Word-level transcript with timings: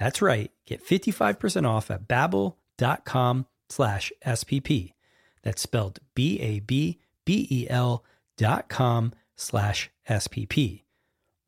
That's 0.00 0.22
right. 0.22 0.50
Get 0.66 0.84
55% 0.84 1.68
off 1.68 1.90
at 1.90 2.08
babbel.com 2.08 3.46
slash 3.68 4.12
SPP. 4.26 4.94
That's 5.42 5.62
spelled 5.62 6.00
B-A-B-B-E-L 6.14 8.04
dot 8.36 8.68
com 8.70 9.12
slash 9.36 9.90
SPP. 10.08 10.82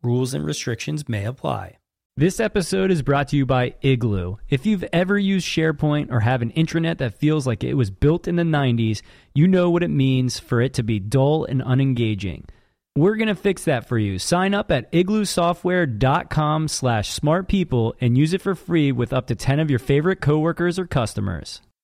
Rules 0.02 0.34
and 0.34 0.44
restrictions 0.44 1.08
may 1.08 1.24
apply. 1.24 1.78
This 2.14 2.40
episode 2.40 2.90
is 2.90 3.00
brought 3.00 3.28
to 3.28 3.36
you 3.38 3.46
by 3.46 3.74
Igloo. 3.80 4.36
If 4.50 4.66
you've 4.66 4.84
ever 4.92 5.18
used 5.18 5.48
SharePoint 5.48 6.10
or 6.10 6.20
have 6.20 6.42
an 6.42 6.52
intranet 6.52 6.98
that 6.98 7.18
feels 7.18 7.46
like 7.46 7.64
it 7.64 7.72
was 7.72 7.90
built 7.90 8.28
in 8.28 8.36
the 8.36 8.42
90s, 8.42 9.00
you 9.34 9.48
know 9.48 9.70
what 9.70 9.82
it 9.82 9.88
means 9.88 10.38
for 10.38 10.60
it 10.60 10.74
to 10.74 10.82
be 10.82 11.00
dull 11.00 11.46
and 11.46 11.62
unengaging. 11.62 12.44
We're 12.94 13.16
going 13.16 13.28
to 13.28 13.34
fix 13.34 13.64
that 13.64 13.88
for 13.88 13.98
you. 13.98 14.18
Sign 14.18 14.52
up 14.52 14.70
at 14.70 14.92
igloosoftware.com 14.92 16.68
slash 16.68 17.18
smartpeople 17.18 17.94
and 18.02 18.18
use 18.18 18.34
it 18.34 18.42
for 18.42 18.54
free 18.54 18.92
with 18.92 19.14
up 19.14 19.28
to 19.28 19.34
10 19.34 19.60
of 19.60 19.70
your 19.70 19.78
favorite 19.78 20.20
coworkers 20.20 20.78
or 20.78 20.86
customers 20.86 21.62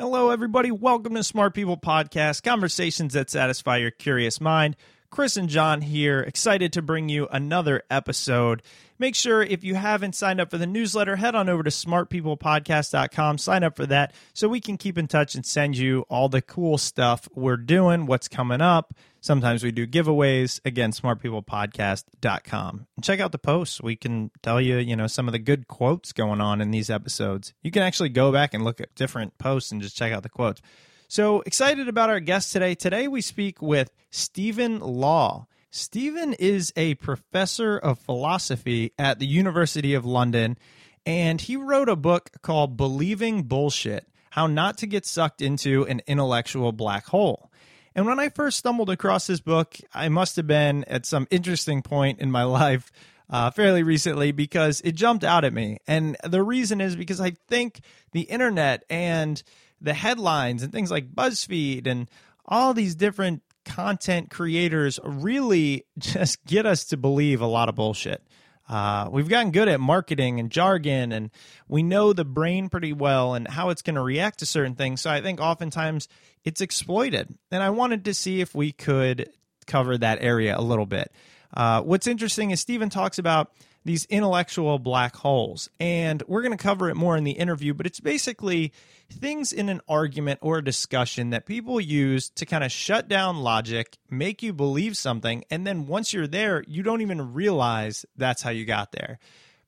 Hello, 0.00 0.30
everybody. 0.30 0.70
Welcome 0.70 1.14
to 1.16 1.22
Smart 1.22 1.52
People 1.52 1.76
Podcast, 1.76 2.42
conversations 2.42 3.12
that 3.12 3.28
satisfy 3.28 3.76
your 3.76 3.90
curious 3.90 4.40
mind. 4.40 4.74
Chris 5.10 5.36
and 5.36 5.46
John 5.46 5.82
here, 5.82 6.20
excited 6.20 6.72
to 6.72 6.80
bring 6.80 7.10
you 7.10 7.28
another 7.30 7.82
episode. 7.90 8.62
Make 9.00 9.16
sure 9.16 9.42
if 9.42 9.64
you 9.64 9.74
haven't 9.74 10.14
signed 10.14 10.40
up 10.40 10.50
for 10.50 10.58
the 10.58 10.66
newsletter, 10.66 11.16
head 11.16 11.34
on 11.34 11.48
over 11.48 11.64
to 11.64 11.70
smartpeoplepodcast.com, 11.70 13.38
sign 13.38 13.64
up 13.64 13.74
for 13.74 13.86
that 13.86 14.14
so 14.32 14.46
we 14.46 14.60
can 14.60 14.76
keep 14.76 14.96
in 14.96 15.08
touch 15.08 15.34
and 15.34 15.44
send 15.44 15.76
you 15.76 16.04
all 16.08 16.28
the 16.28 16.42
cool 16.42 16.78
stuff 16.78 17.28
we're 17.34 17.56
doing, 17.56 18.06
what's 18.06 18.28
coming 18.28 18.60
up, 18.60 18.94
Sometimes 19.20 19.62
we 19.62 19.70
do 19.70 19.86
giveaways. 19.86 20.60
Again, 20.64 20.92
smartpeoplepodcast.com. 20.92 22.86
And 22.96 23.04
check 23.04 23.20
out 23.20 23.32
the 23.32 23.38
posts. 23.38 23.82
We 23.82 23.96
can 23.96 24.30
tell 24.42 24.60
you, 24.60 24.78
you 24.78 24.96
know, 24.96 25.06
some 25.06 25.28
of 25.28 25.32
the 25.32 25.38
good 25.38 25.68
quotes 25.68 26.12
going 26.12 26.40
on 26.40 26.60
in 26.62 26.70
these 26.70 26.88
episodes. 26.88 27.52
You 27.62 27.70
can 27.70 27.82
actually 27.82 28.08
go 28.08 28.32
back 28.32 28.54
and 28.54 28.64
look 28.64 28.80
at 28.80 28.94
different 28.94 29.36
posts 29.38 29.72
and 29.72 29.82
just 29.82 29.96
check 29.96 30.12
out 30.12 30.22
the 30.22 30.30
quotes. 30.30 30.62
So 31.08 31.42
excited 31.42 31.88
about 31.88 32.08
our 32.08 32.20
guest 32.20 32.52
today. 32.52 32.74
Today 32.74 33.08
we 33.08 33.20
speak 33.20 33.60
with 33.60 33.90
Stephen 34.10 34.80
Law. 34.80 35.46
Stephen 35.72 36.32
is 36.32 36.72
a 36.74 36.96
professor 36.96 37.78
of 37.78 38.00
philosophy 38.00 38.92
at 38.98 39.20
the 39.20 39.26
University 39.26 39.94
of 39.94 40.04
London, 40.04 40.58
and 41.06 41.40
he 41.40 41.54
wrote 41.54 41.88
a 41.88 41.94
book 41.94 42.30
called 42.42 42.76
Believing 42.76 43.44
Bullshit 43.44 44.08
How 44.30 44.48
Not 44.48 44.78
to 44.78 44.88
Get 44.88 45.06
Sucked 45.06 45.40
into 45.40 45.86
an 45.86 46.02
Intellectual 46.08 46.72
Black 46.72 47.06
Hole. 47.06 47.52
And 47.94 48.04
when 48.04 48.18
I 48.18 48.30
first 48.30 48.58
stumbled 48.58 48.90
across 48.90 49.28
this 49.28 49.40
book, 49.40 49.76
I 49.94 50.08
must 50.08 50.34
have 50.34 50.46
been 50.48 50.82
at 50.84 51.06
some 51.06 51.28
interesting 51.30 51.82
point 51.82 52.18
in 52.18 52.32
my 52.32 52.42
life 52.44 52.90
uh, 53.28 53.52
fairly 53.52 53.84
recently 53.84 54.32
because 54.32 54.80
it 54.80 54.96
jumped 54.96 55.22
out 55.22 55.44
at 55.44 55.52
me. 55.52 55.78
And 55.86 56.16
the 56.24 56.42
reason 56.42 56.80
is 56.80 56.96
because 56.96 57.20
I 57.20 57.36
think 57.46 57.80
the 58.10 58.22
internet 58.22 58.84
and 58.90 59.40
the 59.80 59.94
headlines 59.94 60.64
and 60.64 60.72
things 60.72 60.90
like 60.90 61.14
BuzzFeed 61.14 61.86
and 61.86 62.08
all 62.44 62.74
these 62.74 62.96
different 62.96 63.42
content 63.70 64.30
creators 64.30 64.98
really 65.04 65.86
just 65.98 66.44
get 66.44 66.66
us 66.66 66.84
to 66.86 66.96
believe 66.96 67.40
a 67.40 67.46
lot 67.46 67.68
of 67.68 67.74
bullshit. 67.74 68.22
Uh, 68.68 69.08
we've 69.10 69.28
gotten 69.28 69.50
good 69.50 69.66
at 69.66 69.80
marketing 69.80 70.38
and 70.38 70.50
jargon, 70.50 71.10
and 71.10 71.30
we 71.66 71.82
know 71.82 72.12
the 72.12 72.24
brain 72.24 72.68
pretty 72.68 72.92
well 72.92 73.34
and 73.34 73.48
how 73.48 73.70
it's 73.70 73.82
going 73.82 73.96
to 73.96 74.00
react 74.00 74.38
to 74.38 74.46
certain 74.46 74.76
things. 74.76 75.00
So 75.00 75.10
I 75.10 75.20
think 75.20 75.40
oftentimes 75.40 76.06
it's 76.44 76.60
exploited. 76.60 77.34
And 77.50 77.62
I 77.64 77.70
wanted 77.70 78.04
to 78.04 78.14
see 78.14 78.40
if 78.40 78.54
we 78.54 78.70
could 78.70 79.28
cover 79.66 79.98
that 79.98 80.18
area 80.20 80.56
a 80.56 80.62
little 80.62 80.86
bit. 80.86 81.12
Uh, 81.52 81.82
what's 81.82 82.06
interesting 82.06 82.52
is 82.52 82.60
Stephen 82.60 82.90
talks 82.90 83.18
about 83.18 83.50
these 83.84 84.04
intellectual 84.06 84.78
black 84.78 85.16
holes, 85.16 85.70
and 85.78 86.22
we're 86.26 86.42
going 86.42 86.56
to 86.56 86.62
cover 86.62 86.90
it 86.90 86.96
more 86.96 87.16
in 87.16 87.24
the 87.24 87.32
interview, 87.32 87.72
but 87.72 87.86
it's 87.86 88.00
basically 88.00 88.72
things 89.10 89.52
in 89.52 89.68
an 89.68 89.80
argument 89.88 90.38
or 90.42 90.58
a 90.58 90.64
discussion 90.64 91.30
that 91.30 91.46
people 91.46 91.80
use 91.80 92.28
to 92.30 92.46
kind 92.46 92.62
of 92.62 92.70
shut 92.70 93.08
down 93.08 93.38
logic, 93.38 93.96
make 94.10 94.42
you 94.42 94.52
believe 94.52 94.96
something, 94.96 95.44
and 95.50 95.66
then 95.66 95.86
once 95.86 96.12
you're 96.12 96.26
there, 96.26 96.62
you 96.66 96.82
don't 96.82 97.00
even 97.00 97.32
realize 97.32 98.04
that's 98.16 98.42
how 98.42 98.50
you 98.50 98.64
got 98.64 98.92
there. 98.92 99.18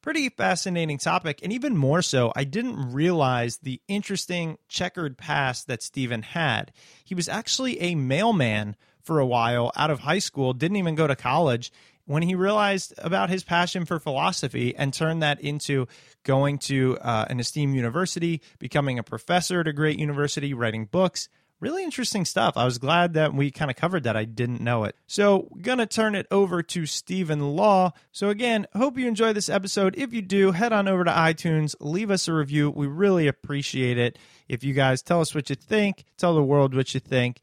Pretty 0.02 0.28
fascinating 0.28 0.98
topic, 0.98 1.40
and 1.42 1.52
even 1.52 1.76
more 1.76 2.02
so, 2.02 2.32
I 2.34 2.44
didn't 2.44 2.92
realize 2.92 3.58
the 3.58 3.80
interesting 3.88 4.58
checkered 4.68 5.16
past 5.16 5.68
that 5.68 5.82
Stephen 5.82 6.22
had. 6.22 6.72
He 7.04 7.14
was 7.14 7.28
actually 7.28 7.80
a 7.80 7.94
mailman 7.94 8.76
for 9.00 9.18
a 9.18 9.26
while 9.26 9.72
out 9.76 9.90
of 9.90 10.00
high 10.00 10.18
school, 10.18 10.52
didn't 10.52 10.76
even 10.76 10.94
go 10.94 11.06
to 11.06 11.16
college, 11.16 11.72
when 12.12 12.22
he 12.22 12.34
realized 12.34 12.92
about 12.98 13.30
his 13.30 13.42
passion 13.42 13.86
for 13.86 13.98
philosophy 13.98 14.76
and 14.76 14.92
turned 14.92 15.22
that 15.22 15.40
into 15.40 15.88
going 16.24 16.58
to 16.58 16.98
uh, 17.00 17.24
an 17.30 17.40
esteemed 17.40 17.74
university, 17.74 18.42
becoming 18.58 18.98
a 18.98 19.02
professor 19.02 19.60
at 19.60 19.66
a 19.66 19.72
great 19.72 19.98
university, 19.98 20.52
writing 20.52 20.84
books. 20.84 21.30
Really 21.58 21.82
interesting 21.82 22.26
stuff. 22.26 22.58
I 22.58 22.66
was 22.66 22.76
glad 22.76 23.14
that 23.14 23.32
we 23.32 23.50
kind 23.50 23.70
of 23.70 23.78
covered 23.78 24.02
that. 24.02 24.14
I 24.14 24.26
didn't 24.26 24.60
know 24.60 24.84
it. 24.84 24.94
So, 25.06 25.48
gonna 25.62 25.86
turn 25.86 26.14
it 26.14 26.26
over 26.30 26.62
to 26.62 26.84
Stephen 26.84 27.56
Law. 27.56 27.92
So, 28.10 28.28
again, 28.28 28.66
hope 28.76 28.98
you 28.98 29.08
enjoy 29.08 29.32
this 29.32 29.48
episode. 29.48 29.94
If 29.96 30.12
you 30.12 30.20
do, 30.20 30.50
head 30.50 30.74
on 30.74 30.88
over 30.88 31.04
to 31.04 31.10
iTunes, 31.10 31.74
leave 31.80 32.10
us 32.10 32.28
a 32.28 32.34
review. 32.34 32.68
We 32.68 32.88
really 32.88 33.26
appreciate 33.26 33.96
it. 33.96 34.18
If 34.48 34.64
you 34.64 34.74
guys 34.74 35.00
tell 35.00 35.22
us 35.22 35.34
what 35.34 35.48
you 35.48 35.56
think, 35.56 36.04
tell 36.18 36.34
the 36.34 36.42
world 36.42 36.74
what 36.74 36.92
you 36.92 37.00
think. 37.00 37.38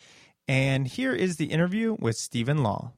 And 0.47 0.85
here 0.85 1.13
is 1.13 1.38
the 1.38 1.45
interview 1.45 1.95
with 1.99 2.17
Stephen 2.17 2.61
Law. 2.61 2.91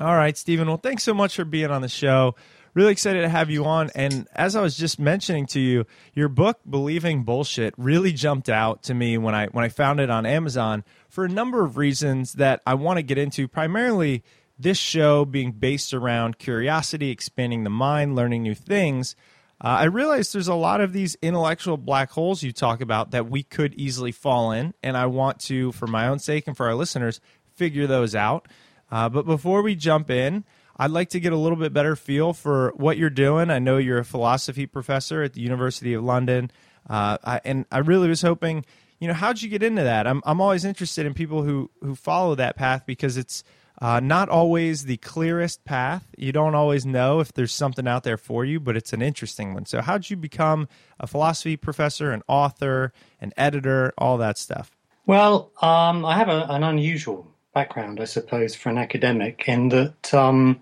All 0.00 0.16
right, 0.16 0.36
Stephen. 0.36 0.66
Well, 0.66 0.76
thanks 0.76 1.04
so 1.04 1.14
much 1.14 1.36
for 1.36 1.44
being 1.44 1.70
on 1.70 1.82
the 1.82 1.88
show. 1.88 2.34
really 2.74 2.90
excited 2.90 3.22
to 3.22 3.28
have 3.28 3.48
you 3.48 3.64
on. 3.64 3.90
And 3.94 4.26
as 4.34 4.56
I 4.56 4.60
was 4.60 4.76
just 4.76 4.98
mentioning 4.98 5.46
to 5.46 5.60
you, 5.60 5.86
your 6.14 6.28
book 6.28 6.58
"Believing 6.68 7.22
Bullshit" 7.22 7.74
really 7.76 8.12
jumped 8.12 8.48
out 8.48 8.82
to 8.84 8.94
me 8.94 9.16
when 9.18 9.36
I 9.36 9.46
when 9.46 9.64
I 9.64 9.68
found 9.68 10.00
it 10.00 10.10
on 10.10 10.26
Amazon 10.26 10.82
for 11.08 11.24
a 11.24 11.28
number 11.28 11.64
of 11.64 11.76
reasons 11.76 12.32
that 12.34 12.60
I 12.66 12.74
want 12.74 12.96
to 12.96 13.02
get 13.04 13.18
into. 13.18 13.46
Primarily, 13.46 14.24
this 14.58 14.78
show 14.78 15.24
being 15.24 15.52
based 15.52 15.94
around 15.94 16.38
curiosity, 16.38 17.10
expanding 17.10 17.62
the 17.62 17.70
mind, 17.70 18.16
learning 18.16 18.42
new 18.42 18.54
things. 18.54 19.14
Uh, 19.60 19.68
I 19.68 19.84
realize 19.84 20.32
there's 20.32 20.48
a 20.48 20.54
lot 20.54 20.80
of 20.80 20.92
these 20.92 21.16
intellectual 21.22 21.76
black 21.76 22.10
holes 22.10 22.42
you 22.42 22.50
talk 22.50 22.80
about 22.80 23.12
that 23.12 23.30
we 23.30 23.44
could 23.44 23.74
easily 23.74 24.10
fall 24.10 24.50
in, 24.50 24.74
and 24.82 24.96
I 24.96 25.06
want 25.06 25.38
to, 25.42 25.70
for 25.70 25.86
my 25.86 26.08
own 26.08 26.18
sake 26.18 26.48
and 26.48 26.56
for 26.56 26.66
our 26.66 26.74
listeners, 26.74 27.20
figure 27.54 27.86
those 27.86 28.16
out. 28.16 28.48
Uh, 28.94 29.08
but 29.08 29.26
before 29.26 29.60
we 29.60 29.74
jump 29.74 30.08
in, 30.08 30.44
I'd 30.76 30.92
like 30.92 31.08
to 31.10 31.18
get 31.18 31.32
a 31.32 31.36
little 31.36 31.58
bit 31.58 31.72
better 31.72 31.96
feel 31.96 32.32
for 32.32 32.72
what 32.76 32.96
you're 32.96 33.10
doing. 33.10 33.50
I 33.50 33.58
know 33.58 33.76
you're 33.76 33.98
a 33.98 34.04
philosophy 34.04 34.66
professor 34.66 35.24
at 35.24 35.32
the 35.32 35.40
University 35.40 35.94
of 35.94 36.04
London, 36.04 36.52
uh, 36.88 37.18
I, 37.24 37.40
and 37.44 37.66
I 37.72 37.78
really 37.78 38.06
was 38.06 38.22
hoping, 38.22 38.64
you 39.00 39.08
know, 39.08 39.14
how'd 39.14 39.42
you 39.42 39.48
get 39.48 39.64
into 39.64 39.82
that? 39.82 40.06
I'm 40.06 40.22
I'm 40.24 40.40
always 40.40 40.64
interested 40.64 41.06
in 41.06 41.12
people 41.12 41.42
who 41.42 41.72
who 41.80 41.96
follow 41.96 42.36
that 42.36 42.54
path 42.54 42.84
because 42.86 43.16
it's 43.16 43.42
uh, 43.82 43.98
not 43.98 44.28
always 44.28 44.84
the 44.84 44.98
clearest 44.98 45.64
path. 45.64 46.06
You 46.16 46.30
don't 46.30 46.54
always 46.54 46.86
know 46.86 47.18
if 47.18 47.32
there's 47.32 47.52
something 47.52 47.88
out 47.88 48.04
there 48.04 48.16
for 48.16 48.44
you, 48.44 48.60
but 48.60 48.76
it's 48.76 48.92
an 48.92 49.02
interesting 49.02 49.54
one. 49.54 49.66
So, 49.66 49.80
how'd 49.80 50.08
you 50.08 50.16
become 50.16 50.68
a 51.00 51.08
philosophy 51.08 51.56
professor, 51.56 52.12
an 52.12 52.22
author, 52.28 52.92
an 53.20 53.32
editor, 53.36 53.92
all 53.98 54.18
that 54.18 54.38
stuff? 54.38 54.70
Well, 55.04 55.50
um, 55.60 56.04
I 56.04 56.16
have 56.16 56.28
a, 56.28 56.46
an 56.48 56.62
unusual 56.62 57.33
background, 57.54 58.00
I 58.00 58.04
suppose, 58.04 58.54
for 58.54 58.68
an 58.68 58.78
academic 58.78 59.44
in 59.48 59.68
that 59.70 60.12
um, 60.12 60.60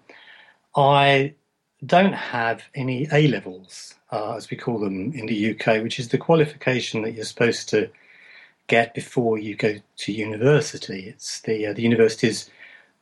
I 0.76 1.34
don't 1.84 2.12
have 2.12 2.62
any 2.74 3.08
A 3.12 3.26
levels, 3.28 3.94
uh, 4.12 4.36
as 4.36 4.50
we 4.50 4.56
call 4.56 4.78
them 4.78 5.12
in 5.14 5.26
the 5.26 5.50
UK, 5.50 5.82
which 5.82 5.98
is 5.98 6.08
the 6.08 6.18
qualification 6.18 7.02
that 7.02 7.12
you're 7.12 7.24
supposed 7.24 7.68
to 7.70 7.90
get 8.68 8.94
before 8.94 9.38
you 9.38 9.56
go 9.56 9.74
to 9.96 10.12
university. 10.12 11.08
It's 11.08 11.40
the 11.40 11.66
uh, 11.66 11.72
the 11.72 11.82
universities 11.82 12.48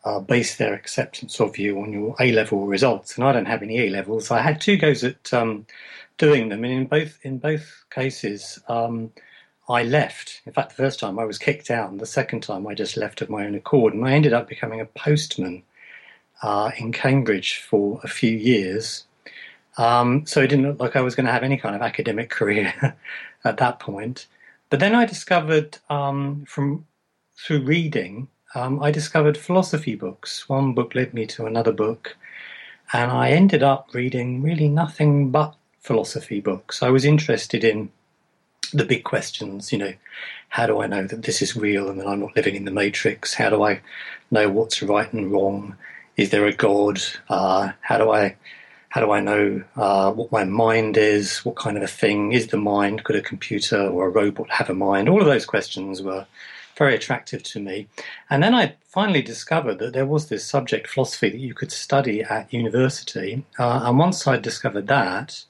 uh, 0.04 0.20
base 0.20 0.56
their 0.56 0.72
acceptance 0.72 1.40
of 1.40 1.58
you 1.58 1.81
on 1.81 1.92
your 1.92 2.16
A 2.20 2.32
level 2.32 2.66
results, 2.66 3.16
and 3.16 3.25
I 3.25 3.32
don't 3.32 3.44
have 3.44 3.62
any 3.62 3.78
A 3.81 3.90
levels. 3.90 4.31
I 4.31 4.40
had 4.40 4.60
two 4.60 4.76
goes 4.76 5.04
at 5.04 5.32
um, 5.34 5.66
doing 6.16 6.48
them, 6.48 6.64
and 6.64 6.72
in 6.72 6.87
both 6.87 7.19
in 7.22 7.38
both 7.38 7.84
cases, 7.90 8.58
um, 8.69 9.12
I 9.70 9.82
left. 9.84 10.43
In 10.46 10.52
fact, 10.52 10.70
the 10.70 10.82
first 10.82 10.99
time 10.99 11.19
I 11.19 11.25
was 11.25 11.38
kicked 11.38 11.70
out, 11.70 11.90
and 11.90 12.00
the 12.00 12.06
second 12.06 12.43
time 12.43 12.67
I 12.67 12.75
just 12.75 12.96
left 12.96 13.22
of 13.22 13.31
my 13.31 13.46
own 13.46 13.55
accord, 13.55 13.94
and 13.94 14.05
I 14.05 14.12
ended 14.12 14.32
up 14.32 14.49
becoming 14.49 14.81
a 14.81 14.87
postman 14.87 15.62
uh, 16.43 16.72
in 16.76 16.93
Cambridge 16.93 17.58
for 17.58 18.00
a 18.02 18.08
few 18.08 18.32
years. 18.32 19.05
Um, 19.78 20.26
so 20.26 20.43
it 20.43 20.49
didn't 20.49 20.67
look 20.67 20.81
like 20.81 20.96
I 20.96 21.00
was 21.00 21.14
going 21.14 21.26
to 21.26 21.32
have 21.32 21.44
any 21.44 21.56
kind 21.56 21.75
of 21.75 21.82
academic 21.82 22.31
career 22.38 22.96
at 23.44 23.56
that 23.58 23.78
point. 23.78 24.26
But 24.69 24.81
then 24.81 24.94
I 24.94 25.05
discovered 25.06 25.78
um, 25.88 26.44
from 26.46 26.87
through 27.37 27.62
reading 27.62 28.28
um, 28.55 28.82
I 28.82 28.90
discovered 28.90 29.38
philosophy 29.38 29.94
books. 29.94 30.49
One 30.49 30.75
book 30.75 30.94
led 30.94 31.14
me 31.14 31.26
to 31.26 31.46
another 31.46 31.73
book, 31.73 32.16
and 32.93 33.11
I 33.11 33.31
ended 33.31 33.62
up 33.62 33.90
reading 33.94 34.43
really 34.43 34.69
nothing 34.69 35.31
but 35.31 35.55
philosophy 35.78 36.40
books. 36.40 36.82
I 36.82 36.90
was 36.90 37.05
interested 37.05 37.62
in 37.62 37.90
the 38.72 38.84
big 38.84 39.05
questions, 39.05 39.72
you 39.72 39.78
know, 39.78 39.93
how 40.49 40.67
do 40.67 40.81
I 40.81 40.87
know 40.87 41.06
that 41.06 41.22
this 41.22 41.43
is 41.43 41.56
real 41.56 41.88
and 41.88 42.00
that 42.00 42.06
I'm 42.06 42.20
not 42.20 42.37
living 42.37 42.56
in 42.56 42.64
the 42.64 42.70
matrix? 42.70 43.34
How 43.34 43.50
do 43.50 43.62
I 43.62 43.81
know 44.31 44.49
what's 44.49 44.82
right 44.82 45.12
and 45.12 45.31
wrong? 45.31 45.76
Is 46.17 46.31
there 46.31 46.46
a 46.46 46.52
God? 46.52 47.00
Uh, 47.28 47.72
how 47.81 47.99
do 47.99 48.11
I 48.11 48.37
how 48.90 49.00
do 49.00 49.12
I 49.12 49.20
know 49.20 49.62
uh, 49.76 50.11
what 50.12 50.32
my 50.32 50.43
mind 50.43 50.96
is? 50.96 51.38
What 51.44 51.55
kind 51.55 51.76
of 51.76 51.82
a 51.84 51.87
thing 51.87 52.32
is 52.32 52.49
the 52.49 52.56
mind? 52.56 53.05
Could 53.05 53.14
a 53.14 53.22
computer 53.22 53.87
or 53.87 54.06
a 54.06 54.11
robot 54.11 54.50
have 54.50 54.69
a 54.69 54.75
mind? 54.75 55.08
All 55.08 55.20
of 55.20 55.26
those 55.26 55.46
questions 55.46 56.02
were 56.02 56.26
very 56.76 56.96
attractive 56.96 57.43
to 57.44 57.61
me. 57.61 57.87
And 58.31 58.43
then 58.43 58.52
I 58.52 58.75
finally 58.88 59.23
discovered 59.23 59.78
that 59.78 59.93
there 59.93 60.06
was 60.06 60.28
this 60.28 60.44
subject, 60.44 60.88
philosophy, 60.88 61.31
that 61.31 61.38
you 61.38 61.55
could 61.55 61.70
study 61.70 62.23
at 62.23 62.52
university. 62.52 63.44
Uh, 63.58 63.82
and 63.84 63.96
once 63.99 64.26
I 64.26 64.38
discovered 64.38 64.88
that, 64.88 65.44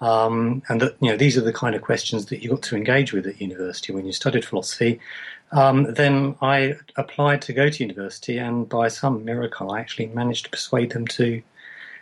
um, 0.00 0.62
and 0.68 0.80
that 0.80 0.96
you 1.00 1.10
know 1.10 1.16
these 1.16 1.36
are 1.36 1.42
the 1.42 1.52
kind 1.52 1.74
of 1.74 1.82
questions 1.82 2.26
that 2.26 2.42
you 2.42 2.50
got 2.50 2.62
to 2.62 2.76
engage 2.76 3.12
with 3.12 3.26
at 3.26 3.40
university 3.40 3.92
when 3.92 4.06
you 4.06 4.12
studied 4.12 4.44
philosophy. 4.44 5.00
Um, 5.52 5.94
then 5.94 6.36
I 6.40 6.76
applied 6.96 7.42
to 7.42 7.52
go 7.52 7.68
to 7.68 7.82
university, 7.82 8.38
and 8.38 8.68
by 8.68 8.88
some 8.88 9.24
miracle, 9.24 9.72
I 9.72 9.80
actually 9.80 10.06
managed 10.06 10.44
to 10.44 10.50
persuade 10.50 10.92
them 10.92 11.06
to 11.08 11.42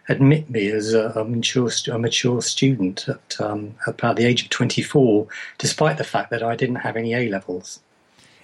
admit 0.08 0.48
me 0.48 0.68
as 0.68 0.94
a, 0.94 1.10
a 1.10 1.24
mature, 1.24 1.70
a 1.90 1.98
mature 1.98 2.40
student 2.42 3.08
at 3.08 3.40
um, 3.40 3.74
about 3.86 4.16
the 4.16 4.24
age 4.24 4.42
of 4.42 4.50
24, 4.50 5.26
despite 5.58 5.98
the 5.98 6.04
fact 6.04 6.30
that 6.30 6.42
I 6.42 6.56
didn't 6.56 6.76
have 6.76 6.96
any 6.96 7.14
A 7.14 7.28
levels. 7.28 7.80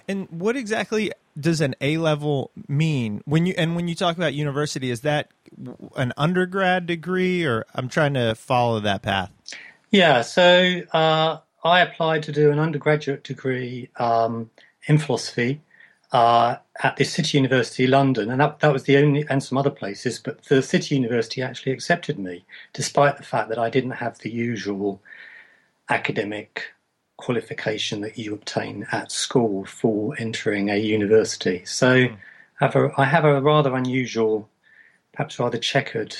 And 0.07 0.27
what 0.29 0.55
exactly 0.55 1.11
does 1.39 1.61
an 1.61 1.75
A 1.81 1.97
level 1.97 2.51
mean 2.67 3.21
when 3.25 3.45
you 3.45 3.53
and 3.57 3.75
when 3.75 3.87
you 3.87 3.95
talk 3.95 4.17
about 4.17 4.33
university? 4.33 4.91
Is 4.91 5.01
that 5.01 5.29
an 5.95 6.13
undergrad 6.17 6.85
degree, 6.85 7.45
or 7.45 7.65
I'm 7.73 7.89
trying 7.89 8.13
to 8.15 8.35
follow 8.35 8.79
that 8.81 9.01
path? 9.01 9.31
Yeah, 9.91 10.21
so 10.21 10.81
uh, 10.93 11.37
I 11.63 11.81
applied 11.81 12.23
to 12.23 12.31
do 12.31 12.51
an 12.51 12.59
undergraduate 12.59 13.23
degree 13.23 13.89
um, 13.97 14.49
in 14.87 14.97
philosophy 14.97 15.61
uh, 16.11 16.57
at 16.83 16.97
the 16.97 17.03
City 17.03 17.37
University 17.37 17.87
London, 17.87 18.29
and 18.29 18.39
that, 18.39 18.59
that 18.59 18.71
was 18.71 18.83
the 18.83 18.97
only, 18.97 19.25
and 19.29 19.43
some 19.43 19.57
other 19.57 19.69
places, 19.69 20.19
but 20.19 20.43
the 20.45 20.61
City 20.61 20.95
University 20.95 21.41
actually 21.41 21.71
accepted 21.71 22.19
me, 22.19 22.45
despite 22.73 23.17
the 23.17 23.23
fact 23.23 23.49
that 23.49 23.59
I 23.59 23.69
didn't 23.69 23.91
have 23.91 24.19
the 24.19 24.29
usual 24.29 25.01
academic 25.89 26.73
qualification 27.17 28.01
that 28.01 28.17
you 28.17 28.33
obtain 28.33 28.85
at 28.91 29.11
school 29.11 29.65
for 29.65 30.15
entering 30.19 30.69
a 30.69 30.77
university. 30.77 31.63
So 31.65 32.07
mm. 32.07 32.17
I, 32.59 32.65
have 32.65 32.75
a, 32.75 32.91
I 32.97 33.05
have 33.05 33.25
a 33.25 33.41
rather 33.41 33.75
unusual, 33.75 34.49
perhaps 35.15 35.39
rather 35.39 35.57
checkered 35.57 36.15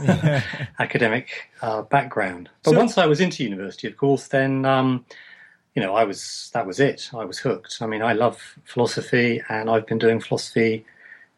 academic 0.78 1.50
uh, 1.62 1.82
background. 1.82 2.50
But 2.62 2.72
so, 2.72 2.78
once 2.78 2.98
I 2.98 3.06
was 3.06 3.20
into 3.20 3.44
university, 3.44 3.86
of 3.86 3.96
course, 3.96 4.28
then 4.28 4.64
um, 4.64 5.04
you 5.74 5.82
know 5.82 5.94
I 5.94 6.04
was 6.04 6.50
that 6.52 6.66
was 6.66 6.80
it. 6.80 7.10
I 7.14 7.24
was 7.24 7.38
hooked. 7.38 7.78
I 7.80 7.86
mean, 7.86 8.02
I 8.02 8.12
love 8.12 8.58
philosophy, 8.64 9.42
and 9.48 9.70
I've 9.70 9.86
been 9.86 9.98
doing 9.98 10.20
philosophy 10.20 10.84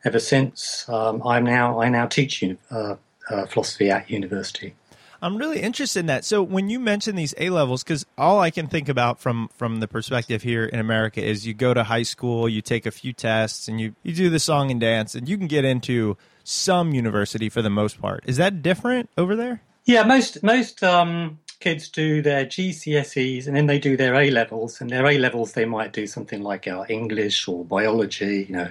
ever 0.05 0.19
since. 0.19 0.89
Um, 0.89 1.23
I'm 1.27 1.45
now 1.45 1.81
I 1.81 1.89
now 1.89 2.07
teach 2.07 2.43
uh, 2.71 2.97
uh, 3.31 3.47
philosophy 3.47 3.91
at 3.91 4.11
university. 4.11 4.75
I'm 5.23 5.37
really 5.37 5.61
interested 5.61 6.01
in 6.01 6.07
that. 6.07 6.25
So 6.25 6.43
when 6.43 6.69
you 6.69 6.81
mention 6.81 7.15
these 7.15 7.33
A 7.39 7.51
levels, 7.51 7.85
because 7.85 8.05
all 8.19 8.41
I 8.41 8.51
can 8.51 8.67
think 8.67 8.89
about 8.89 9.21
from 9.21 9.49
from 9.57 9.79
the 9.79 9.87
perspective 9.87 10.43
here 10.43 10.65
in 10.65 10.81
America 10.81 11.25
is 11.25 11.47
you 11.47 11.55
go 11.55 11.73
to 11.73 11.85
high 11.85 12.03
school, 12.03 12.49
you 12.49 12.61
take 12.61 12.87
a 12.87 12.91
few 12.91 13.13
tests, 13.13 13.69
and 13.69 13.81
you 13.81 13.95
you 14.03 14.15
do 14.15 14.29
the 14.31 14.41
song 14.41 14.73
and 14.73 14.81
dance, 14.81 15.15
and 15.15 15.29
you 15.29 15.39
can 15.39 15.47
get 15.47 15.65
into 15.65 16.17
some 16.45 16.93
university 16.93 17.49
for 17.49 17.63
the 17.63 17.71
most 17.71 18.01
part. 18.01 18.25
Is 18.27 18.37
that 18.37 18.63
different 18.63 19.11
over 19.17 19.37
there? 19.37 19.63
Yeah, 19.85 20.05
most 20.05 20.43
most 20.43 20.83
um, 20.85 21.39
kids 21.63 21.89
do 21.89 22.21
their 22.21 22.45
GCSEs 22.45 23.47
and 23.47 23.57
then 23.57 23.67
they 23.67 23.79
do 23.79 23.97
their 23.97 24.15
A 24.17 24.31
levels. 24.31 24.81
And 24.81 24.91
their 24.91 25.07
A 25.07 25.17
levels, 25.17 25.53
they 25.53 25.65
might 25.65 25.93
do 25.93 26.07
something 26.07 26.43
like 26.43 26.67
uh, 26.67 26.85
English 26.89 27.49
or 27.49 27.65
biology, 27.65 28.47
you 28.49 28.55
know, 28.55 28.69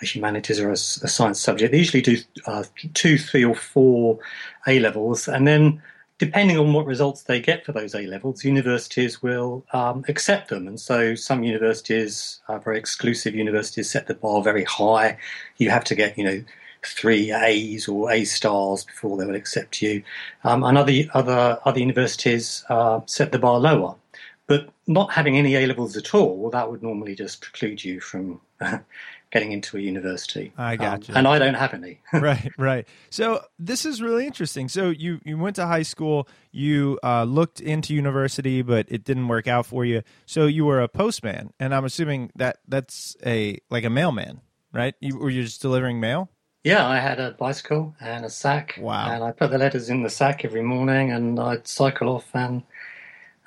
a 0.00 0.04
humanities 0.04 0.58
or 0.58 0.70
a, 0.70 0.72
a 0.72 1.08
science 1.08 1.38
subject. 1.40 1.70
They 1.70 1.78
usually 1.78 2.02
do 2.02 2.16
uh, 2.46 2.64
two, 2.94 3.18
three, 3.18 3.44
or 3.44 3.54
four 3.54 4.18
A 4.66 4.80
levels, 4.80 5.28
and 5.28 5.46
then 5.46 5.82
depending 6.18 6.58
on 6.58 6.72
what 6.72 6.86
results 6.86 7.22
they 7.22 7.40
get 7.40 7.64
for 7.64 7.72
those 7.72 7.94
A 7.94 8.06
levels, 8.06 8.44
universities 8.44 9.22
will 9.22 9.64
um, 9.72 10.04
accept 10.08 10.48
them. 10.48 10.66
And 10.66 10.80
so 10.80 11.14
some 11.14 11.42
universities, 11.42 12.40
uh, 12.48 12.58
very 12.58 12.78
exclusive 12.78 13.34
universities, 13.34 13.90
set 13.90 14.06
the 14.06 14.14
bar 14.14 14.42
very 14.42 14.64
high. 14.64 15.16
You 15.58 15.70
have 15.70 15.84
to 15.84 15.94
get, 15.94 16.18
you 16.18 16.24
know, 16.24 16.44
three 16.84 17.32
A's 17.32 17.88
or 17.88 18.10
A 18.10 18.24
stars 18.24 18.84
before 18.84 19.16
they 19.16 19.24
will 19.24 19.34
accept 19.34 19.82
you. 19.82 20.02
Um, 20.44 20.64
and 20.64 20.78
other, 20.78 20.92
other, 21.14 21.58
other 21.64 21.80
universities 21.80 22.64
uh, 22.68 23.00
set 23.06 23.32
the 23.32 23.38
bar 23.38 23.58
lower. 23.58 23.94
But 24.46 24.68
not 24.86 25.12
having 25.12 25.38
any 25.38 25.54
A 25.54 25.66
levels 25.66 25.96
at 25.96 26.12
all, 26.14 26.36
well, 26.36 26.50
that 26.50 26.70
would 26.70 26.82
normally 26.82 27.14
just 27.14 27.40
preclude 27.40 27.84
you 27.84 28.00
from 28.00 28.40
getting 29.30 29.52
into 29.52 29.76
a 29.76 29.80
university. 29.80 30.52
I 30.58 30.76
got 30.76 30.94
um, 30.94 31.02
you. 31.06 31.14
And 31.14 31.28
I 31.28 31.38
don't 31.38 31.54
have 31.54 31.72
any. 31.72 32.00
right, 32.12 32.50
right. 32.58 32.88
So 33.10 33.42
this 33.58 33.84
is 33.84 34.02
really 34.02 34.26
interesting. 34.26 34.68
So 34.68 34.90
you, 34.90 35.20
you 35.24 35.38
went 35.38 35.56
to 35.56 35.66
high 35.66 35.82
school, 35.82 36.28
you 36.50 36.98
uh, 37.02 37.24
looked 37.24 37.60
into 37.60 37.94
university, 37.94 38.62
but 38.62 38.86
it 38.88 39.04
didn't 39.04 39.28
work 39.28 39.46
out 39.46 39.66
for 39.66 39.84
you. 39.84 40.02
So 40.26 40.46
you 40.46 40.64
were 40.64 40.80
a 40.80 40.88
postman, 40.88 41.52
and 41.60 41.74
I'm 41.74 41.84
assuming 41.84 42.32
that 42.36 42.58
that's 42.66 43.16
a 43.24 43.58
like 43.70 43.84
a 43.84 43.90
mailman, 43.90 44.40
right? 44.72 44.94
You, 45.00 45.18
were 45.18 45.30
you 45.30 45.44
just 45.44 45.62
delivering 45.62 46.00
mail? 46.00 46.28
Yeah, 46.62 46.86
I 46.86 46.98
had 46.98 47.18
a 47.18 47.30
bicycle 47.32 47.94
and 48.00 48.24
a 48.24 48.30
sack. 48.30 48.78
Wow. 48.78 49.10
And 49.10 49.24
I 49.24 49.32
put 49.32 49.50
the 49.50 49.58
letters 49.58 49.88
in 49.88 50.02
the 50.02 50.10
sack 50.10 50.44
every 50.44 50.62
morning, 50.62 51.10
and 51.10 51.40
I'd 51.40 51.66
cycle 51.66 52.08
off 52.08 52.28
and 52.34 52.62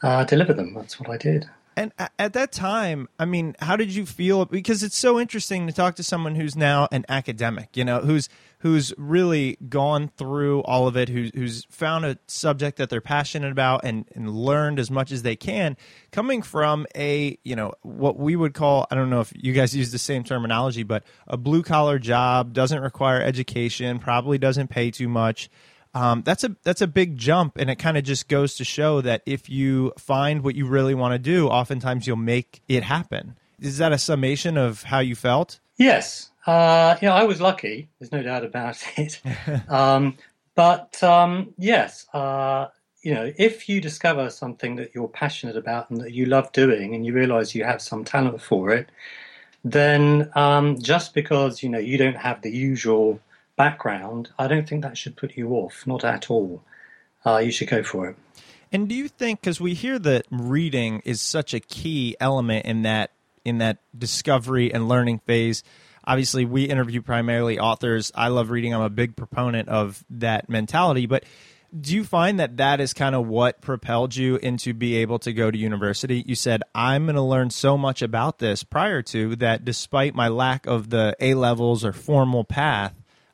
uh, 0.01 0.23
deliver 0.23 0.53
them. 0.53 0.73
That's 0.73 0.99
what 0.99 1.09
I 1.09 1.17
did. 1.17 1.47
And 1.75 1.91
at 2.19 2.33
that 2.33 2.51
time, 2.51 3.09
I 3.17 3.25
mean, 3.25 3.55
how 3.59 3.75
did 3.75 3.93
you 3.93 4.05
feel? 4.05 4.45
Because 4.45 4.83
it's 4.83 4.97
so 4.97 5.19
interesting 5.19 5.65
to 5.67 5.73
talk 5.73 5.95
to 5.95 6.03
someone 6.03 6.35
who's 6.35 6.55
now 6.55 6.87
an 6.91 7.05
academic, 7.09 7.75
you 7.75 7.83
know, 7.83 7.99
who's 7.99 8.29
who's 8.63 8.93
really 8.97 9.57
gone 9.69 10.09
through 10.17 10.61
all 10.61 10.87
of 10.87 10.97
it, 10.97 11.09
who's 11.09 11.31
who's 11.35 11.65
found 11.69 12.05
a 12.05 12.17
subject 12.27 12.77
that 12.77 12.89
they're 12.89 13.01
passionate 13.01 13.51
about 13.51 13.81
and, 13.83 14.05
and 14.15 14.29
learned 14.29 14.79
as 14.79 14.89
much 14.89 15.11
as 15.11 15.21
they 15.21 15.35
can, 15.35 15.77
coming 16.11 16.41
from 16.41 16.87
a, 16.95 17.37
you 17.43 17.55
know, 17.55 17.73
what 17.83 18.17
we 18.17 18.35
would 18.35 18.53
call, 18.53 18.87
I 18.89 18.95
don't 18.95 19.09
know 19.09 19.21
if 19.21 19.31
you 19.35 19.53
guys 19.53 19.75
use 19.75 19.91
the 19.91 19.99
same 19.99 20.23
terminology, 20.23 20.83
but 20.83 21.03
a 21.27 21.37
blue 21.37 21.61
collar 21.61 21.99
job, 21.99 22.53
doesn't 22.53 22.81
require 22.81 23.21
education, 23.21 23.99
probably 23.99 24.37
doesn't 24.37 24.69
pay 24.69 24.89
too 24.89 25.07
much 25.07 25.49
um, 25.95 26.23
that's 26.23 26.43
a 26.43 26.55
that's 26.63 26.81
a 26.81 26.87
big 26.87 27.17
jump, 27.17 27.57
and 27.57 27.69
it 27.69 27.75
kind 27.75 27.97
of 27.97 28.03
just 28.03 28.27
goes 28.27 28.55
to 28.55 28.63
show 28.63 29.01
that 29.01 29.21
if 29.25 29.47
you 29.47 29.93
find 29.97 30.43
what 30.43 30.55
you 30.55 30.65
really 30.65 30.95
want 30.95 31.13
to 31.13 31.19
do, 31.19 31.47
oftentimes 31.49 32.07
you'll 32.07 32.15
make 32.15 32.63
it 32.67 32.83
happen. 32.83 33.35
Is 33.59 33.77
that 33.77 33.93
a 33.93 33.97
summation 33.99 34.57
of 34.57 34.83
how 34.83 34.99
you 34.99 35.15
felt? 35.15 35.59
Yes, 35.83 36.29
uh, 36.47 36.95
yeah, 37.01 37.13
I 37.13 37.25
was 37.25 37.41
lucky. 37.41 37.89
There's 37.99 38.13
no 38.13 38.23
doubt 38.23 38.45
about 38.45 38.81
it. 38.97 39.19
um, 39.69 40.15
but 40.55 41.03
um, 41.03 41.53
yes, 41.57 42.05
uh, 42.13 42.67
you 43.01 43.13
know, 43.13 43.33
if 43.37 43.67
you 43.67 43.81
discover 43.81 44.29
something 44.29 44.77
that 44.77 44.95
you're 44.95 45.09
passionate 45.09 45.57
about 45.57 45.89
and 45.89 45.99
that 45.99 46.13
you 46.13 46.25
love 46.25 46.49
doing, 46.53 46.95
and 46.95 47.05
you 47.05 47.11
realise 47.11 47.53
you 47.53 47.65
have 47.65 47.81
some 47.81 48.05
talent 48.05 48.41
for 48.41 48.69
it, 48.71 48.87
then 49.65 50.31
um, 50.35 50.79
just 50.79 51.13
because 51.13 51.61
you 51.61 51.67
know 51.67 51.79
you 51.79 51.97
don't 51.97 52.15
have 52.15 52.41
the 52.43 52.51
usual 52.51 53.19
background, 53.57 54.29
I 54.39 54.47
don't 54.47 54.65
think 54.67 54.83
that 54.83 54.97
should 54.97 55.17
put 55.17 55.35
you 55.35 55.49
off, 55.49 55.85
not 55.85 56.05
at 56.05 56.31
all. 56.31 56.63
Uh, 57.25 57.39
you 57.39 57.51
should 57.51 57.67
go 57.67 57.83
for 57.83 58.07
it. 58.07 58.15
And 58.71 58.87
do 58.87 58.95
you 58.95 59.09
think 59.09 59.41
because 59.41 59.59
we 59.59 59.73
hear 59.73 59.99
that 59.99 60.27
reading 60.31 61.01
is 61.03 61.19
such 61.19 61.53
a 61.53 61.59
key 61.59 62.15
element 62.21 62.65
in 62.65 62.83
that 62.83 63.11
in 63.45 63.59
that 63.59 63.79
discovery 63.97 64.73
and 64.73 64.87
learning 64.87 65.19
phase? 65.19 65.63
Obviously, 66.05 66.45
we 66.45 66.65
interview 66.65 67.01
primarily 67.01 67.59
authors. 67.59 68.11
I 68.13 68.27
love 68.27 68.49
reading. 68.49 68.73
I'm 68.73 68.81
a 68.81 68.89
big 68.89 69.15
proponent 69.15 69.69
of 69.69 70.03
that 70.09 70.49
mentality. 70.49 71.05
But 71.05 71.23
do 71.79 71.95
you 71.95 72.03
find 72.03 72.39
that 72.39 72.57
that 72.57 72.79
is 72.79 72.93
kind 72.93 73.15
of 73.15 73.25
what 73.25 73.61
propelled 73.61 74.15
you 74.15 74.35
into 74.35 74.73
be 74.73 74.97
able 74.97 75.17
to 75.19 75.33
go 75.33 75.49
to 75.49 75.57
university? 75.57 76.23
You 76.27 76.35
said 76.35 76.61
I'm 76.75 77.05
going 77.05 77.15
to 77.15 77.21
learn 77.21 77.49
so 77.49 77.77
much 77.77 78.01
about 78.01 78.39
this 78.39 78.63
prior 78.63 79.01
to 79.03 79.35
that, 79.37 79.65
despite 79.65 80.13
my 80.13 80.27
lack 80.27 80.67
of 80.67 80.89
the 80.89 81.15
A 81.19 81.33
levels 81.33 81.85
or 81.85 81.93
formal 81.93 82.43
path 82.43 82.93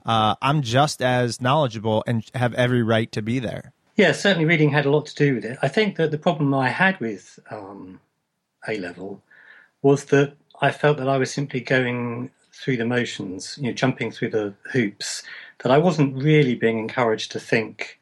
uh, 0.09 0.35
I'm 0.41 0.63
just 0.63 1.03
as 1.03 1.39
knowledgeable 1.39 2.03
and 2.07 2.23
have 2.33 2.55
every 2.55 2.81
right 2.81 3.11
to 3.11 3.21
be 3.21 3.37
there. 3.37 3.73
Yeah, 3.95 4.13
certainly 4.13 4.45
reading 4.45 4.71
had 4.71 4.85
a 4.85 4.89
lot 4.89 5.05
to 5.07 5.15
do 5.15 5.35
with 5.35 5.45
it. 5.45 5.59
I 5.61 5.67
think 5.67 5.97
that 5.97 6.09
the 6.11 6.17
problem 6.17 6.51
I 6.53 6.69
had 6.69 6.99
with 6.99 7.37
um, 7.51 7.99
A 8.67 8.79
level 8.79 9.21
was 9.81 10.05
that 10.05 10.35
I 10.61 10.71
felt 10.71 10.97
that 10.97 11.09
I 11.09 11.17
was 11.17 11.31
simply 11.31 11.61
going 11.61 12.31
through 12.51 12.77
the 12.77 12.85
motions, 12.85 13.57
you 13.59 13.67
know, 13.67 13.73
jumping 13.73 14.11
through 14.11 14.31
the 14.31 14.53
hoops, 14.71 15.23
that 15.59 15.71
I 15.71 15.77
wasn't 15.77 16.21
really 16.21 16.55
being 16.55 16.79
encouraged 16.79 17.31
to 17.31 17.39
think 17.39 17.99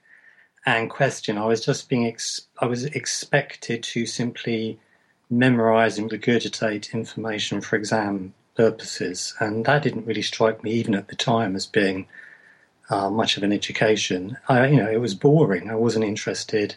and 0.66 0.90
question. 0.90 1.38
I 1.38 1.46
was 1.46 1.64
just 1.64 1.88
being, 1.90 2.08
ex- 2.08 2.48
I 2.60 2.66
was 2.66 2.84
expected 2.86 3.84
to 3.84 4.06
simply 4.06 4.80
memorize 5.30 5.98
and 5.98 6.10
regurgitate 6.10 6.94
information 6.94 7.62
for 7.62 7.76
exam 7.76 8.34
purposes, 8.56 9.36
and 9.40 9.66
that 9.66 9.84
didn't 9.84 10.08
really 10.08 10.22
strike 10.22 10.64
me 10.64 10.72
even 10.72 10.96
at 10.96 11.08
the 11.10 11.16
time 11.16 11.56
as 11.56 11.66
being 11.66 12.08
uh, 12.90 13.10
much 13.10 13.38
of 13.38 13.44
an 13.44 13.52
education. 13.52 14.38
I, 14.50 14.68
you 14.68 14.78
know, 14.78 14.90
it 14.90 15.02
was 15.02 15.14
boring. 15.14 15.70
I 15.70 15.76
wasn't 15.76 16.06
interested. 16.06 16.76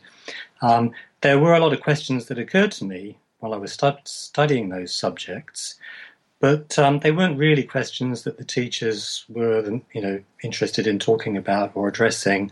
Um, 0.60 0.92
there 1.22 1.38
were 1.38 1.54
a 1.54 1.60
lot 1.60 1.72
of 1.72 1.80
questions 1.80 2.26
that 2.26 2.38
occurred 2.38 2.72
to 2.72 2.84
me 2.84 3.16
while 3.40 3.54
I 3.54 3.58
was 3.58 3.76
studying 4.04 4.68
those 4.68 4.94
subjects, 4.94 5.74
but 6.40 6.78
um, 6.78 7.00
they 7.00 7.10
weren't 7.10 7.38
really 7.38 7.64
questions 7.64 8.22
that 8.22 8.38
the 8.38 8.44
teachers 8.44 9.24
were, 9.28 9.80
you 9.92 10.00
know, 10.00 10.20
interested 10.42 10.86
in 10.86 10.98
talking 10.98 11.36
about 11.36 11.72
or 11.74 11.88
addressing. 11.88 12.50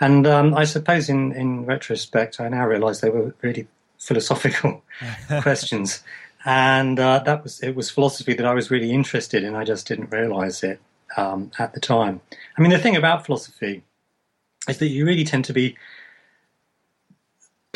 And 0.00 0.26
um, 0.26 0.54
I 0.54 0.64
suppose, 0.64 1.08
in 1.08 1.32
in 1.32 1.64
retrospect, 1.64 2.40
I 2.40 2.48
now 2.48 2.66
realise 2.66 3.00
they 3.00 3.10
were 3.10 3.34
really 3.42 3.66
philosophical 3.98 4.82
questions 5.42 6.02
and 6.44 6.98
uh, 6.98 7.18
that 7.20 7.42
was 7.42 7.60
it 7.60 7.74
was 7.74 7.90
philosophy 7.90 8.34
that 8.34 8.46
I 8.46 8.54
was 8.54 8.70
really 8.70 8.92
interested 8.92 9.44
in. 9.44 9.54
I 9.54 9.64
just 9.64 9.86
didn't 9.86 10.10
realize 10.10 10.62
it 10.62 10.80
um, 11.16 11.50
at 11.58 11.74
the 11.74 11.80
time. 11.80 12.20
I 12.56 12.62
mean, 12.62 12.70
the 12.70 12.78
thing 12.78 12.96
about 12.96 13.26
philosophy 13.26 13.82
is 14.68 14.78
that 14.78 14.88
you 14.88 15.04
really 15.04 15.24
tend 15.24 15.44
to 15.46 15.52
be 15.52 15.76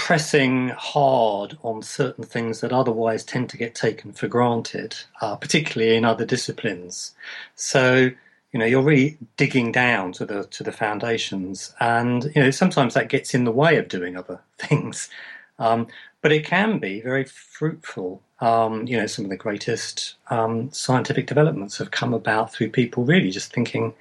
pressing 0.04 0.68
hard 0.68 1.56
on 1.62 1.80
certain 1.80 2.24
things 2.24 2.60
that 2.60 2.74
otherwise 2.74 3.24
tend 3.24 3.48
to 3.48 3.56
get 3.56 3.74
taken 3.74 4.12
for 4.12 4.28
granted, 4.28 4.94
uh, 5.22 5.34
particularly 5.34 5.96
in 5.96 6.04
other 6.04 6.26
disciplines. 6.26 7.14
So 7.54 8.10
you 8.52 8.60
know 8.60 8.66
you're 8.66 8.82
really 8.82 9.16
digging 9.38 9.72
down 9.72 10.12
to 10.12 10.26
the 10.26 10.44
to 10.44 10.62
the 10.62 10.72
foundations, 10.72 11.74
and 11.80 12.24
you 12.34 12.42
know 12.42 12.50
sometimes 12.50 12.92
that 12.92 13.08
gets 13.08 13.32
in 13.32 13.44
the 13.44 13.50
way 13.62 13.78
of 13.78 13.88
doing 13.88 14.14
other 14.14 14.40
things. 14.58 15.08
Um, 15.58 15.86
but 16.20 16.32
it 16.32 16.44
can 16.44 16.78
be 16.78 17.00
very 17.00 17.24
fruitful 17.24 18.20
um, 18.40 18.86
you 18.86 18.98
know, 18.98 19.06
some 19.06 19.24
of 19.24 19.30
the 19.30 19.38
greatest 19.38 20.16
um, 20.28 20.70
scientific 20.70 21.26
developments 21.26 21.78
have 21.78 21.92
come 21.92 22.12
about 22.12 22.52
through 22.52 22.68
people 22.70 23.04
really 23.04 23.30
just 23.30 23.54
thinking 23.54 23.94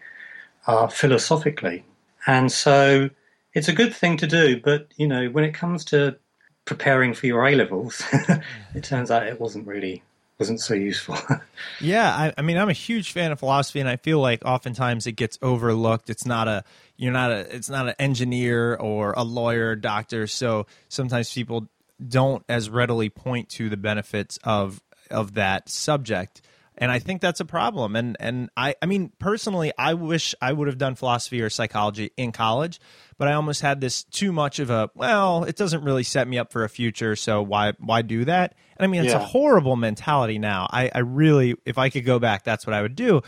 uh, 0.67 0.88
philosophically. 0.88 1.86
And 2.27 2.51
so 2.51 3.10
it's 3.53 3.67
a 3.67 3.74
good 3.74 3.93
thing 3.93 4.17
to 4.17 4.27
do, 4.27 4.60
but, 4.62 4.88
you 4.98 5.07
know, 5.07 5.27
when 5.27 5.43
it 5.43 5.53
comes 5.53 5.86
to 5.86 6.17
preparing 6.65 7.13
for 7.13 7.27
your 7.27 7.45
A 7.48 7.55
levels, 7.55 8.03
it 8.75 8.83
turns 8.83 9.12
out 9.12 9.27
it 9.27 9.39
wasn't 9.39 9.67
really 9.67 10.03
wasn't 10.39 10.60
so 10.60 10.74
useful. 10.74 11.17
yeah, 11.79 12.10
I, 12.10 12.33
I, 12.38 12.41
mean, 12.41 12.57
I'm 12.57 12.69
a 12.69 12.74
huge 12.74 13.12
fan 13.12 13.31
of 13.31 13.39
philosophy, 13.39 13.79
and 13.79 13.88
I 13.88 13.98
feel 13.98 14.19
like 14.19 14.43
oftentimes 14.45 15.05
it 15.07 15.13
gets 15.13 15.38
overlooked. 15.41 16.10
It's 16.10 16.25
not 16.25 16.48
a 16.48 16.63
you're 16.98 17.13
not 17.13 17.31
a 17.31 17.55
it's 17.55 17.69
not 17.69 17.88
an 17.88 17.95
engineer 18.00 18.75
or 18.75 19.13
a 19.15 19.24
lawyer, 19.24 19.75
doctor. 19.75 20.27
So 20.27 20.65
sometimes 20.89 21.31
people 21.31 21.67
don't 22.05 22.43
as 22.50 22.69
readily 22.69 23.10
point 23.10 23.50
to 23.50 23.69
the 23.69 23.77
benefits 23.77 24.38
of 24.43 24.81
of 25.12 25.36
that 25.36 25.69
subject 25.69 26.41
and 26.77 26.92
I 26.92 27.00
think 27.00 27.22
that's 27.22 27.39
a 27.39 27.46
problem. 27.46 27.96
And 27.96 28.18
and 28.20 28.50
I 28.58 28.75
I 28.82 28.86
mean 28.86 29.12
personally, 29.20 29.72
I 29.77 29.94
wish 29.94 30.36
I 30.42 30.53
would 30.53 30.68
have 30.68 30.77
done 30.77 30.96
philosophy 30.96 31.42
or 31.42 31.50
psychology 31.50 32.12
in 32.18 32.32
college, 32.32 32.80
but 33.18 33.27
I 33.27 33.34
almost 33.34 33.62
had 33.62 33.82
this 33.82 34.03
too 34.03 34.32
much 34.32 34.60
of 34.60 34.70
a 34.70 34.89
well, 34.96 35.44
it 35.44 35.56
doesn't 35.56 35.84
really 35.84 36.03
set 36.03 36.27
me 36.27 36.38
up 36.38 36.51
for 36.51 36.63
a 36.63 36.70
future, 36.70 37.15
so 37.15 37.42
why 37.42 37.74
why 37.80 38.01
do 38.01 38.25
that? 38.25 38.56
And 38.77 38.86
I 38.86 38.88
mean, 38.88 39.03
it's 39.03 39.13
yeah. 39.13 39.22
a 39.22 39.25
horrible 39.25 39.75
mentality 39.75 40.39
now. 40.39 40.68
I 40.72 40.92
I 40.94 41.00
really, 41.00 41.56
if 41.65 41.77
I 41.77 41.89
could 41.89 42.06
go 42.06 42.20
back, 42.20 42.44
that's 42.44 42.65
what 42.65 42.74
I 42.74 42.82
would 42.82 42.96
do. 42.96 43.22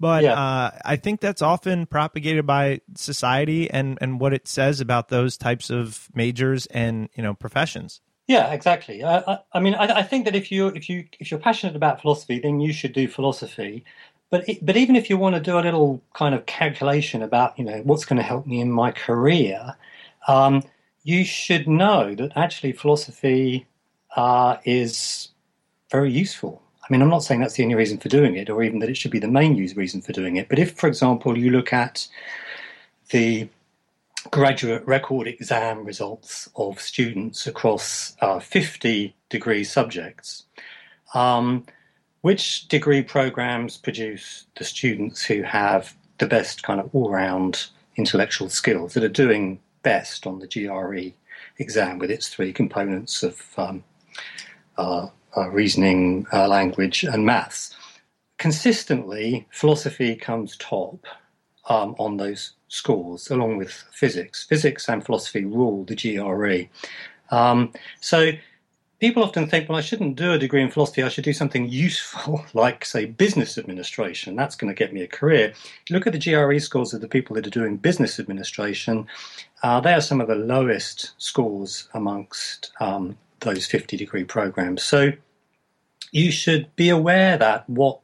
But 0.00 0.22
yeah. 0.22 0.34
uh, 0.34 0.70
I 0.84 0.96
think 0.96 1.20
that's 1.20 1.42
often 1.42 1.86
propagated 1.86 2.46
by 2.46 2.80
society 2.94 3.70
and 3.70 3.98
and 4.00 4.20
what 4.20 4.32
it 4.32 4.46
says 4.46 4.80
about 4.80 5.08
those 5.08 5.36
types 5.36 5.70
of 5.70 6.08
majors 6.14 6.66
and 6.66 7.08
you 7.14 7.22
know 7.22 7.34
professions. 7.34 8.00
Yeah, 8.28 8.52
exactly. 8.52 9.02
I, 9.02 9.18
I, 9.20 9.38
I 9.54 9.60
mean, 9.60 9.74
I, 9.74 10.00
I, 10.00 10.02
think 10.02 10.26
that 10.26 10.36
if 10.36 10.52
you 10.52 10.68
if 10.68 10.90
you 10.90 11.06
if 11.18 11.30
you're 11.30 11.40
passionate 11.40 11.74
about 11.74 12.02
philosophy, 12.02 12.38
then 12.38 12.60
you 12.60 12.74
should 12.74 12.92
do 12.92 13.08
philosophy. 13.08 13.84
But 14.30 14.46
it, 14.46 14.64
but 14.64 14.76
even 14.76 14.96
if 14.96 15.08
you 15.08 15.16
want 15.16 15.34
to 15.34 15.40
do 15.40 15.58
a 15.58 15.62
little 15.62 16.02
kind 16.12 16.34
of 16.34 16.44
calculation 16.44 17.22
about 17.22 17.58
you 17.58 17.64
know 17.64 17.80
what's 17.84 18.04
going 18.04 18.18
to 18.18 18.22
help 18.22 18.46
me 18.46 18.60
in 18.60 18.70
my 18.70 18.92
career, 18.92 19.74
um, 20.28 20.62
you 21.04 21.24
should 21.24 21.66
know 21.66 22.14
that 22.16 22.32
actually 22.36 22.72
philosophy 22.72 23.66
uh, 24.14 24.58
is 24.64 25.30
very 25.90 26.12
useful. 26.12 26.62
I 26.82 26.92
mean, 26.92 27.00
I'm 27.00 27.08
not 27.08 27.24
saying 27.24 27.40
that's 27.40 27.54
the 27.54 27.62
only 27.62 27.76
reason 27.76 27.96
for 27.96 28.10
doing 28.10 28.36
it, 28.36 28.50
or 28.50 28.62
even 28.62 28.80
that 28.80 28.90
it 28.90 28.98
should 28.98 29.10
be 29.10 29.18
the 29.18 29.28
main 29.28 29.56
use 29.56 29.74
reason 29.74 30.02
for 30.02 30.12
doing 30.12 30.36
it. 30.36 30.50
But 30.50 30.58
if, 30.58 30.76
for 30.76 30.86
example, 30.86 31.38
you 31.38 31.50
look 31.50 31.72
at 31.72 32.06
the 33.10 33.48
graduate 34.30 34.86
record 34.86 35.26
exam 35.26 35.84
results 35.84 36.48
of 36.56 36.80
students 36.80 37.46
across 37.46 38.16
uh, 38.20 38.38
50 38.38 39.14
degree 39.28 39.64
subjects. 39.64 40.44
Um, 41.14 41.64
which 42.22 42.68
degree 42.68 43.02
programs 43.02 43.76
produce 43.76 44.46
the 44.56 44.64
students 44.64 45.22
who 45.24 45.42
have 45.42 45.94
the 46.18 46.26
best 46.26 46.62
kind 46.62 46.80
of 46.80 46.94
all 46.94 47.10
round 47.10 47.66
intellectual 47.96 48.48
skills 48.48 48.94
that 48.94 49.04
are 49.04 49.08
doing 49.08 49.60
best 49.82 50.26
on 50.26 50.40
the 50.40 50.46
GRE 50.46 51.14
exam 51.58 51.98
with 51.98 52.10
its 52.10 52.28
three 52.28 52.52
components 52.52 53.22
of 53.22 53.40
um, 53.56 53.84
uh, 54.76 55.06
uh, 55.36 55.48
reasoning, 55.50 56.26
uh, 56.32 56.48
language, 56.48 57.04
and 57.04 57.24
maths? 57.24 57.74
Consistently, 58.38 59.46
philosophy 59.50 60.14
comes 60.14 60.56
top 60.56 61.06
um, 61.68 61.94
on 61.98 62.16
those 62.16 62.52
scores, 62.68 63.30
along 63.30 63.56
with 63.56 63.70
physics. 63.92 64.44
Physics 64.44 64.88
and 64.88 65.04
philosophy 65.04 65.44
rule 65.44 65.84
the 65.84 65.94
GRE. 65.96 66.68
Um, 67.34 67.72
so 68.00 68.32
people 69.00 69.22
often 69.22 69.48
think, 69.48 69.68
well, 69.68 69.78
I 69.78 69.82
shouldn't 69.82 70.16
do 70.16 70.32
a 70.32 70.38
degree 70.38 70.62
in 70.62 70.70
philosophy. 70.70 71.02
I 71.02 71.08
should 71.08 71.24
do 71.24 71.32
something 71.32 71.68
useful, 71.68 72.44
like, 72.54 72.84
say, 72.84 73.06
business 73.06 73.58
administration. 73.58 74.36
That's 74.36 74.56
going 74.56 74.74
to 74.74 74.78
get 74.78 74.92
me 74.92 75.02
a 75.02 75.08
career. 75.08 75.52
Look 75.90 76.06
at 76.06 76.12
the 76.12 76.18
GRE 76.18 76.58
scores 76.58 76.94
of 76.94 77.00
the 77.00 77.08
people 77.08 77.36
that 77.36 77.46
are 77.46 77.50
doing 77.50 77.76
business 77.76 78.18
administration, 78.18 79.06
uh, 79.62 79.80
they 79.80 79.92
are 79.92 80.00
some 80.00 80.20
of 80.20 80.28
the 80.28 80.34
lowest 80.34 81.12
scores 81.18 81.88
amongst 81.94 82.72
um, 82.80 83.16
those 83.40 83.66
50 83.66 83.96
degree 83.96 84.24
programs. 84.24 84.82
So 84.82 85.12
you 86.12 86.30
should 86.30 86.74
be 86.76 86.88
aware 86.88 87.36
that 87.36 87.68
what 87.68 88.00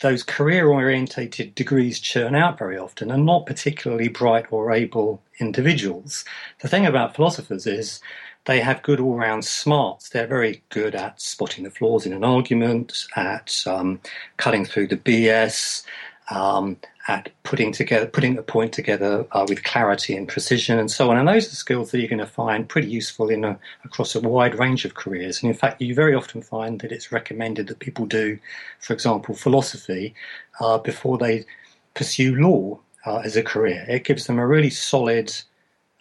those 0.00 0.22
career 0.22 0.68
orientated 0.68 1.54
degrees 1.54 1.98
churn 1.98 2.34
out 2.34 2.58
very 2.58 2.76
often 2.76 3.10
are 3.10 3.18
not 3.18 3.46
particularly 3.46 4.08
bright 4.08 4.46
or 4.50 4.72
able 4.72 5.22
individuals. 5.38 6.24
The 6.60 6.68
thing 6.68 6.86
about 6.86 7.16
philosophers 7.16 7.66
is 7.66 8.00
they 8.44 8.60
have 8.60 8.82
good 8.82 9.00
all 9.00 9.16
round 9.16 9.44
smarts. 9.44 10.08
They're 10.08 10.26
very 10.26 10.62
good 10.68 10.94
at 10.94 11.20
spotting 11.20 11.64
the 11.64 11.70
flaws 11.70 12.06
in 12.06 12.12
an 12.12 12.24
argument, 12.24 13.06
at 13.16 13.62
um, 13.66 14.00
cutting 14.36 14.64
through 14.64 14.88
the 14.88 14.96
BS, 14.96 15.82
um, 16.30 16.76
at 17.08 17.30
putting 17.44 17.72
together, 17.72 18.06
putting 18.06 18.36
a 18.36 18.42
point 18.42 18.72
together 18.72 19.26
uh, 19.32 19.46
with 19.48 19.62
clarity 19.62 20.16
and 20.16 20.28
precision, 20.28 20.78
and 20.78 20.90
so 20.90 21.10
on. 21.10 21.16
And 21.16 21.28
those 21.28 21.52
are 21.52 21.56
skills 21.56 21.90
that 21.90 22.00
you're 22.00 22.08
going 22.08 22.18
to 22.18 22.26
find 22.26 22.68
pretty 22.68 22.88
useful 22.88 23.28
in 23.28 23.44
a, 23.44 23.58
across 23.84 24.14
a 24.14 24.20
wide 24.20 24.58
range 24.58 24.84
of 24.84 24.94
careers. 24.94 25.42
And 25.42 25.50
in 25.50 25.56
fact, 25.56 25.80
you 25.80 25.94
very 25.94 26.14
often 26.14 26.42
find 26.42 26.80
that 26.80 26.92
it's 26.92 27.12
recommended 27.12 27.68
that 27.68 27.78
people 27.78 28.06
do, 28.06 28.38
for 28.80 28.92
example, 28.92 29.34
philosophy 29.34 30.14
uh, 30.60 30.78
before 30.78 31.18
they 31.18 31.44
pursue 31.94 32.34
law 32.34 32.78
uh, 33.06 33.18
as 33.18 33.36
a 33.36 33.42
career. 33.42 33.86
It 33.88 34.04
gives 34.04 34.26
them 34.26 34.38
a 34.38 34.46
really 34.46 34.70
solid 34.70 35.32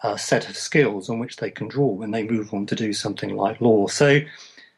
uh, 0.03 0.17
set 0.17 0.49
of 0.49 0.57
skills 0.57 1.09
on 1.09 1.19
which 1.19 1.37
they 1.37 1.51
can 1.51 1.67
draw 1.67 1.87
when 1.87 2.11
they 2.11 2.23
move 2.23 2.53
on 2.53 2.65
to 2.67 2.75
do 2.75 2.93
something 2.93 3.35
like 3.35 3.61
law. 3.61 3.87
So 3.87 4.21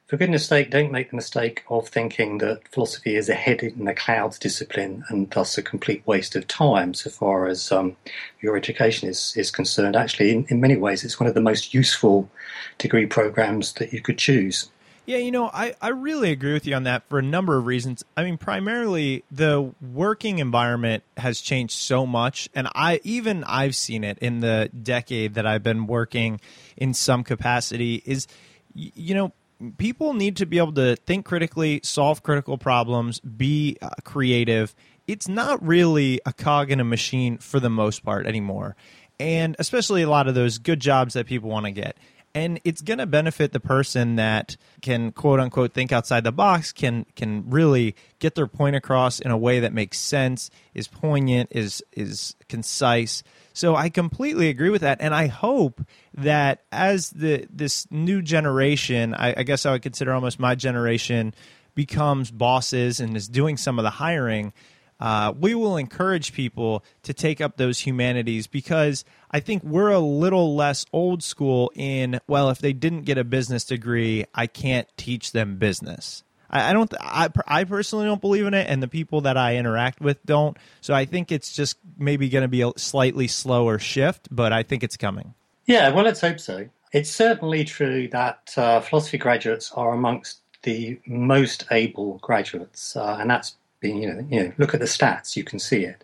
for 0.08 0.16
goodness 0.16 0.48
sake, 0.48 0.72
don't 0.72 0.92
make 0.92 1.10
the 1.10 1.18
mistake 1.18 1.64
of 1.70 1.90
thinking 1.90 2.38
that 2.38 2.66
philosophy 2.70 3.18
is 3.18 3.28
a 3.28 3.34
head 3.34 3.62
in 3.62 3.84
the 3.84 3.94
clouds 3.94 4.40
discipline 4.40 5.04
and 5.10 5.30
thus 5.32 5.58
a 5.58 5.62
complete 5.62 6.02
waste 6.06 6.36
of 6.36 6.48
time 6.48 6.94
so 6.94 7.10
far 7.10 7.48
as 7.48 7.72
um, 7.74 7.96
your 8.40 8.56
education 8.56 9.10
is, 9.10 9.34
is 9.36 9.52
concerned. 9.52 9.98
Actually, 9.98 10.32
in, 10.32 10.46
in 10.48 10.62
many 10.62 10.78
ways, 10.78 11.04
it's 11.04 11.20
one 11.20 11.28
of 11.28 11.34
the 11.34 11.42
most 11.42 11.74
useful 11.74 12.30
degree 12.78 13.06
programs 13.06 13.74
that 13.74 13.92
you 13.92 14.02
could 14.02 14.18
choose. 14.18 14.70
Yeah, 15.06 15.18
you 15.18 15.32
know, 15.32 15.50
I, 15.54 15.74
I 15.82 15.90
really 15.90 16.32
agree 16.32 16.54
with 16.54 16.66
you 16.66 16.76
on 16.76 16.84
that 16.84 17.08
for 17.10 17.20
a 17.20 17.24
number 17.24 17.58
of 17.58 17.66
reasons. 17.66 18.04
I 18.16 18.24
mean, 18.24 18.38
primarily 18.38 19.24
the 19.32 19.74
working 19.94 20.40
environment 20.40 21.04
has 21.16 21.40
changed 21.40 21.74
so 21.74 22.06
much, 22.06 22.50
and 22.54 22.68
I 22.76 23.00
even 23.04 23.46
I've 23.46 23.76
seen 23.76 24.04
it 24.04 24.18
in 24.20 24.42
the 24.42 24.70
decade 24.84 25.36
that 25.36 25.46
I've 25.46 25.64
been 25.64 25.88
working 25.88 26.42
in 26.76 26.94
some 26.94 27.24
capacity. 27.24 28.04
Is 28.06 28.28
you 28.74 29.16
know, 29.16 29.32
people 29.78 30.14
need 30.14 30.38
to 30.38 30.46
be 30.46 30.58
able 30.58 30.74
to 30.74 30.96
think 30.96 31.26
critically, 31.26 31.82
solve 31.84 32.24
critical 32.24 32.58
problems, 32.58 33.20
be 33.20 33.78
uh, 33.82 33.90
creative. 34.04 34.76
It's 35.08 35.28
not 35.28 35.66
really 35.66 36.20
a 36.26 36.34
cog 36.34 36.72
in 36.72 36.80
a 36.80 36.84
machine 36.84 37.38
for 37.38 37.60
the 37.60 37.70
most 37.70 38.04
part 38.04 38.28
anymore. 38.28 38.76
And 39.20 39.56
especially 39.58 40.04
a 40.04 40.10
lot 40.10 40.28
of 40.28 40.36
those 40.36 40.58
good 40.58 40.80
jobs 40.80 41.16
that 41.16 41.26
people 41.26 41.50
want 41.50 41.66
to 41.66 41.72
get. 41.72 41.98
And 42.36 42.60
it's 42.64 42.82
going 42.82 43.00
to 43.00 43.08
benefit 43.08 43.52
the 43.52 43.60
person 43.60 44.18
that 44.18 44.58
can 44.84 45.12
quote 45.12 45.40
unquote 45.40 45.74
think 45.74 45.92
outside 45.92 46.24
the 46.24 46.32
box, 46.32 46.72
can 46.72 47.06
can 47.16 47.50
really 47.50 47.96
get 48.20 48.36
their 48.36 48.46
point 48.46 48.76
across 48.76 49.20
in 49.20 49.32
a 49.32 49.38
way 49.38 49.62
that 49.62 49.74
makes 49.74 49.98
sense, 49.98 50.52
is 50.76 50.88
poignant, 50.88 51.50
is 51.52 51.84
is 51.94 52.36
concise. 52.48 53.24
So 53.58 53.76
I 53.76 53.90
completely 53.90 54.50
agree 54.50 54.70
with 54.70 54.82
that, 54.82 55.00
and 55.02 55.16
I 55.16 55.26
hope 55.26 55.82
that 56.14 56.62
as 56.72 57.10
the 57.10 57.48
this 57.50 57.88
new 57.90 58.22
generation, 58.22 59.16
I, 59.16 59.34
I 59.36 59.42
guess 59.42 59.66
I 59.66 59.72
would 59.72 59.82
consider 59.82 60.14
almost 60.14 60.40
my 60.40 60.54
generation, 60.54 61.34
becomes 61.74 62.30
bosses 62.30 63.00
and 63.00 63.18
is 63.18 63.28
doing 63.28 63.58
some 63.58 63.80
of 63.80 63.84
the 63.84 63.90
hiring. 63.90 64.54
Uh, 65.00 65.34
we 65.40 65.56
will 65.56 65.76
encourage 65.76 66.34
people 66.34 66.86
to 67.02 67.16
take 67.16 67.42
up 67.42 67.58
those 67.58 67.80
humanities 67.80 68.46
because 68.46 69.04
I 69.32 69.40
think 69.40 69.64
we're 69.64 69.90
a 69.90 69.98
little 69.98 70.56
less 70.56 70.86
old 70.94 71.24
school 71.24 71.72
in, 71.74 72.20
well, 72.28 72.52
if 72.52 72.60
they 72.60 72.74
didn't 72.74 73.06
get 73.06 73.18
a 73.18 73.24
business 73.24 73.64
degree, 73.64 74.26
I 74.36 74.46
can't 74.46 74.88
teach 74.98 75.32
them 75.32 75.58
business. 75.58 76.24
I, 76.50 76.70
I 76.70 76.74
don't. 76.74 76.94
I 77.00 77.30
I 77.48 77.64
personally 77.64 78.06
don't 78.06 78.22
believe 78.22 78.46
in 78.46 78.54
it, 78.54 78.68
and 78.70 78.82
the 78.82 78.88
people 78.88 79.22
that 79.22 79.38
I 79.38 79.58
interact 79.58 80.02
with 80.02 80.24
don't. 80.26 80.58
So 80.82 80.94
I 80.94 81.06
think 81.06 81.32
it's 81.32 81.54
just 81.54 81.78
maybe 81.98 82.30
going 82.30 82.44
to 82.44 82.48
be 82.48 82.62
a 82.62 82.72
slightly 82.78 83.28
slower 83.28 83.80
shift, 83.80 84.28
but 84.32 84.54
I 84.54 84.64
think 84.64 84.84
it's 84.84 84.98
coming. 84.98 85.34
Yeah, 85.66 85.90
well, 85.90 86.06
let's 86.06 86.22
hope 86.22 86.40
so. 86.40 86.70
It's 86.94 87.10
certainly 87.10 87.66
true 87.66 88.08
that 88.10 88.54
uh, 88.56 88.80
philosophy 88.80 89.18
graduates 89.18 89.72
are 89.74 89.94
amongst 89.94 90.40
the 90.64 91.00
most 91.06 91.66
able 91.72 92.18
graduates, 92.20 92.96
uh, 92.96 93.18
and 93.20 93.30
that's 93.30 93.56
been 93.80 93.98
you 93.98 94.14
know 94.14 94.28
you 94.30 94.44
know 94.44 94.52
look 94.58 94.74
at 94.74 94.80
the 94.80 94.86
stats, 94.86 95.36
you 95.36 95.44
can 95.44 95.60
see 95.60 95.84
it. 95.84 96.04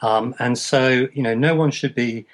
Um, 0.00 0.34
and 0.38 0.58
so 0.58 1.08
you 1.12 1.22
know 1.22 1.34
no 1.34 1.54
one 1.54 1.70
should 1.70 1.94
be 1.94 2.26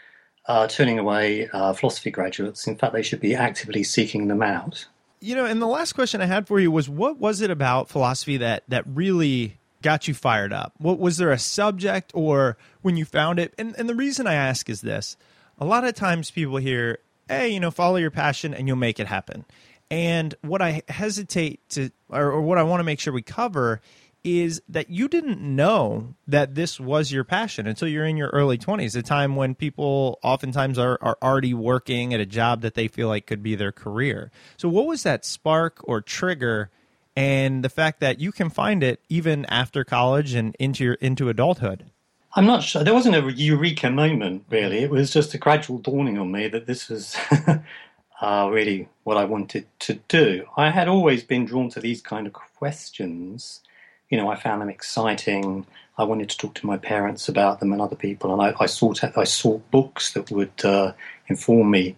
uh, 0.46 0.66
turning 0.66 0.98
away 0.98 1.48
uh, 1.52 1.72
philosophy 1.72 2.10
graduates. 2.10 2.66
In 2.66 2.76
fact, 2.76 2.94
they 2.94 3.02
should 3.02 3.20
be 3.20 3.34
actively 3.34 3.82
seeking 3.82 4.28
them 4.28 4.42
out 4.42 4.86
you 5.20 5.34
know, 5.34 5.44
and 5.44 5.60
the 5.60 5.66
last 5.66 5.92
question 5.92 6.20
I 6.20 6.26
had 6.26 6.46
for 6.46 6.60
you 6.60 6.70
was 6.70 6.88
what 6.88 7.18
was 7.18 7.40
it 7.40 7.50
about 7.50 7.88
philosophy 7.88 8.36
that 8.38 8.64
that 8.68 8.84
really 8.86 9.58
got 9.82 10.08
you 10.08 10.14
fired 10.14 10.52
up? 10.52 10.74
What 10.78 10.98
was 10.98 11.16
there 11.16 11.30
a 11.30 11.38
subject 11.38 12.12
or 12.14 12.56
when 12.82 12.96
you 12.96 13.04
found 13.04 13.38
it? 13.38 13.54
And 13.58 13.74
and 13.78 13.88
the 13.88 13.94
reason 13.94 14.26
I 14.26 14.34
ask 14.34 14.68
is 14.68 14.80
this. 14.80 15.16
A 15.58 15.64
lot 15.64 15.84
of 15.84 15.94
times 15.94 16.30
people 16.30 16.56
hear, 16.58 16.98
"Hey, 17.28 17.48
you 17.48 17.60
know, 17.60 17.70
follow 17.70 17.96
your 17.96 18.10
passion 18.10 18.54
and 18.54 18.68
you'll 18.68 18.76
make 18.76 19.00
it 19.00 19.06
happen." 19.06 19.44
And 19.90 20.34
what 20.42 20.60
I 20.60 20.82
hesitate 20.88 21.66
to 21.70 21.90
or, 22.10 22.30
or 22.30 22.42
what 22.42 22.58
I 22.58 22.62
want 22.62 22.80
to 22.80 22.84
make 22.84 23.00
sure 23.00 23.12
we 23.12 23.22
cover 23.22 23.80
is 24.28 24.62
that 24.68 24.90
you 24.90 25.08
didn't 25.08 25.40
know 25.40 26.14
that 26.26 26.54
this 26.54 26.78
was 26.78 27.10
your 27.12 27.24
passion 27.24 27.66
until 27.66 27.88
you're 27.88 28.04
in 28.04 28.16
your 28.16 28.28
early 28.30 28.58
20s, 28.58 28.96
a 28.96 29.02
time 29.02 29.36
when 29.36 29.54
people 29.54 30.18
oftentimes 30.22 30.78
are, 30.78 30.98
are 31.00 31.18
already 31.22 31.54
working 31.54 32.12
at 32.14 32.20
a 32.20 32.26
job 32.26 32.60
that 32.62 32.74
they 32.74 32.88
feel 32.88 33.08
like 33.08 33.26
could 33.26 33.42
be 33.42 33.54
their 33.54 33.72
career. 33.72 34.30
So, 34.56 34.68
what 34.68 34.86
was 34.86 35.02
that 35.02 35.24
spark 35.24 35.80
or 35.84 36.00
trigger? 36.00 36.70
And 37.16 37.64
the 37.64 37.68
fact 37.68 37.98
that 38.00 38.20
you 38.20 38.30
can 38.30 38.48
find 38.48 38.82
it 38.84 39.00
even 39.08 39.44
after 39.46 39.82
college 39.82 40.34
and 40.34 40.54
into 40.60 40.84
your 40.84 40.94
into 40.94 41.28
adulthood. 41.28 41.90
I'm 42.36 42.46
not 42.46 42.62
sure. 42.62 42.84
There 42.84 42.94
wasn't 42.94 43.16
a 43.16 43.32
eureka 43.32 43.90
moment, 43.90 44.44
really. 44.50 44.78
It 44.78 44.90
was 44.90 45.12
just 45.12 45.34
a 45.34 45.38
gradual 45.38 45.78
dawning 45.78 46.18
on 46.18 46.30
me 46.30 46.46
that 46.48 46.66
this 46.66 46.88
was 46.88 47.16
uh, 48.20 48.48
really 48.52 48.88
what 49.02 49.16
I 49.16 49.24
wanted 49.24 49.66
to 49.80 49.94
do. 50.08 50.44
I 50.56 50.70
had 50.70 50.88
always 50.88 51.24
been 51.24 51.46
drawn 51.46 51.70
to 51.70 51.80
these 51.80 52.00
kind 52.00 52.26
of 52.26 52.32
questions, 52.32 53.62
you 54.10 54.16
know, 54.16 54.28
I 54.28 54.36
found 54.36 54.62
them 54.62 54.70
exciting. 54.70 55.66
I 55.96 56.04
wanted 56.04 56.30
to 56.30 56.38
talk 56.38 56.54
to 56.56 56.66
my 56.66 56.76
parents 56.76 57.28
about 57.28 57.60
them 57.60 57.72
and 57.72 57.82
other 57.82 57.96
people, 57.96 58.32
and 58.32 58.40
I, 58.40 58.54
I 58.60 58.66
sought 58.66 59.02
I 59.16 59.24
sought 59.24 59.70
books 59.70 60.12
that 60.12 60.30
would 60.30 60.64
uh, 60.64 60.92
inform 61.28 61.70
me 61.70 61.96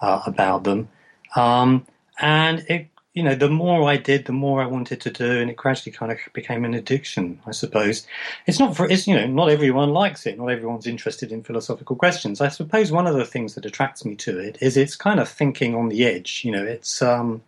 uh, 0.00 0.22
about 0.26 0.64
them. 0.64 0.88
Um, 1.34 1.86
and 2.20 2.64
it, 2.68 2.88
you 3.14 3.22
know, 3.22 3.34
the 3.34 3.50
more 3.50 3.88
I 3.88 3.98
did, 3.98 4.24
the 4.24 4.32
more 4.32 4.62
I 4.62 4.66
wanted 4.66 5.00
to 5.02 5.10
do, 5.10 5.40
and 5.40 5.50
it 5.50 5.56
gradually 5.56 5.92
kind 5.92 6.10
of 6.10 6.18
became 6.32 6.64
an 6.64 6.72
addiction, 6.72 7.40
I 7.46 7.50
suppose. 7.50 8.06
It's 8.46 8.58
not 8.58 8.74
for, 8.74 8.88
it's 8.90 9.06
you 9.06 9.14
know, 9.14 9.26
not 9.26 9.50
everyone 9.50 9.90
likes 9.90 10.24
it. 10.24 10.38
Not 10.38 10.48
everyone's 10.48 10.86
interested 10.86 11.30
in 11.30 11.42
philosophical 11.42 11.96
questions. 11.96 12.40
I 12.40 12.48
suppose 12.48 12.90
one 12.90 13.06
of 13.06 13.14
the 13.14 13.26
things 13.26 13.54
that 13.54 13.66
attracts 13.66 14.04
me 14.04 14.14
to 14.16 14.38
it 14.38 14.56
is 14.62 14.76
it's 14.76 14.96
kind 14.96 15.20
of 15.20 15.28
thinking 15.28 15.74
on 15.74 15.88
the 15.88 16.06
edge. 16.06 16.42
You 16.42 16.52
know, 16.52 16.64
it's 16.64 17.02
um, 17.02 17.42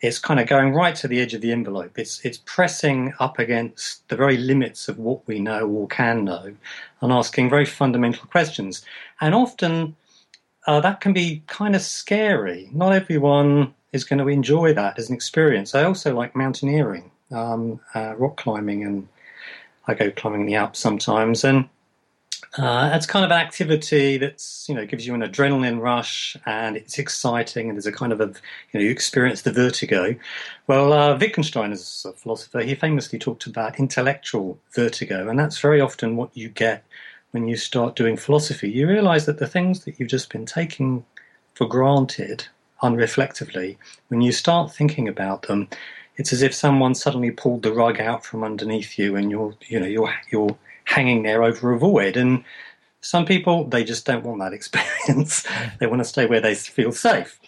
it's 0.00 0.18
kind 0.18 0.38
of 0.38 0.46
going 0.46 0.72
right 0.74 0.94
to 0.96 1.08
the 1.08 1.20
edge 1.20 1.34
of 1.34 1.40
the 1.40 1.52
envelope. 1.52 1.98
It's 1.98 2.20
it's 2.24 2.38
pressing 2.44 3.14
up 3.18 3.38
against 3.38 4.08
the 4.08 4.16
very 4.16 4.36
limits 4.36 4.88
of 4.88 4.98
what 4.98 5.26
we 5.26 5.40
know 5.40 5.66
or 5.66 5.88
can 5.88 6.24
know, 6.24 6.54
and 7.00 7.12
asking 7.12 7.50
very 7.50 7.64
fundamental 7.64 8.26
questions. 8.26 8.84
And 9.20 9.34
often 9.34 9.96
uh, 10.66 10.80
that 10.80 11.00
can 11.00 11.12
be 11.12 11.42
kind 11.46 11.74
of 11.74 11.82
scary. 11.82 12.68
Not 12.72 12.92
everyone 12.92 13.74
is 13.92 14.04
going 14.04 14.18
to 14.18 14.28
enjoy 14.28 14.74
that 14.74 14.98
as 14.98 15.08
an 15.08 15.14
experience. 15.14 15.74
I 15.74 15.84
also 15.84 16.14
like 16.14 16.36
mountaineering, 16.36 17.10
um, 17.30 17.80
uh, 17.94 18.14
rock 18.16 18.36
climbing, 18.36 18.84
and 18.84 19.08
I 19.86 19.94
go 19.94 20.10
climbing 20.10 20.46
the 20.46 20.56
Alps 20.56 20.78
sometimes. 20.78 21.44
And 21.44 21.68
uh, 22.58 22.90
it's 22.94 23.06
kind 23.06 23.24
of 23.24 23.30
an 23.30 23.38
activity 23.38 24.16
that's 24.16 24.68
you 24.68 24.74
know 24.74 24.86
gives 24.86 25.06
you 25.06 25.14
an 25.14 25.20
adrenaline 25.20 25.80
rush 25.80 26.36
and 26.46 26.76
it's 26.76 26.98
exciting 26.98 27.68
and 27.68 27.76
there's 27.76 27.86
a 27.86 27.92
kind 27.92 28.12
of 28.12 28.20
a 28.20 28.26
you 28.26 28.74
know 28.74 28.80
you 28.80 28.90
experience 28.90 29.42
the 29.42 29.52
vertigo. 29.52 30.14
Well, 30.66 30.92
uh, 30.92 31.18
Wittgenstein, 31.18 31.72
is 31.72 32.06
a 32.08 32.12
philosopher, 32.12 32.60
he 32.62 32.74
famously 32.74 33.18
talked 33.18 33.46
about 33.46 33.78
intellectual 33.78 34.58
vertigo, 34.74 35.28
and 35.28 35.38
that's 35.38 35.58
very 35.58 35.80
often 35.80 36.16
what 36.16 36.36
you 36.36 36.48
get 36.48 36.84
when 37.32 37.46
you 37.46 37.56
start 37.56 37.96
doing 37.96 38.16
philosophy. 38.16 38.70
You 38.70 38.88
realise 38.88 39.26
that 39.26 39.38
the 39.38 39.46
things 39.46 39.84
that 39.84 39.98
you've 39.98 40.08
just 40.08 40.30
been 40.30 40.46
taking 40.46 41.04
for 41.54 41.66
granted 41.66 42.46
unreflectively, 42.82 43.76
when 44.08 44.20
you 44.20 44.32
start 44.32 44.72
thinking 44.72 45.08
about 45.08 45.42
them, 45.42 45.68
it's 46.16 46.32
as 46.32 46.42
if 46.42 46.54
someone 46.54 46.94
suddenly 46.94 47.30
pulled 47.30 47.62
the 47.62 47.72
rug 47.72 48.00
out 48.00 48.24
from 48.24 48.42
underneath 48.42 48.98
you, 48.98 49.16
and 49.16 49.30
you're 49.30 49.54
you 49.68 49.78
know 49.78 49.86
you're 49.86 50.14
you're 50.30 50.56
hanging 50.86 51.22
there 51.22 51.42
over 51.42 51.72
a 51.72 51.78
void. 51.78 52.16
And 52.16 52.42
some 53.02 53.26
people, 53.26 53.64
they 53.64 53.84
just 53.84 54.06
don't 54.06 54.24
want 54.24 54.40
that 54.40 54.52
experience. 54.54 55.46
they 55.78 55.86
want 55.86 56.00
to 56.00 56.08
stay 56.08 56.24
where 56.24 56.40
they 56.40 56.54
feel 56.54 56.92
safe. 56.92 57.38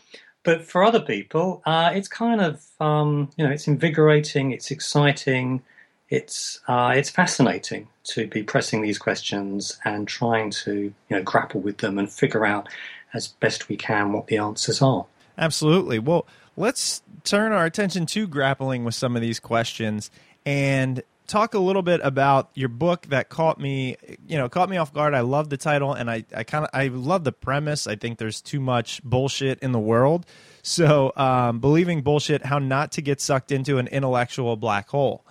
But 0.44 0.64
for 0.64 0.84
other 0.84 1.00
people, 1.00 1.62
uh, 1.66 1.90
it's 1.94 2.08
kind 2.08 2.40
of, 2.40 2.64
um, 2.80 3.30
you 3.36 3.44
know, 3.44 3.50
it's 3.50 3.66
invigorating, 3.66 4.52
it's 4.52 4.70
exciting, 4.70 5.62
it's, 6.10 6.60
uh, 6.68 6.92
it's 6.94 7.10
fascinating 7.10 7.88
to 8.04 8.26
be 8.26 8.42
pressing 8.42 8.82
these 8.82 8.98
questions 8.98 9.78
and 9.84 10.06
trying 10.06 10.50
to, 10.50 10.74
you 10.74 10.94
know, 11.10 11.22
grapple 11.22 11.60
with 11.60 11.78
them 11.78 11.98
and 11.98 12.10
figure 12.10 12.46
out 12.46 12.68
as 13.12 13.28
best 13.28 13.68
we 13.68 13.76
can 13.76 14.12
what 14.12 14.28
the 14.28 14.38
answers 14.38 14.80
are. 14.80 15.06
Absolutely. 15.36 15.98
Well, 15.98 16.26
let's 16.56 17.02
turn 17.24 17.52
our 17.52 17.64
attention 17.64 18.06
to 18.06 18.26
grappling 18.26 18.84
with 18.84 18.94
some 18.94 19.16
of 19.16 19.22
these 19.22 19.40
questions 19.40 20.10
and 20.46 21.02
talk 21.28 21.54
a 21.54 21.58
little 21.58 21.82
bit 21.82 22.00
about 22.02 22.50
your 22.54 22.68
book 22.68 23.06
that 23.08 23.28
caught 23.28 23.60
me 23.60 23.96
you 24.26 24.36
know 24.36 24.48
caught 24.48 24.68
me 24.68 24.76
off 24.76 24.92
guard. 24.92 25.14
I 25.14 25.20
love 25.20 25.50
the 25.50 25.56
title 25.56 25.92
and 25.92 26.10
i, 26.10 26.24
I 26.34 26.42
kind 26.42 26.64
of 26.64 26.70
i 26.72 26.88
love 26.88 27.22
the 27.24 27.32
premise. 27.32 27.86
I 27.86 27.94
think 27.94 28.18
there's 28.18 28.40
too 28.40 28.58
much 28.60 29.02
bullshit 29.04 29.60
in 29.60 29.72
the 29.72 29.78
world. 29.78 30.26
So 30.62 31.12
um, 31.16 31.60
believing 31.60 32.02
bullshit 32.02 32.44
how 32.44 32.58
not 32.58 32.92
to 32.92 33.02
get 33.02 33.20
sucked 33.20 33.52
into 33.52 33.78
an 33.78 33.86
intellectual 33.88 34.56
black 34.56 34.88
hole. 34.88 35.24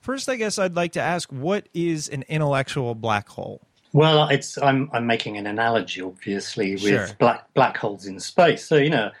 First 0.00 0.28
i 0.28 0.36
guess 0.36 0.58
i'd 0.58 0.74
like 0.76 0.92
to 0.92 1.00
ask 1.00 1.30
what 1.30 1.68
is 1.72 2.08
an 2.08 2.24
intellectual 2.28 2.94
black 2.94 3.28
hole? 3.28 3.62
Well, 3.94 4.28
it's 4.28 4.58
I'm 4.60 4.90
I'm 4.92 5.06
making 5.06 5.36
an 5.36 5.46
analogy, 5.46 6.02
obviously, 6.02 6.72
with 6.72 6.82
Sure. 6.82 7.08
black 7.20 7.46
black 7.54 7.76
holes 7.76 8.06
in 8.06 8.18
space. 8.18 8.64
So 8.66 8.74
you 8.76 8.90
know, 8.90 9.12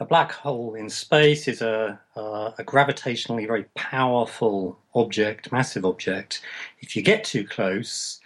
a 0.00 0.04
black 0.04 0.32
hole 0.32 0.74
in 0.74 0.90
space 0.90 1.46
is 1.46 1.62
a 1.62 1.98
uh, 2.16 2.50
a 2.58 2.64
gravitationally 2.64 3.46
very 3.46 3.64
powerful 3.74 4.78
object, 4.94 5.52
massive 5.52 5.84
object. 5.84 6.40
If 6.80 6.96
you 6.96 7.02
get 7.02 7.24
too 7.24 7.46
close, 7.46 8.20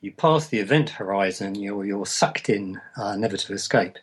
you 0.00 0.12
pass 0.12 0.46
the 0.48 0.58
event 0.58 0.88
horizon, 0.90 1.54
you're 1.54 1.84
you're 1.84 2.06
sucked 2.06 2.48
in, 2.48 2.80
uh, 2.96 3.16
never 3.16 3.36
to 3.36 3.52
escape. 3.52 3.98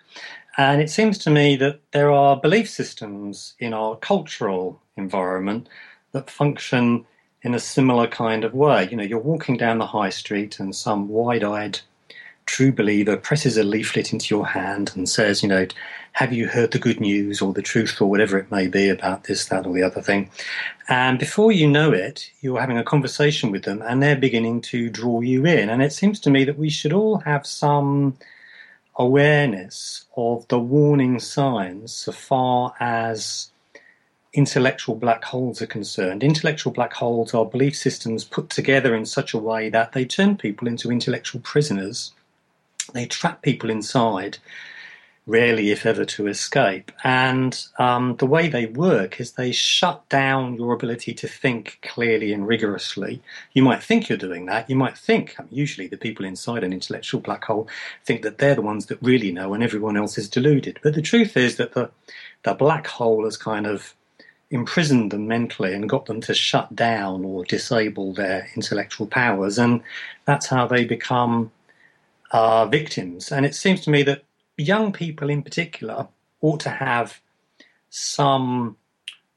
And 0.57 0.81
it 0.81 0.89
seems 0.89 1.17
to 1.19 1.29
me 1.29 1.55
that 1.57 1.79
there 1.91 2.11
are 2.11 2.35
belief 2.39 2.69
systems 2.69 3.53
in 3.59 3.73
our 3.73 3.95
cultural 3.95 4.81
environment 4.95 5.69
that 6.13 6.29
function 6.29 7.05
in 7.43 7.53
a 7.53 7.59
similar 7.59 8.07
kind 8.07 8.43
of 8.43 8.53
way. 8.53 8.87
You 8.89 8.97
know, 8.97 9.03
you're 9.03 9.19
walking 9.19 9.57
down 9.57 9.77
the 9.77 9.85
high 9.85 10.09
street 10.09 10.59
and 10.59 10.75
some 10.75 11.07
wide 11.09 11.43
eyed 11.43 11.79
true 12.47 12.71
believer 12.71 13.15
presses 13.15 13.57
a 13.57 13.63
leaflet 13.63 14.11
into 14.11 14.33
your 14.33 14.47
hand 14.47 14.91
and 14.95 15.07
says, 15.07 15.43
you 15.43 15.49
know, 15.49 15.67
have 16.13 16.33
you 16.33 16.47
heard 16.47 16.71
the 16.71 16.79
good 16.79 16.99
news 16.99 17.41
or 17.41 17.53
the 17.53 17.61
truth 17.61 18.01
or 18.01 18.09
whatever 18.09 18.39
it 18.39 18.49
may 18.49 18.67
be 18.67 18.89
about 18.89 19.25
this, 19.25 19.45
that, 19.45 19.67
or 19.67 19.73
the 19.75 19.83
other 19.83 20.01
thing? 20.01 20.31
And 20.89 21.19
before 21.19 21.51
you 21.51 21.67
know 21.67 21.91
it, 21.91 22.31
you're 22.41 22.59
having 22.59 22.79
a 22.79 22.83
conversation 22.83 23.51
with 23.51 23.63
them 23.63 23.83
and 23.85 24.01
they're 24.01 24.15
beginning 24.15 24.61
to 24.61 24.89
draw 24.89 25.21
you 25.21 25.45
in. 25.45 25.69
And 25.69 25.83
it 25.83 25.93
seems 25.93 26.19
to 26.21 26.31
me 26.31 26.43
that 26.45 26.57
we 26.57 26.71
should 26.71 26.93
all 26.93 27.19
have 27.19 27.45
some 27.45 28.17
awareness 28.95 30.05
of 30.15 30.47
the 30.47 30.59
warning 30.59 31.19
signs 31.19 31.93
so 31.93 32.11
far 32.11 32.73
as 32.79 33.51
intellectual 34.33 34.95
black 34.95 35.23
holes 35.23 35.61
are 35.61 35.67
concerned. 35.67 36.23
Intellectual 36.23 36.73
black 36.73 36.93
holes 36.93 37.33
are 37.33 37.45
belief 37.45 37.75
systems 37.75 38.23
put 38.23 38.49
together 38.49 38.95
in 38.95 39.05
such 39.05 39.33
a 39.33 39.37
way 39.37 39.69
that 39.69 39.91
they 39.91 40.05
turn 40.05 40.37
people 40.37 40.67
into 40.67 40.91
intellectual 40.91 41.41
prisoners. 41.41 42.13
They 42.93 43.05
trap 43.05 43.41
people 43.41 43.69
inside, 43.69 44.37
rarely, 45.25 45.71
if 45.71 45.85
ever, 45.85 46.05
to 46.05 46.27
escape. 46.27 46.91
And 47.03 47.61
um, 47.77 48.15
the 48.17 48.25
way 48.25 48.47
they 48.47 48.65
work 48.67 49.19
is 49.19 49.33
they 49.33 49.51
shut 49.51 50.07
down 50.09 50.55
your 50.55 50.73
ability 50.73 51.13
to 51.15 51.27
think 51.27 51.79
clearly 51.81 52.31
and 52.33 52.47
rigorously. 52.47 53.21
You 53.53 53.63
might 53.63 53.83
think 53.83 54.07
you're 54.07 54.17
doing 54.17 54.45
that. 54.45 54.69
You 54.69 54.75
might 54.75 54.97
think, 54.97 55.35
usually, 55.51 55.87
the 55.87 55.97
people 55.97 56.25
inside 56.25 56.63
an 56.63 56.73
intellectual 56.73 57.19
black 57.19 57.43
hole 57.43 57.67
think 58.05 58.21
that 58.21 58.37
they're 58.37 58.55
the 58.55 58.61
ones 58.61 58.85
that 58.87 59.01
really 59.01 59.31
know 59.31 59.53
and 59.53 59.63
everyone 59.63 59.97
else 59.97 60.17
is 60.17 60.29
deluded. 60.29 60.79
But 60.81 60.95
the 60.95 61.01
truth 61.01 61.35
is 61.35 61.57
that 61.57 61.73
the, 61.73 61.91
the 62.43 62.53
black 62.53 62.87
hole 62.87 63.25
has 63.25 63.37
kind 63.37 63.67
of 63.67 63.93
imprisoned 64.49 65.11
them 65.11 65.27
mentally 65.27 65.73
and 65.73 65.89
got 65.89 66.05
them 66.05 66.21
to 66.21 66.33
shut 66.33 66.73
down 66.75 67.25
or 67.25 67.43
disable 67.43 68.13
their 68.13 68.47
intellectual 68.55 69.05
powers. 69.05 69.57
And 69.57 69.81
that's 70.25 70.47
how 70.47 70.67
they 70.67 70.85
become 70.85 71.51
uh, 72.31 72.65
victims. 72.65 73.31
And 73.31 73.45
it 73.45 73.55
seems 73.55 73.81
to 73.81 73.89
me 73.89 74.03
that 74.03 74.23
young 74.57 74.91
people 74.91 75.29
in 75.29 75.43
particular 75.43 76.07
ought 76.41 76.59
to 76.61 76.69
have 76.69 77.21
some 77.89 78.77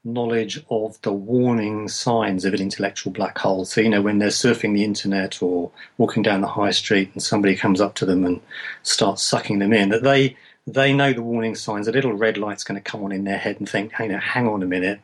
knowledge 0.03 0.63
of 0.69 0.99
the 1.03 1.13
warning 1.13 1.87
signs 1.87 2.43
of 2.43 2.53
an 2.53 2.61
intellectual 2.61 3.13
black 3.13 3.37
hole. 3.37 3.65
So, 3.65 3.81
you 3.81 3.89
know, 3.89 4.01
when 4.01 4.17
they're 4.17 4.29
surfing 4.29 4.73
the 4.73 4.83
internet 4.83 5.41
or 5.43 5.71
walking 5.97 6.23
down 6.23 6.41
the 6.41 6.47
high 6.47 6.71
street 6.71 7.11
and 7.13 7.21
somebody 7.21 7.55
comes 7.55 7.79
up 7.79 7.93
to 7.95 8.05
them 8.05 8.25
and 8.25 8.41
starts 8.81 9.21
sucking 9.21 9.59
them 9.59 9.73
in, 9.73 9.89
that 9.89 10.03
they 10.03 10.35
they 10.67 10.93
know 10.93 11.11
the 11.11 11.23
warning 11.23 11.55
signs. 11.55 11.87
A 11.87 11.91
little 11.91 12.13
red 12.13 12.37
light's 12.37 12.63
going 12.63 12.81
to 12.81 12.91
come 12.91 13.03
on 13.03 13.11
in 13.11 13.23
their 13.23 13.37
head 13.37 13.57
and 13.59 13.67
think, 13.67 13.93
hey, 13.93 14.07
now, 14.07 14.19
hang 14.19 14.47
on 14.47 14.63
a 14.63 14.67
minute, 14.67 15.01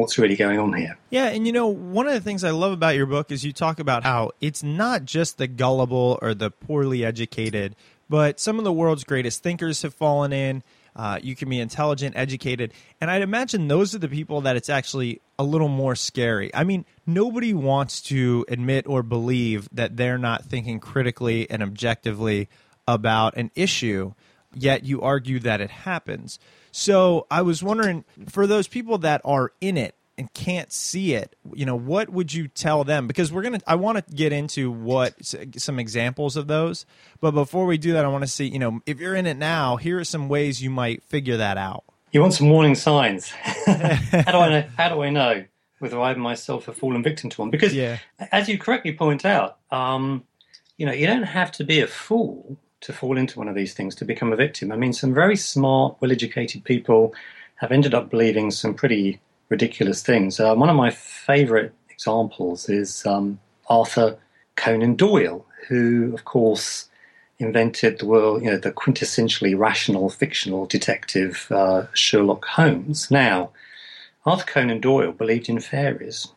what's 0.00 0.18
really 0.18 0.36
going 0.36 0.58
on 0.58 0.72
here? 0.72 0.98
Yeah, 1.10 1.26
and 1.26 1.46
you 1.46 1.52
know, 1.52 1.66
one 1.68 2.06
of 2.06 2.14
the 2.14 2.20
things 2.20 2.44
I 2.44 2.50
love 2.50 2.72
about 2.72 2.96
your 2.96 3.06
book 3.06 3.30
is 3.30 3.44
you 3.44 3.52
talk 3.52 3.78
about 3.78 4.02
how 4.02 4.32
it's 4.40 4.62
not 4.62 5.04
just 5.04 5.38
the 5.38 5.46
gullible 5.46 6.18
or 6.22 6.34
the 6.34 6.50
poorly 6.50 7.04
educated, 7.04 7.76
but 8.08 8.40
some 8.40 8.58
of 8.58 8.64
the 8.64 8.72
world's 8.72 9.04
greatest 9.04 9.42
thinkers 9.42 9.82
have 9.82 9.94
fallen 9.94 10.32
in. 10.32 10.62
Uh, 10.96 11.20
you 11.22 11.36
can 11.36 11.48
be 11.48 11.60
intelligent, 11.60 12.16
educated, 12.16 12.72
and 13.00 13.10
I'd 13.10 13.22
imagine 13.22 13.68
those 13.68 13.94
are 13.94 13.98
the 13.98 14.08
people 14.08 14.40
that 14.40 14.56
it's 14.56 14.68
actually 14.68 15.20
a 15.38 15.44
little 15.44 15.68
more 15.68 15.94
scary. 15.94 16.52
I 16.52 16.64
mean, 16.64 16.84
nobody 17.06 17.54
wants 17.54 18.00
to 18.02 18.44
admit 18.48 18.88
or 18.88 19.04
believe 19.04 19.68
that 19.72 19.96
they're 19.96 20.18
not 20.18 20.44
thinking 20.44 20.80
critically 20.80 21.48
and 21.48 21.62
objectively 21.62 22.48
about 22.88 23.36
an 23.36 23.52
issue, 23.54 24.14
yet 24.52 24.82
you 24.82 25.00
argue 25.00 25.38
that 25.40 25.60
it 25.60 25.70
happens. 25.70 26.40
So 26.72 27.26
I 27.30 27.42
was 27.42 27.62
wondering, 27.62 28.04
for 28.28 28.46
those 28.46 28.68
people 28.68 28.98
that 28.98 29.20
are 29.24 29.52
in 29.60 29.76
it 29.76 29.94
and 30.16 30.32
can't 30.34 30.72
see 30.72 31.14
it, 31.14 31.34
you 31.54 31.64
know, 31.64 31.76
what 31.76 32.10
would 32.10 32.32
you 32.32 32.46
tell 32.48 32.84
them? 32.84 33.06
Because 33.06 33.32
we're 33.32 33.42
gonna, 33.42 33.60
I 33.66 33.74
want 33.76 34.04
to 34.04 34.14
get 34.14 34.32
into 34.32 34.70
what 34.70 35.14
some 35.56 35.78
examples 35.78 36.36
of 36.36 36.46
those, 36.46 36.86
but 37.20 37.32
before 37.32 37.66
we 37.66 37.78
do 37.78 37.92
that, 37.94 38.04
I 38.04 38.08
want 38.08 38.22
to 38.22 38.28
see, 38.28 38.46
you 38.46 38.58
know, 38.58 38.80
if 38.86 39.00
you're 39.00 39.14
in 39.16 39.26
it 39.26 39.36
now, 39.36 39.76
here 39.76 39.98
are 39.98 40.04
some 40.04 40.28
ways 40.28 40.62
you 40.62 40.70
might 40.70 41.02
figure 41.02 41.36
that 41.38 41.56
out. 41.56 41.84
You 42.12 42.20
want 42.20 42.34
some 42.34 42.50
warning 42.50 42.74
signs. 42.74 43.30
how 43.30 44.32
do 44.32 44.38
I 44.38 44.48
know? 44.50 44.64
How 44.76 44.88
do 44.88 45.02
I 45.02 45.10
know 45.10 45.44
whether 45.78 46.00
I 46.00 46.12
myself 46.14 46.66
have 46.66 46.76
fallen 46.76 47.02
victim 47.02 47.30
to 47.30 47.40
one? 47.40 47.50
Because, 47.50 47.74
Yeah. 47.74 47.98
as 48.32 48.48
you 48.48 48.58
correctly 48.58 48.92
point 48.92 49.24
out, 49.24 49.58
um, 49.70 50.24
you 50.76 50.86
know, 50.86 50.92
you 50.92 51.06
don't 51.06 51.22
have 51.22 51.52
to 51.52 51.64
be 51.64 51.80
a 51.80 51.86
fool 51.86 52.58
to 52.80 52.92
fall 52.92 53.18
into 53.18 53.38
one 53.38 53.48
of 53.48 53.54
these 53.54 53.74
things 53.74 53.94
to 53.96 54.04
become 54.04 54.32
a 54.32 54.36
victim. 54.36 54.72
I 54.72 54.76
mean, 54.76 54.92
some 54.92 55.12
very 55.12 55.36
smart, 55.36 55.96
well-educated 56.00 56.64
people 56.64 57.14
have 57.56 57.72
ended 57.72 57.94
up 57.94 58.10
believing 58.10 58.50
some 58.50 58.74
pretty 58.74 59.20
ridiculous 59.50 60.02
things. 60.02 60.40
Uh, 60.40 60.54
one 60.54 60.70
of 60.70 60.76
my 60.76 60.90
favourite 60.90 61.72
examples 61.90 62.68
is 62.68 63.04
um, 63.04 63.38
Arthur 63.68 64.18
Conan 64.56 64.94
Doyle, 64.94 65.44
who, 65.68 66.14
of 66.14 66.24
course, 66.24 66.88
invented 67.38 67.98
the 67.98 68.06
world, 68.06 68.42
you 68.42 68.50
know, 68.50 68.58
the 68.58 68.72
quintessentially 68.72 69.58
rational 69.58 70.08
fictional 70.08 70.66
detective 70.66 71.46
uh, 71.50 71.86
Sherlock 71.94 72.44
Holmes. 72.44 73.10
Now, 73.10 73.50
Arthur 74.24 74.46
Conan 74.46 74.80
Doyle 74.80 75.12
believed 75.12 75.48
in 75.48 75.60
fairies, 75.60 76.28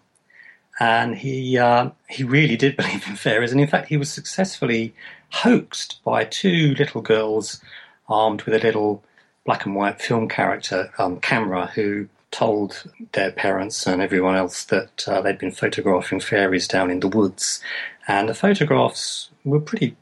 and 0.79 1.15
he 1.15 1.58
uh, 1.58 1.91
he 2.10 2.23
really 2.23 2.56
did 2.56 2.77
believe 2.77 3.08
in 3.08 3.15
fairies, 3.15 3.51
and 3.51 3.62
in 3.62 3.67
fact, 3.67 3.89
he 3.89 3.97
was 3.97 4.12
successfully 4.12 4.93
hoaxed 5.34 6.00
by 6.04 6.24
two 6.24 6.76
little 6.78 7.02
girls 7.02 7.60
armed 8.08 8.43
with 8.43 8.54
a 8.54 8.65
little 8.65 9.04
black 9.46 9.65
and 9.65 9.76
white 9.76 10.02
film 10.02 10.30
character 10.30 10.91
um, 10.98 11.19
camera 11.19 11.67
who 11.76 12.08
told 12.32 12.84
their 13.12 13.32
parents 13.32 13.86
and 13.86 14.02
everyone 14.02 14.36
else 14.36 14.63
that 14.65 15.08
uh, 15.08 15.22
they'd 15.22 15.38
been 15.38 15.52
photographing 15.52 16.19
fairies 16.19 16.67
down 16.67 16.89
in 16.89 17.00
the 17.00 17.08
woods, 17.08 17.62
and 18.08 18.30
the 18.30 18.34
photographs 18.34 19.30
were 19.43 19.60
pretty 19.60 19.96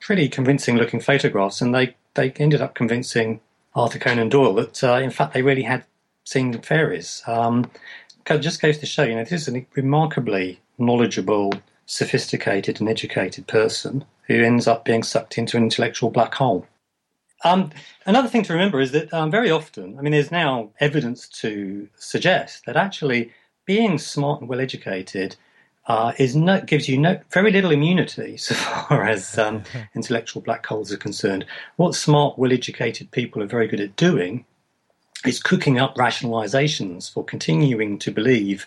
pretty 0.00 0.28
convincing 0.28 0.76
looking 0.76 1.00
photographs, 1.00 1.60
and 1.60 1.74
they, 1.74 1.96
they 2.14 2.30
ended 2.32 2.60
up 2.60 2.74
convincing 2.74 3.40
Arthur 3.74 3.98
Conan 3.98 4.28
Doyle 4.28 4.54
that, 4.54 4.84
uh, 4.84 5.00
in 5.02 5.10
fact, 5.10 5.34
they 5.34 5.42
really 5.42 5.62
had 5.62 5.84
seen 6.24 6.60
fairies. 6.60 7.22
Um, 7.26 7.70
just 8.24 8.62
goes 8.62 8.78
to 8.78 8.86
show, 8.86 9.02
you 9.02 9.14
know, 9.16 9.24
this 9.24 9.48
is 9.48 9.54
a 9.54 9.66
remarkably 9.74 10.60
knowledgeable, 10.78 11.52
sophisticated, 11.86 12.80
and 12.80 12.88
educated 12.88 13.46
person 13.46 14.04
who 14.26 14.42
ends 14.42 14.66
up 14.66 14.84
being 14.84 15.02
sucked 15.02 15.38
into 15.38 15.56
an 15.56 15.62
intellectual 15.62 16.10
black 16.10 16.34
hole. 16.34 16.66
Um, 17.44 17.70
another 18.06 18.28
thing 18.28 18.42
to 18.44 18.52
remember 18.52 18.80
is 18.80 18.92
that 18.92 19.12
um, 19.12 19.30
very 19.30 19.50
often, 19.50 19.98
I 19.98 20.02
mean, 20.02 20.12
there's 20.12 20.32
now 20.32 20.70
evidence 20.80 21.28
to 21.40 21.88
suggest 21.96 22.64
that 22.66 22.76
actually 22.76 23.32
being 23.66 23.98
smart 23.98 24.40
and 24.40 24.48
well 24.48 24.60
educated 24.60 25.36
uh, 25.86 26.12
is 26.18 26.34
no, 26.34 26.60
gives 26.62 26.88
you 26.88 26.98
no, 26.98 27.20
very 27.30 27.52
little 27.52 27.70
immunity 27.70 28.36
so 28.36 28.54
far 28.54 29.04
as 29.04 29.38
um, 29.38 29.62
intellectual 29.94 30.42
black 30.42 30.66
holes 30.66 30.92
are 30.92 30.96
concerned. 30.96 31.44
What 31.76 31.94
smart, 31.94 32.38
well 32.38 32.52
educated 32.52 33.10
people 33.10 33.42
are 33.42 33.46
very 33.46 33.68
good 33.68 33.80
at 33.80 33.96
doing 33.96 34.44
is 35.24 35.42
cooking 35.42 35.78
up 35.78 35.96
rationalizations 35.96 37.12
for 37.12 37.24
continuing 37.24 37.98
to 37.98 38.10
believe 38.10 38.66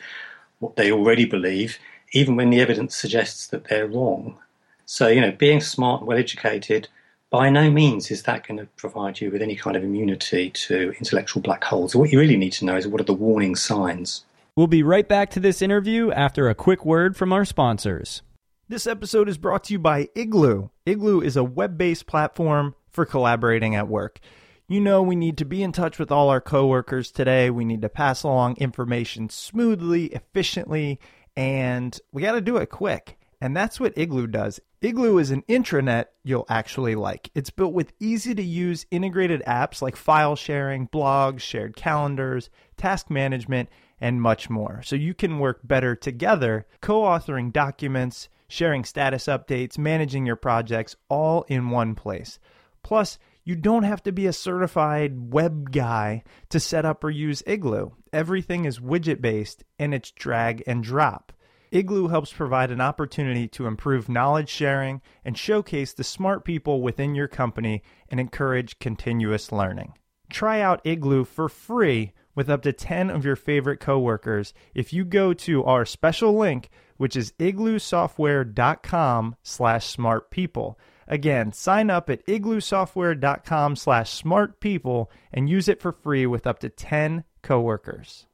what 0.59 0.75
they 0.75 0.91
already 0.91 1.25
believe, 1.25 1.77
even 2.13 2.35
when 2.35 2.49
the 2.49 2.61
evidence 2.61 2.95
suggests 2.95 3.47
that 3.47 3.65
they're 3.65 3.87
wrong. 3.87 4.37
So, 4.85 5.07
you 5.07 5.21
know, 5.21 5.31
being 5.31 5.61
smart 5.61 6.01
and 6.01 6.07
well 6.07 6.17
educated, 6.17 6.87
by 7.29 7.49
no 7.49 7.69
means 7.69 8.09
is 8.09 8.23
that 8.23 8.47
going 8.47 8.57
to 8.59 8.65
provide 8.75 9.21
you 9.21 9.29
with 9.29 9.41
any 9.41 9.55
kind 9.55 9.75
of 9.75 9.83
immunity 9.83 10.49
to 10.49 10.93
intellectual 10.97 11.41
black 11.41 11.63
holes. 11.63 11.95
What 11.95 12.11
you 12.11 12.19
really 12.19 12.37
need 12.37 12.53
to 12.53 12.65
know 12.65 12.75
is 12.75 12.87
what 12.87 13.01
are 13.01 13.05
the 13.05 13.13
warning 13.13 13.55
signs. 13.55 14.25
We'll 14.55 14.67
be 14.67 14.83
right 14.83 15.07
back 15.07 15.29
to 15.31 15.39
this 15.39 15.61
interview 15.61 16.11
after 16.11 16.49
a 16.49 16.55
quick 16.55 16.83
word 16.83 17.15
from 17.15 17.31
our 17.31 17.45
sponsors. 17.45 18.23
This 18.67 18.87
episode 18.87 19.29
is 19.29 19.37
brought 19.37 19.63
to 19.65 19.73
you 19.73 19.79
by 19.79 20.09
Igloo. 20.15 20.69
Igloo 20.85 21.21
is 21.21 21.37
a 21.37 21.43
web 21.43 21.77
based 21.77 22.07
platform 22.07 22.75
for 22.89 23.05
collaborating 23.05 23.75
at 23.75 23.87
work. 23.87 24.19
You 24.67 24.79
know, 24.79 25.01
we 25.01 25.15
need 25.15 25.37
to 25.37 25.45
be 25.45 25.63
in 25.63 25.71
touch 25.71 25.97
with 25.97 26.11
all 26.11 26.29
our 26.29 26.41
coworkers 26.41 27.09
today. 27.09 27.49
We 27.49 27.65
need 27.65 27.81
to 27.81 27.89
pass 27.89 28.21
along 28.21 28.57
information 28.57 29.29
smoothly, 29.29 30.07
efficiently, 30.07 30.99
and 31.39 31.97
we 32.11 32.21
got 32.21 32.33
to 32.33 32.41
do 32.41 32.57
it 32.57 32.69
quick. 32.69 33.17
And 33.39 33.55
that's 33.55 33.79
what 33.79 33.97
Igloo 33.97 34.27
does. 34.27 34.59
Igloo 34.81 35.19
is 35.19 35.31
an 35.31 35.43
intranet 35.43 36.07
you'll 36.21 36.45
actually 36.49 36.95
like. 36.95 37.31
It's 37.33 37.49
built 37.49 37.73
with 37.73 37.93
easy 37.97 38.35
to 38.35 38.43
use 38.43 38.85
integrated 38.91 39.41
apps 39.47 39.81
like 39.81 39.95
file 39.95 40.35
sharing, 40.35 40.89
blogs, 40.89 41.39
shared 41.39 41.77
calendars, 41.77 42.49
task 42.75 43.09
management, 43.09 43.69
and 44.01 44.21
much 44.21 44.49
more. 44.49 44.81
So 44.83 44.97
you 44.97 45.13
can 45.13 45.39
work 45.39 45.61
better 45.63 45.95
together, 45.95 46.67
co 46.81 47.03
authoring 47.03 47.53
documents, 47.53 48.27
sharing 48.49 48.83
status 48.83 49.27
updates, 49.27 49.77
managing 49.77 50.25
your 50.25 50.35
projects 50.35 50.97
all 51.07 51.43
in 51.43 51.69
one 51.69 51.95
place. 51.95 52.37
Plus, 52.83 53.17
you 53.43 53.55
don't 53.55 53.83
have 53.83 54.03
to 54.03 54.11
be 54.11 54.27
a 54.27 54.33
certified 54.33 55.33
web 55.33 55.71
guy 55.71 56.23
to 56.49 56.59
set 56.59 56.85
up 56.85 57.03
or 57.03 57.09
use 57.09 57.43
Igloo. 57.45 57.91
Everything 58.13 58.65
is 58.65 58.79
widget 58.79 59.21
based 59.21 59.63
and 59.77 59.93
it's 59.93 60.11
drag 60.11 60.63
and 60.67 60.83
drop. 60.83 61.33
Igloo 61.71 62.07
helps 62.07 62.33
provide 62.33 62.71
an 62.71 62.81
opportunity 62.81 63.47
to 63.49 63.67
improve 63.67 64.09
knowledge 64.09 64.49
sharing 64.49 65.01
and 65.23 65.37
showcase 65.37 65.93
the 65.93 66.03
smart 66.03 66.43
people 66.43 66.81
within 66.81 67.15
your 67.15 67.27
company 67.27 67.83
and 68.09 68.19
encourage 68.19 68.79
continuous 68.79 69.51
learning. 69.51 69.93
Try 70.31 70.61
out 70.61 70.81
Igloo 70.83 71.25
for 71.25 71.49
free 71.49 72.13
with 72.35 72.49
up 72.49 72.61
to 72.63 72.73
10 72.73 73.09
of 73.09 73.25
your 73.25 73.35
favorite 73.35 73.79
coworkers 73.79 74.53
if 74.73 74.93
you 74.93 75.05
go 75.05 75.33
to 75.33 75.63
our 75.63 75.85
special 75.85 76.37
link, 76.37 76.69
which 76.97 77.15
is 77.15 77.31
igloosoftware.com 77.33 79.35
slash 79.43 79.95
smartpeople. 79.95 80.75
Again, 81.09 81.51
sign 81.51 81.89
up 81.89 82.09
at 82.09 82.25
igloosoftware.com 82.27 83.75
slash 83.75 84.21
smartpeople 84.21 85.07
and 85.33 85.49
use 85.49 85.67
it 85.67 85.81
for 85.81 85.91
free 85.91 86.27
with 86.27 86.45
up 86.45 86.59
to 86.59 86.69
10 86.69 87.23
coworkers. 87.41 88.27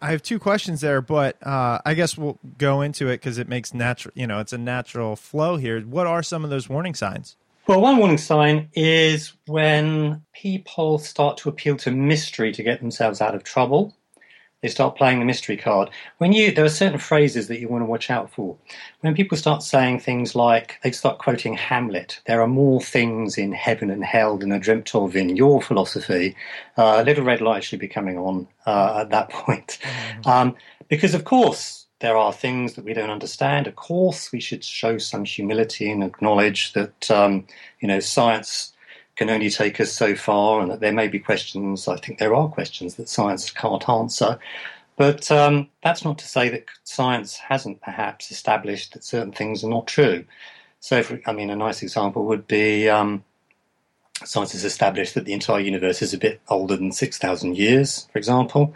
I 0.00 0.10
have 0.10 0.22
two 0.22 0.38
questions 0.38 0.80
there, 0.80 1.00
but 1.00 1.36
uh, 1.46 1.80
I 1.84 1.94
guess 1.94 2.18
we'll 2.18 2.38
go 2.58 2.80
into 2.80 3.08
it 3.08 3.18
because 3.18 3.38
it 3.38 3.48
makes 3.48 3.72
natural, 3.74 4.12
you 4.16 4.26
know, 4.26 4.40
it's 4.40 4.52
a 4.52 4.58
natural 4.58 5.16
flow 5.16 5.56
here. 5.56 5.80
What 5.82 6.06
are 6.06 6.22
some 6.22 6.42
of 6.44 6.50
those 6.50 6.68
warning 6.68 6.94
signs? 6.94 7.36
Well, 7.66 7.80
one 7.80 7.96
warning 7.96 8.18
sign 8.18 8.68
is 8.74 9.32
when 9.46 10.22
people 10.32 10.98
start 10.98 11.36
to 11.38 11.48
appeal 11.48 11.76
to 11.78 11.90
mystery 11.90 12.52
to 12.52 12.62
get 12.62 12.80
themselves 12.80 13.20
out 13.20 13.34
of 13.34 13.42
trouble. 13.42 13.96
They 14.66 14.70
start 14.70 14.96
playing 14.96 15.20
the 15.20 15.24
mystery 15.24 15.56
card. 15.56 15.90
When 16.18 16.32
you, 16.32 16.50
there 16.50 16.64
are 16.64 16.68
certain 16.68 16.98
phrases 16.98 17.46
that 17.46 17.60
you 17.60 17.68
want 17.68 17.82
to 17.82 17.86
watch 17.86 18.10
out 18.10 18.32
for. 18.32 18.56
When 18.98 19.14
people 19.14 19.38
start 19.38 19.62
saying 19.62 20.00
things 20.00 20.34
like, 20.34 20.80
they 20.82 20.90
start 20.90 21.18
quoting 21.18 21.54
Hamlet, 21.54 22.20
there 22.26 22.42
are 22.42 22.48
more 22.48 22.80
things 22.80 23.38
in 23.38 23.52
heaven 23.52 23.90
and 23.90 24.04
hell 24.04 24.36
than 24.36 24.50
are 24.50 24.58
dreamt 24.58 24.92
of 24.92 25.14
in 25.14 25.36
your 25.36 25.62
philosophy, 25.62 26.34
uh, 26.76 27.00
little 27.02 27.22
red 27.22 27.40
light 27.40 27.62
should 27.62 27.78
be 27.78 27.86
coming 27.86 28.18
on 28.18 28.48
uh, 28.66 29.02
at 29.02 29.10
that 29.10 29.28
point. 29.44 29.78
Mm-hmm. 29.82 30.28
Um, 30.28 30.56
because, 30.88 31.14
of 31.14 31.22
course, 31.22 31.86
there 32.00 32.16
are 32.16 32.32
things 32.32 32.74
that 32.74 32.84
we 32.84 32.92
don't 32.92 33.08
understand. 33.08 33.68
Of 33.68 33.76
course, 33.76 34.32
we 34.32 34.40
should 34.40 34.64
show 34.64 34.98
some 34.98 35.24
humility 35.24 35.92
and 35.92 36.02
acknowledge 36.02 36.72
that, 36.72 37.08
um, 37.08 37.46
you 37.78 37.86
know, 37.86 38.00
science 38.00 38.72
can 39.16 39.30
only 39.30 39.50
take 39.50 39.80
us 39.80 39.92
so 39.92 40.14
far, 40.14 40.60
and 40.60 40.70
that 40.70 40.80
there 40.80 40.92
may 40.92 41.08
be 41.08 41.18
questions. 41.18 41.88
I 41.88 41.96
think 41.96 42.18
there 42.18 42.34
are 42.34 42.48
questions 42.48 42.96
that 42.96 43.08
science 43.08 43.50
can't 43.50 43.88
answer. 43.88 44.38
But 44.96 45.30
um, 45.30 45.68
that's 45.82 46.04
not 46.04 46.18
to 46.18 46.26
say 46.26 46.48
that 46.48 46.66
science 46.84 47.36
hasn't 47.36 47.82
perhaps 47.82 48.30
established 48.30 48.94
that 48.94 49.04
certain 49.04 49.32
things 49.32 49.62
are 49.62 49.68
not 49.70 49.86
true. 49.86 50.24
So, 50.80 51.02
I 51.26 51.32
mean, 51.32 51.50
a 51.50 51.56
nice 51.56 51.82
example 51.82 52.24
would 52.26 52.46
be 52.46 52.88
um, 52.88 53.24
science 54.24 54.52
has 54.52 54.64
established 54.64 55.14
that 55.14 55.24
the 55.24 55.32
entire 55.32 55.60
universe 55.60 56.00
is 56.00 56.14
a 56.14 56.18
bit 56.18 56.40
older 56.48 56.76
than 56.76 56.92
6,000 56.92 57.56
years, 57.56 58.08
for 58.12 58.18
example. 58.18 58.74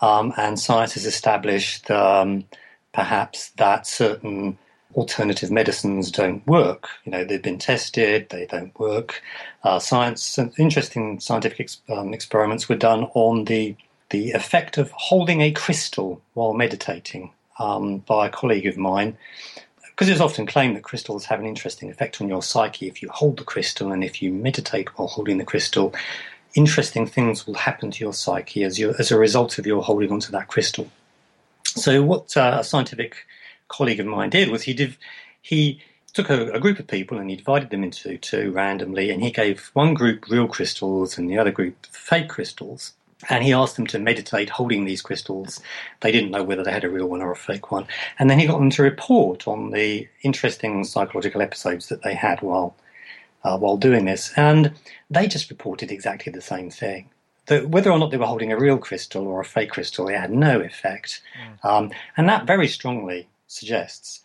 Um, 0.00 0.34
and 0.36 0.58
science 0.58 0.94
has 0.94 1.06
established 1.06 1.90
um, 1.90 2.44
perhaps 2.92 3.50
that 3.50 3.86
certain 3.86 4.58
alternative 4.94 5.50
medicines 5.50 6.10
don't 6.10 6.46
work. 6.46 6.88
You 7.04 7.12
know, 7.12 7.24
they've 7.24 7.42
been 7.42 7.58
tested, 7.58 8.28
they 8.30 8.46
don't 8.46 8.78
work. 8.78 9.22
Uh, 9.62 9.78
science, 9.78 10.38
interesting 10.58 11.20
scientific 11.20 11.60
ex- 11.60 11.80
um, 11.88 12.14
experiments 12.14 12.68
were 12.68 12.76
done 12.76 13.04
on 13.14 13.44
the 13.44 13.76
the 14.10 14.32
effect 14.32 14.78
of 14.78 14.90
holding 14.92 15.40
a 15.40 15.50
crystal 15.50 16.20
while 16.34 16.52
meditating 16.52 17.32
um, 17.58 17.98
by 17.98 18.26
a 18.26 18.30
colleague 18.30 18.66
of 18.66 18.76
mine. 18.76 19.16
Because 19.90 20.08
it's 20.08 20.20
often 20.20 20.46
claimed 20.46 20.76
that 20.76 20.82
crystals 20.82 21.24
have 21.24 21.40
an 21.40 21.46
interesting 21.46 21.90
effect 21.90 22.20
on 22.20 22.28
your 22.28 22.42
psyche. 22.42 22.86
If 22.86 23.02
you 23.02 23.08
hold 23.08 23.38
the 23.38 23.44
crystal 23.44 23.92
and 23.92 24.04
if 24.04 24.20
you 24.20 24.32
meditate 24.32 24.96
while 24.98 25.08
holding 25.08 25.38
the 25.38 25.44
crystal, 25.44 25.94
interesting 26.54 27.06
things 27.06 27.46
will 27.46 27.54
happen 27.54 27.90
to 27.92 28.04
your 28.04 28.12
psyche 28.12 28.64
as, 28.64 28.78
you, 28.78 28.94
as 28.98 29.10
a 29.10 29.18
result 29.18 29.58
of 29.58 29.66
your 29.66 29.82
holding 29.82 30.10
onto 30.12 30.30
that 30.32 30.48
crystal. 30.48 30.88
So, 31.64 32.02
what 32.02 32.36
uh, 32.36 32.58
a 32.60 32.64
scientific 32.64 33.26
colleague 33.76 34.00
of 34.00 34.06
mine 34.06 34.30
did 34.30 34.50
was 34.50 34.62
he 34.62 34.74
did 34.74 34.96
he 35.42 35.80
took 36.14 36.30
a, 36.30 36.52
a, 36.52 36.60
group 36.60 36.78
of 36.78 36.86
people 36.86 37.18
and 37.18 37.28
he 37.28 37.36
divided 37.36 37.70
them 37.70 37.84
into 37.84 38.16
two 38.18 38.52
randomly, 38.52 39.10
and 39.10 39.22
he 39.22 39.30
gave 39.30 39.70
one 39.74 39.92
group 39.92 40.28
real 40.30 40.46
crystals 40.46 41.18
and 41.18 41.28
the 41.28 41.36
other 41.36 41.50
group 41.50 41.86
fake 41.86 42.28
crystals. 42.28 42.92
And 43.30 43.42
he 43.42 43.52
asked 43.52 43.76
them 43.76 43.86
to 43.88 43.98
meditate 43.98 44.50
holding 44.50 44.84
these 44.84 45.00
crystals. 45.02 45.60
They 46.00 46.12
didn't 46.12 46.30
know 46.30 46.42
whether 46.42 46.62
they 46.62 46.72
had 46.72 46.84
a 46.84 46.90
real 46.90 47.06
one 47.06 47.22
or 47.22 47.32
a 47.32 47.36
fake 47.36 47.70
one. 47.70 47.86
And 48.18 48.28
then 48.28 48.38
he 48.38 48.46
got 48.46 48.58
them 48.58 48.70
to 48.70 48.82
report 48.82 49.48
on 49.48 49.70
the 49.70 50.08
interesting 50.22 50.84
psychological 50.84 51.40
episodes 51.40 51.88
that 51.88 52.02
they 52.02 52.14
had 52.14 52.42
while 52.42 52.76
uh, 53.42 53.58
while 53.58 53.76
doing 53.76 54.04
this. 54.04 54.32
And 54.36 54.72
they 55.10 55.26
just 55.26 55.50
reported 55.50 55.90
exactly 55.90 56.32
the 56.32 56.40
same 56.40 56.70
thing. 56.70 57.10
That 57.46 57.68
whether 57.68 57.90
or 57.90 57.98
not 57.98 58.10
they 58.10 58.16
were 58.18 58.26
holding 58.26 58.52
a 58.52 58.58
real 58.58 58.78
crystal 58.78 59.26
or 59.26 59.40
a 59.40 59.44
fake 59.44 59.70
crystal, 59.70 60.08
it 60.08 60.18
had 60.18 60.30
no 60.30 60.60
effect. 60.60 61.22
Mm. 61.38 61.68
Um, 61.68 61.90
and 62.16 62.28
that 62.28 62.46
very 62.46 62.68
strongly 62.68 63.28
suggests 63.46 64.20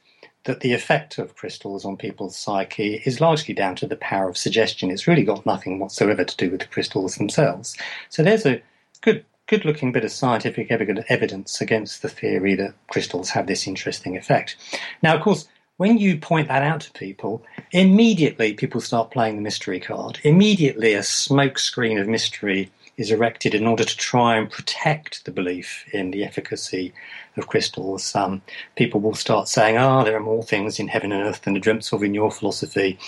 that 0.45 0.61
the 0.61 0.73
effect 0.73 1.17
of 1.17 1.35
crystals 1.35 1.85
on 1.85 1.97
people's 1.97 2.35
psyche 2.35 3.01
is 3.05 3.21
largely 3.21 3.53
down 3.53 3.75
to 3.75 3.87
the 3.87 3.95
power 3.95 4.29
of 4.29 4.37
suggestion. 4.37 4.89
It's 4.89 5.07
really 5.07 5.23
got 5.23 5.45
nothing 5.45 5.79
whatsoever 5.79 6.23
to 6.23 6.37
do 6.37 6.49
with 6.49 6.61
the 6.61 6.67
crystals 6.67 7.15
themselves. 7.15 7.77
So 8.09 8.23
there's 8.23 8.45
a 8.45 8.61
good 9.01 9.25
good 9.49 9.65
looking 9.65 9.91
bit 9.91 10.05
of 10.05 10.11
scientific 10.11 10.69
evidence 10.71 11.59
against 11.59 12.03
the 12.03 12.09
theory 12.09 12.53
that 12.53 12.73
crystals 12.91 13.31
have 13.31 13.47
this 13.47 13.65
interesting 13.65 14.15
effect. 14.15 14.55
Now, 15.01 15.15
of 15.15 15.21
course, 15.21 15.47
when 15.77 15.97
you 15.97 16.17
point 16.17 16.49
that 16.49 16.61
out 16.61 16.81
to 16.81 16.91
people, 16.91 17.41
immediately 17.71 18.53
people 18.53 18.79
start 18.79 19.09
playing 19.09 19.37
the 19.37 19.41
mystery 19.41 19.79
card. 19.79 20.19
Immediately, 20.23 20.93
a 20.93 20.99
smokescreen 20.99 21.99
of 21.99 22.07
mystery 22.07 22.69
is 22.99 23.11
erected 23.11 23.55
in 23.55 23.65
order 23.65 23.85
to 23.85 23.97
try 23.97 24.35
and 24.35 24.51
protect 24.51 25.23
the 25.23 25.31
belief 25.31 25.85
in 25.93 26.11
the 26.11 26.25
efficacy 26.25 26.93
of 27.37 27.47
crystals. 27.47 28.13
Um, 28.13 28.41
people 28.75 28.99
will 28.99 29.15
start 29.15 29.47
saying, 29.47 29.77
"Ah, 29.77 30.01
oh, 30.01 30.03
there 30.03 30.17
are 30.17 30.19
more 30.19 30.43
things 30.43 30.79
in 30.79 30.89
heaven 30.89 31.13
and 31.13 31.23
earth 31.23 31.41
than 31.43 31.55
are 31.55 31.61
dreamt 31.61 31.91
of 31.93 32.03
in 32.03 32.13
your 32.13 32.29
philosophy," 32.29 32.99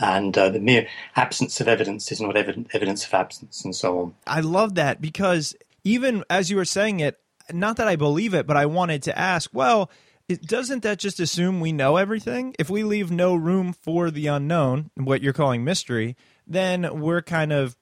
and 0.00 0.36
uh, 0.36 0.48
the 0.48 0.58
mere 0.58 0.88
absence 1.14 1.60
of 1.60 1.68
evidence 1.68 2.10
is 2.10 2.20
not 2.20 2.36
ev- 2.36 2.66
evidence 2.74 3.06
of 3.06 3.14
absence, 3.14 3.64
and 3.64 3.74
so 3.74 4.00
on. 4.00 4.14
I 4.26 4.40
love 4.40 4.74
that 4.74 5.00
because 5.00 5.54
even 5.84 6.24
as 6.28 6.50
you 6.50 6.56
were 6.56 6.64
saying 6.64 6.98
it, 6.98 7.20
not 7.52 7.76
that 7.76 7.86
I 7.86 7.94
believe 7.94 8.34
it, 8.34 8.48
but 8.48 8.56
I 8.56 8.66
wanted 8.66 9.02
to 9.04 9.16
ask, 9.16 9.48
well. 9.54 9.90
Doesn't 10.28 10.82
that 10.82 10.98
just 10.98 11.20
assume 11.20 11.60
we 11.60 11.70
know 11.70 11.98
everything? 11.98 12.52
If 12.58 12.68
we 12.68 12.82
leave 12.82 13.12
no 13.12 13.36
room 13.36 13.72
for 13.72 14.10
the 14.10 14.26
unknown, 14.26 14.90
what 14.96 15.22
you're 15.22 15.32
calling 15.32 15.62
mystery, 15.62 16.16
then 16.48 16.98
we're 16.98 17.22
kind 17.22 17.52
of 17.52 17.76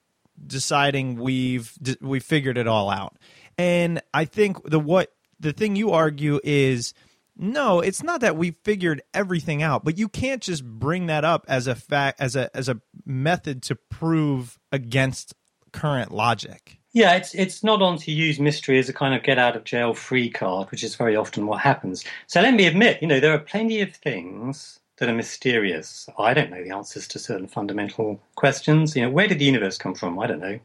deciding 0.45 1.17
we've 1.19 1.73
we 2.01 2.19
figured 2.19 2.57
it 2.57 2.67
all 2.67 2.89
out. 2.89 3.17
And 3.57 4.01
I 4.13 4.25
think 4.25 4.69
the 4.69 4.79
what 4.79 5.13
the 5.39 5.53
thing 5.53 5.75
you 5.75 5.91
argue 5.91 6.39
is 6.43 6.93
no, 7.37 7.81
it's 7.81 8.01
not 8.01 8.21
that 8.21 8.37
we 8.37 8.51
figured 8.63 9.01
everything 9.13 9.61
out, 9.61 9.83
but 9.83 9.97
you 9.97 10.07
can't 10.07 10.41
just 10.41 10.63
bring 10.63 11.07
that 11.07 11.25
up 11.25 11.45
as 11.47 11.67
a 11.67 11.75
fact 11.75 12.21
as 12.21 12.35
a 12.35 12.55
as 12.55 12.69
a 12.69 12.79
method 13.05 13.61
to 13.63 13.75
prove 13.75 14.57
against 14.71 15.33
current 15.71 16.11
logic. 16.11 16.79
Yeah, 16.93 17.15
it's 17.15 17.35
it's 17.35 17.61
not 17.63 17.81
on 17.81 17.97
to 17.99 18.11
use 18.11 18.39
mystery 18.39 18.79
as 18.79 18.87
a 18.87 18.93
kind 18.93 19.13
of 19.13 19.21
get 19.21 19.37
out 19.37 19.57
of 19.57 19.65
jail 19.65 19.93
free 19.93 20.29
card, 20.29 20.71
which 20.71 20.83
is 20.83 20.95
very 20.95 21.17
often 21.17 21.45
what 21.45 21.59
happens. 21.59 22.05
So 22.27 22.41
let 22.41 22.53
me 22.53 22.67
admit, 22.67 23.01
you 23.01 23.07
know, 23.07 23.19
there 23.19 23.33
are 23.33 23.39
plenty 23.39 23.81
of 23.81 23.93
things 23.93 24.79
that 24.97 25.09
are 25.09 25.15
mysterious. 25.15 26.09
I 26.17 26.33
don't 26.33 26.51
know 26.51 26.63
the 26.63 26.75
answers 26.75 27.07
to 27.09 27.19
certain 27.19 27.47
fundamental 27.47 28.21
questions. 28.35 28.95
You 28.95 29.03
know, 29.03 29.09
where 29.09 29.27
did 29.27 29.39
the 29.39 29.45
universe 29.45 29.77
come 29.77 29.93
from? 29.93 30.19
I 30.19 30.27
don't 30.27 30.39
know. 30.39 30.59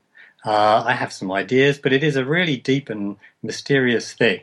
Uh, 0.44 0.82
I 0.86 0.94
have 0.94 1.12
some 1.12 1.30
ideas, 1.32 1.78
but 1.78 1.92
it 1.92 2.02
is 2.02 2.16
a 2.16 2.24
really 2.24 2.56
deep 2.56 2.88
and 2.88 3.16
mysterious 3.42 4.12
thing. 4.12 4.40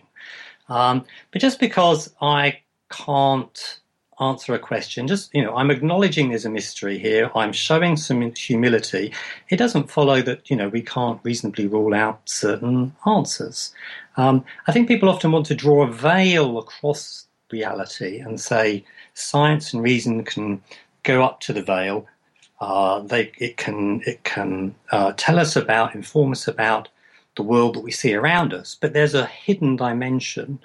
Um, 0.69 1.05
but 1.31 1.41
just 1.41 1.59
because 1.59 2.13
I 2.21 2.59
can't 2.89 3.79
answer 4.19 4.53
a 4.53 4.59
question, 4.59 5.07
just, 5.07 5.33
you 5.33 5.43
know, 5.43 5.55
I'm 5.55 5.71
acknowledging 5.71 6.29
there's 6.29 6.45
a 6.45 6.49
mystery 6.49 6.97
here, 6.97 7.31
I'm 7.35 7.53
showing 7.53 7.97
some 7.97 8.33
humility, 8.33 9.13
it 9.49 9.57
doesn't 9.57 9.91
follow 9.91 10.21
that, 10.23 10.49
you 10.49 10.55
know, 10.55 10.69
we 10.69 10.81
can't 10.81 11.19
reasonably 11.23 11.67
rule 11.67 11.93
out 11.93 12.21
certain 12.25 12.95
answers. 13.05 13.73
Um, 14.17 14.43
I 14.67 14.71
think 14.71 14.87
people 14.87 15.09
often 15.09 15.31
want 15.31 15.45
to 15.47 15.55
draw 15.55 15.83
a 15.83 15.91
veil 15.91 16.57
across 16.57 17.26
reality 17.51 18.19
and 18.19 18.39
say, 18.39 18.83
science 19.13 19.73
and 19.73 19.83
reason 19.83 20.23
can 20.23 20.61
go 21.03 21.23
up 21.23 21.39
to 21.41 21.53
the 21.53 21.63
veil, 21.63 22.05
Uh, 22.59 23.05
they 23.05 23.31
it 23.37 23.55
can 23.55 24.01
it 24.05 24.23
can 24.23 24.73
uh, 24.91 25.13
tell 25.15 25.37
us 25.39 25.55
about, 25.55 25.95
inform 25.95 26.31
us 26.31 26.47
about 26.47 26.89
the 27.35 27.43
world 27.43 27.75
that 27.75 27.85
we 27.85 27.91
see 27.91 28.15
around 28.15 28.51
us. 28.53 28.77
But 28.81 28.93
there's 28.93 29.15
a 29.15 29.29
hidden 29.45 29.75
dimension. 29.77 30.59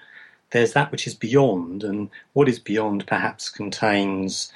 There's 0.51 0.73
that 0.73 0.91
which 0.91 1.07
is 1.07 1.15
beyond, 1.15 1.85
and 1.85 2.09
what 2.33 2.49
is 2.49 2.59
beyond 2.59 3.07
perhaps 3.07 3.51
contains 3.51 4.53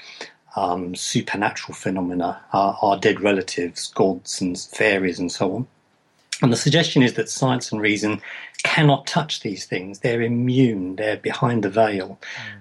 um, 0.57 0.95
supernatural 0.95 1.75
phenomena, 1.75 2.41
uh, 2.53 2.75
our 2.81 2.99
dead 2.99 3.21
relatives, 3.21 3.93
gods 3.95 4.41
and 4.41 4.59
fairies, 4.59 5.21
and 5.21 5.31
so 5.31 5.55
on. 5.55 5.67
And 6.43 6.53
the 6.53 6.57
suggestion 6.57 7.03
is 7.03 7.15
that 7.15 7.31
science 7.31 7.73
and 7.73 7.81
reason 7.81 8.21
cannot 8.63 9.07
touch 9.07 9.41
these 9.41 9.65
things. 9.65 10.01
They're 10.01 10.21
immune, 10.21 10.97
they're 10.97 11.17
behind 11.17 11.65
the 11.65 11.71
veil. 11.71 12.19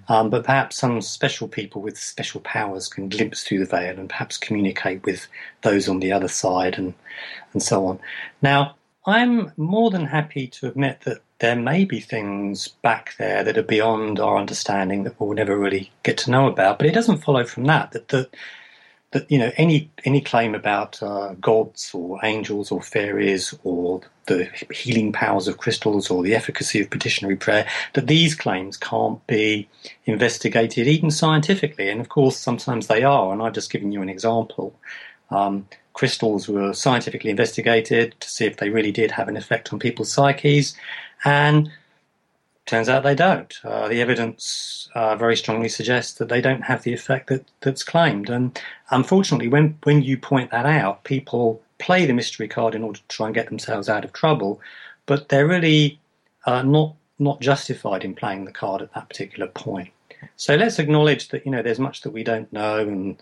Mm. 0.07 0.13
Um, 0.13 0.29
but 0.29 0.45
perhaps 0.45 0.77
some 0.77 1.01
special 1.01 1.47
people 1.47 1.81
with 1.81 1.97
special 1.97 2.39
powers 2.41 2.87
can 2.87 3.09
glimpse 3.09 3.43
through 3.43 3.59
the 3.59 3.65
veil 3.65 3.99
and 3.99 4.09
perhaps 4.09 4.37
communicate 4.37 5.03
with 5.03 5.27
those 5.63 5.89
on 5.89 5.99
the 5.99 6.13
other 6.13 6.29
side 6.29 6.77
and, 6.77 6.93
and 7.51 7.61
so 7.61 7.85
on. 7.85 7.99
Now, 8.41 8.75
I'm 9.05 9.51
more 9.57 9.91
than 9.91 10.05
happy 10.05 10.47
to 10.47 10.67
admit 10.67 11.01
that 11.01 11.21
there 11.39 11.55
may 11.55 11.83
be 11.83 11.99
things 11.99 12.69
back 12.69 13.15
there 13.17 13.43
that 13.43 13.57
are 13.57 13.63
beyond 13.63 14.19
our 14.19 14.37
understanding 14.37 15.03
that 15.03 15.19
we'll 15.19 15.33
never 15.33 15.57
really 15.57 15.91
get 16.03 16.17
to 16.19 16.31
know 16.31 16.47
about. 16.47 16.79
But 16.79 16.87
it 16.87 16.93
doesn't 16.93 17.23
follow 17.23 17.43
from 17.43 17.65
that 17.65 17.91
that, 17.91 18.07
that 18.07 18.35
that 19.15 19.31
you 19.31 19.39
know 19.39 19.49
any 19.55 19.89
any 20.03 20.19
claim 20.19 20.53
about 20.53 21.01
uh, 21.01 21.33
gods 21.39 21.91
or 21.93 22.19
angels 22.23 22.69
or 22.69 22.81
fairies 22.81 23.57
or 23.63 24.01
the 24.25 24.43
healing 24.73 25.13
powers 25.13 25.47
of 25.47 25.57
crystals 25.57 26.09
or 26.09 26.21
the 26.21 26.35
efficacy 26.35 26.81
of 26.81 26.89
petitionary 26.89 27.37
prayer 27.37 27.65
that 27.93 28.07
these 28.07 28.35
claims 28.35 28.75
can't 28.75 29.25
be 29.25 29.69
investigated 30.05 30.85
even 30.85 31.09
scientifically. 31.09 31.89
And 31.89 32.01
of 32.01 32.09
course 32.09 32.35
sometimes 32.35 32.87
they 32.87 33.03
are. 33.03 33.31
And 33.31 33.41
I've 33.41 33.53
just 33.53 33.71
given 33.71 33.93
you 33.93 34.01
an 34.01 34.09
example. 34.09 34.77
Um, 35.29 35.65
crystals 35.93 36.49
were 36.49 36.73
scientifically 36.73 37.29
investigated 37.29 38.15
to 38.19 38.29
see 38.29 38.45
if 38.45 38.57
they 38.57 38.69
really 38.69 38.91
did 38.91 39.11
have 39.11 39.29
an 39.29 39.37
effect 39.37 39.71
on 39.71 39.79
people's 39.79 40.11
psyches. 40.11 40.75
And 41.23 41.71
Turns 42.65 42.89
out 42.89 43.03
they 43.03 43.15
don't. 43.15 43.59
Uh, 43.63 43.87
the 43.87 44.01
evidence 44.01 44.89
uh, 44.95 45.15
very 45.15 45.37
strongly 45.37 45.69
suggests 45.69 46.15
that 46.15 46.29
they 46.29 46.41
don't 46.41 46.63
have 46.63 46.81
the 46.81 46.93
effect 46.93 47.27
that, 47.27 47.45
that's 47.61 47.83
claimed. 47.83 48.29
And 48.29 48.59
unfortunately, 48.89 49.47
when, 49.47 49.77
when 49.83 50.01
you 50.01 50.17
point 50.17 50.49
that 50.49 50.65
out, 50.65 51.03
people 51.03 51.61
play 51.77 52.05
the 52.05 52.13
mystery 52.13 52.47
card 52.47 52.73
in 52.73 52.83
order 52.83 52.99
to 52.99 53.07
try 53.07 53.27
and 53.27 53.35
get 53.35 53.47
themselves 53.49 53.87
out 53.89 54.03
of 54.03 54.13
trouble, 54.13 54.59
but 55.05 55.29
they're 55.29 55.47
really 55.47 55.99
uh, 56.45 56.63
not 56.63 56.95
not 57.17 57.39
justified 57.39 58.03
in 58.03 58.13
playing 58.13 58.43
the 58.43 58.51
card 58.51 58.81
at 58.81 58.93
that 58.93 59.07
particular 59.07 59.47
point. 59.47 59.89
So 60.35 60.55
let's 60.55 60.79
acknowledge 60.79 61.29
that 61.29 61.45
you 61.45 61.51
know 61.51 61.61
there's 61.61 61.79
much 61.79 62.01
that 62.01 62.11
we 62.11 62.23
don't 62.23 62.51
know, 62.51 62.79
and 62.79 63.17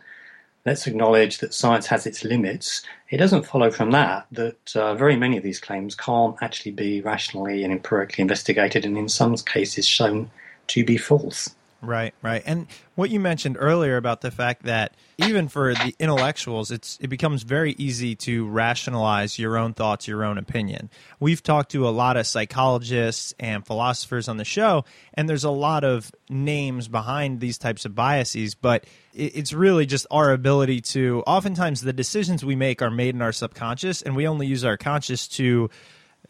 let's 0.66 0.88
acknowledge 0.88 1.40
that 1.40 1.54
science 1.54 1.88
has 1.88 2.06
its 2.06 2.24
limits. 2.24 2.84
It 3.10 3.18
doesn't 3.18 3.46
follow 3.46 3.70
from 3.70 3.92
that 3.92 4.28
that 4.32 4.76
uh, 4.76 4.96
very 4.96 5.16
many 5.16 5.38
of 5.38 5.44
these 5.44 5.60
claims 5.60 5.96
can't 5.96 6.36
actually 6.42 6.72
be 6.72 7.02
rationally 7.02 7.64
and 7.64 7.74
empirically 7.74 8.22
investigated, 8.22 8.86
and 8.86 8.98
in 8.98 9.10
some 9.10 9.36
cases 9.36 9.86
shown 9.88 10.30
to 10.68 10.86
be 10.86 10.98
false. 10.98 11.54
Right, 11.84 12.14
right. 12.22 12.42
And 12.46 12.68
what 12.96 13.10
you 13.10 13.20
mentioned 13.20 13.58
earlier 13.60 13.98
about 13.98 14.22
the 14.22 14.32
fact 14.32 14.64
that 14.64 14.96
even 15.18 15.50
for 15.50 15.74
the 15.74 15.94
intellectuals, 16.00 16.72
it's 16.72 16.98
it 17.02 17.10
becomes 17.10 17.44
very 17.44 17.74
easy 17.78 18.16
to 18.16 18.48
rationalize 18.48 19.38
your 19.38 19.58
own 19.58 19.74
thoughts, 19.74 20.08
your 20.08 20.24
own 20.24 20.38
opinion. 20.38 20.90
We've 21.20 21.44
talked 21.44 21.72
to 21.72 21.86
a 21.86 21.92
lot 21.92 22.16
of 22.16 22.26
psychologists 22.26 23.34
and 23.38 23.68
philosophers 23.68 24.30
on 24.30 24.38
the 24.38 24.46
show, 24.46 24.86
and 25.14 25.28
there's 25.28 25.44
a 25.44 25.50
lot 25.50 25.84
of 25.84 26.10
names 26.30 26.88
behind 26.88 27.42
these 27.42 27.58
types 27.58 27.84
of 27.84 27.94
biases, 27.94 28.56
but 28.56 28.86
it's 29.14 29.52
really 29.52 29.86
just 29.86 30.08
our 30.10 30.32
ability 30.32 30.80
to 30.80 31.22
oftentimes 31.28 31.82
the 31.82 31.94
decisions 31.94 32.46
we 32.46 32.56
make 32.56 32.82
are 32.82 32.90
made 32.90 33.14
in 33.14 33.22
our 33.22 33.34
subconscious 33.34 34.02
and 34.02 34.16
we 34.16 34.26
only 34.26 34.48
use 34.48 34.64
our 34.64 34.78
conscious 34.78 35.28
to 35.28 35.70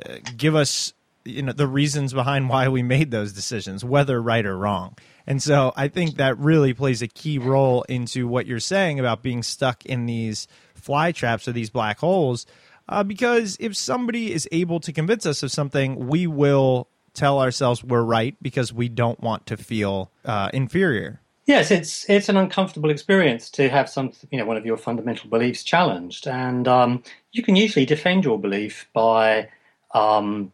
uh, 0.05 0.15
give 0.35 0.53
us 0.53 0.93
you 1.23 1.41
know 1.41 1.53
the 1.53 1.67
reasons 1.67 2.11
behind 2.11 2.49
why 2.49 2.67
we 2.67 2.83
made 2.83 3.09
those 3.09 3.31
decisions 3.31 3.85
whether 3.85 4.21
right 4.21 4.45
or 4.45 4.57
wrong 4.57 4.97
and 5.25 5.41
so 5.41 5.73
I 5.75 5.87
think 5.87 6.17
that 6.17 6.37
really 6.37 6.73
plays 6.73 7.01
a 7.01 7.07
key 7.07 7.37
role 7.37 7.83
into 7.83 8.27
what 8.27 8.45
you're 8.45 8.59
saying 8.59 8.99
about 8.99 9.21
being 9.21 9.43
stuck 9.43 9.85
in 9.85 10.05
these 10.05 10.47
fly 10.73 11.11
traps 11.11 11.47
or 11.47 11.53
these 11.53 11.69
black 11.69 11.99
holes. 11.99 12.45
Uh, 12.89 13.03
because 13.03 13.55
if 13.59 13.77
somebody 13.77 14.33
is 14.33 14.47
able 14.51 14.79
to 14.81 14.91
convince 14.91 15.25
us 15.25 15.41
of 15.41 15.51
something, 15.51 16.07
we 16.07 16.27
will 16.27 16.89
tell 17.13 17.39
ourselves 17.39 17.83
we're 17.83 18.03
right 18.03 18.35
because 18.41 18.73
we 18.73 18.89
don't 18.89 19.19
want 19.21 19.45
to 19.45 19.55
feel 19.55 20.11
uh, 20.25 20.49
inferior. 20.53 21.21
Yes, 21.45 21.71
it's 21.71 22.09
it's 22.09 22.29
an 22.29 22.37
uncomfortable 22.37 22.89
experience 22.89 23.49
to 23.51 23.69
have 23.69 23.89
some, 23.89 24.13
you 24.31 24.37
know, 24.37 24.45
one 24.45 24.55
of 24.55 24.65
your 24.65 24.77
fundamental 24.77 25.29
beliefs 25.29 25.63
challenged, 25.63 26.25
and 26.25 26.67
um, 26.69 27.03
you 27.33 27.43
can 27.43 27.57
usually 27.57 27.85
defend 27.85 28.23
your 28.23 28.39
belief 28.39 28.87
by 28.93 29.49
um, 29.93 30.53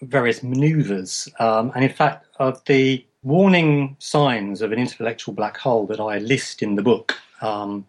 various 0.00 0.42
manoeuvres. 0.42 1.28
Um, 1.38 1.72
and 1.74 1.84
in 1.84 1.90
fact, 1.90 2.26
of 2.38 2.64
the 2.64 3.04
warning 3.24 3.96
signs 3.98 4.62
of 4.62 4.70
an 4.70 4.78
intellectual 4.78 5.34
black 5.34 5.56
hole 5.56 5.86
that 5.86 6.00
I 6.00 6.18
list 6.18 6.62
in 6.62 6.76
the 6.76 6.82
book. 6.82 7.18
Um, 7.40 7.86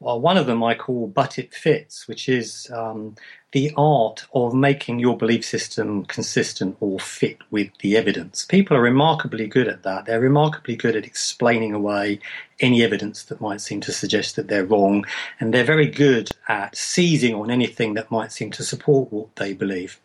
well, 0.00 0.20
one 0.20 0.36
of 0.36 0.46
them 0.46 0.64
I 0.64 0.74
call 0.74 1.06
But 1.06 1.38
It 1.38 1.54
Fits, 1.54 2.08
which 2.08 2.28
is 2.28 2.68
um, 2.74 3.14
the 3.52 3.72
art 3.76 4.26
of 4.34 4.52
making 4.52 4.98
your 4.98 5.16
belief 5.16 5.44
system 5.44 6.04
consistent 6.06 6.76
or 6.80 6.98
fit 6.98 7.38
with 7.52 7.70
the 7.80 7.96
evidence. 7.96 8.44
People 8.44 8.76
are 8.76 8.82
remarkably 8.82 9.46
good 9.46 9.68
at 9.68 9.84
that. 9.84 10.06
They're 10.06 10.18
remarkably 10.18 10.74
good 10.74 10.96
at 10.96 11.06
explaining 11.06 11.72
away 11.72 12.18
any 12.58 12.82
evidence 12.82 13.22
that 13.24 13.40
might 13.40 13.60
seem 13.60 13.80
to 13.82 13.92
suggest 13.92 14.34
that 14.34 14.48
they're 14.48 14.66
wrong, 14.66 15.04
and 15.38 15.54
they're 15.54 15.62
very 15.62 15.86
good 15.86 16.30
at 16.48 16.76
seizing 16.76 17.36
on 17.36 17.50
anything 17.50 17.94
that 17.94 18.10
might 18.10 18.32
seem 18.32 18.50
to 18.52 18.64
support 18.64 19.12
what 19.12 19.36
they 19.36 19.54
believe. 19.54 20.00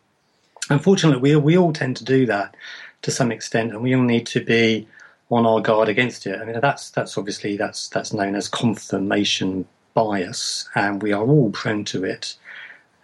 Unfortunately, 0.70 1.20
we, 1.20 1.34
we 1.34 1.58
all 1.58 1.72
tend 1.72 1.96
to 1.96 2.04
do 2.04 2.26
that 2.26 2.54
to 3.02 3.10
some 3.10 3.30
extent, 3.32 3.72
and 3.72 3.82
we 3.82 3.94
all 3.94 4.02
need 4.02 4.26
to 4.28 4.44
be 4.44 4.88
on 5.30 5.46
our 5.46 5.60
guard 5.60 5.88
against 5.88 6.26
it. 6.26 6.40
I 6.40 6.44
mean, 6.44 6.60
that's 6.60 6.90
that's 6.90 7.18
obviously 7.18 7.56
that's 7.56 7.88
that's 7.88 8.12
known 8.12 8.34
as 8.34 8.48
confirmation 8.48 9.66
bias, 9.94 10.68
and 10.74 11.02
we 11.02 11.12
are 11.12 11.26
all 11.26 11.50
prone 11.50 11.84
to 11.86 12.04
it. 12.04 12.36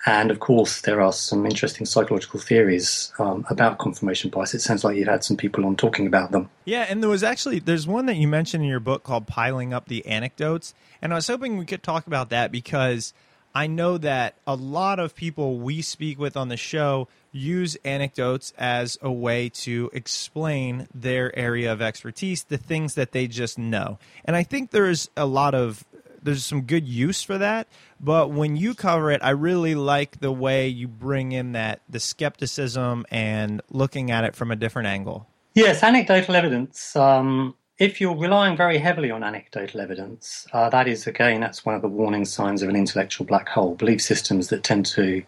And 0.07 0.31
of 0.31 0.39
course, 0.39 0.83
there 0.83 1.01
are 1.01 1.15
some 1.15 1.47
interesting 1.47 1.87
psychological 1.87 2.39
theories 2.39 3.11
um, 3.19 3.47
about 3.49 3.79
confirmation 3.79 4.29
bias. 4.29 4.53
It 4.53 4.61
sounds 4.61 4.85
like 4.85 4.97
you've 4.97 5.09
had 5.09 5.25
some 5.25 5.39
people 5.39 5.65
on 5.65 5.77
talking 5.77 6.07
about 6.07 6.31
them. 6.31 6.51
Yeah, 6.67 6.87
and 6.89 7.03
there 7.03 7.09
was 7.09 7.23
actually 7.23 7.59
there's 7.59 7.87
one 7.87 8.07
that 8.07 8.17
you 8.17 8.29
mentioned 8.29 8.65
in 8.65 8.71
your 8.71 8.81
book 8.81 9.03
called 9.03 9.27
"Piling 9.27 9.73
Up 9.73 9.89
the 9.89 10.05
Anecdotes," 10.07 10.75
and 11.01 11.13
I 11.13 11.17
was 11.17 11.27
hoping 11.27 11.57
we 11.57 11.65
could 11.65 11.83
talk 11.83 12.07
about 12.07 12.31
that 12.31 12.53
because 12.53 13.15
I 13.55 13.67
know 13.67 13.99
that 13.99 14.35
a 14.47 14.55
lot 14.55 14.99
of 14.99 15.15
people 15.15 15.59
we 15.59 15.81
speak 15.81 16.19
with 16.19 16.37
on 16.37 16.49
the 16.49 16.57
show 16.57 17.09
use 17.35 17.77
anecdotes 17.85 18.53
as 18.57 18.99
a 19.03 19.11
way 19.11 19.49
to 19.49 19.91
explain 19.93 20.89
their 20.95 21.37
area 21.37 21.73
of 21.73 21.83
expertise, 21.83 22.45
the 22.45 22.57
things 22.57 22.95
that 22.95 23.13
they 23.13 23.27
just 23.27 23.59
know. 23.59 23.99
And 24.25 24.37
I 24.37 24.43
think 24.43 24.71
there's 24.71 25.11
a 25.17 25.27
lot 25.27 25.55
of 25.55 25.85
there's 26.23 26.45
some 26.45 26.63
good 26.63 26.89
use 26.89 27.23
for 27.23 27.37
that, 27.37 27.69
but 28.01 28.31
when 28.31 28.57
you 28.57 28.75
cover 28.75 29.11
it, 29.11 29.23
I 29.23 29.31
really 29.31 29.75
like 29.75 30.21
the 30.21 30.33
way 30.33 30.69
you 30.69 30.89
bring 30.89 31.33
in 31.33 31.53
that 31.53 31.83
the 31.87 32.01
skepticism 32.01 33.05
and 33.11 33.61
looking 33.69 34.11
at 34.11 34.25
it 34.25 34.35
from 34.35 34.51
a 34.51 34.57
different 34.57 34.89
angle. 34.89 35.27
Yes, 35.55 35.83
anecdotal 35.83 36.35
evidence 36.35 36.97
um, 36.97 37.55
if 37.79 38.01
you're 38.01 38.17
relying 38.17 38.57
very 38.57 38.79
heavily 38.79 39.11
on 39.11 39.25
anecdotal 39.25 39.81
evidence, 39.81 40.47
uh, 40.53 40.71
that 40.71 40.87
is 40.87 41.07
again 41.07 41.41
that's 41.41 41.65
one 41.65 41.75
of 41.75 41.83
the 41.83 41.89
warning 41.89 42.25
signs 42.25 42.63
of 42.63 42.69
an 42.69 42.77
intellectual 42.77 43.27
black 43.27 43.49
hole. 43.49 43.75
Belief 43.75 44.01
systems 44.01 44.49
that 44.49 44.63
tend 44.63 44.87
to 44.87 45.23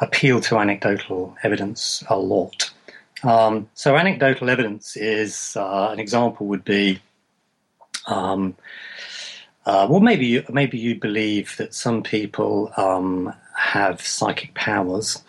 appeal 0.00 0.40
to 0.40 0.58
anecdotal 0.58 1.36
evidence 1.42 2.02
a 2.08 2.18
lot. 2.18 2.70
Um, 3.22 3.68
so 3.74 3.96
anecdotal 3.96 4.48
evidence 4.48 4.96
is 4.96 5.56
uh, 5.56 5.90
an 5.92 6.00
example 6.00 6.46
would 6.46 6.64
be. 6.64 7.00
Um, 8.06 8.56
uh, 9.66 9.86
well, 9.90 10.00
maybe 10.00 10.26
you, 10.26 10.44
maybe 10.50 10.78
you 10.78 10.94
believe 10.94 11.54
that 11.58 11.74
some 11.74 12.02
people 12.02 12.72
um, 12.78 13.32
have 13.54 14.00
psychic 14.00 14.54
powers, 14.54 15.22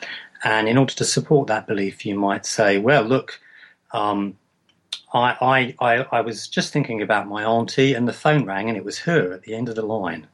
and 0.43 0.69
in 0.69 0.77
order 0.77 0.93
to 0.93 1.03
support 1.03 1.47
that 1.47 1.67
belief, 1.67 2.05
you 2.05 2.17
might 2.17 2.45
say, 2.45 2.77
"Well, 2.77 3.03
look, 3.03 3.39
um, 3.91 4.37
I, 5.13 5.75
I, 5.79 5.95
I, 5.95 6.05
I 6.11 6.21
was 6.21 6.47
just 6.47 6.71
thinking 6.71 7.01
about 7.01 7.27
my 7.27 7.43
auntie, 7.43 7.93
and 7.93 8.07
the 8.07 8.13
phone 8.13 8.45
rang, 8.45 8.69
and 8.69 8.77
it 8.77 8.85
was 8.85 8.99
her 8.99 9.33
at 9.33 9.43
the 9.43 9.53
end 9.53 9.67
of 9.67 9.75
the 9.75 9.81
line. 9.81 10.27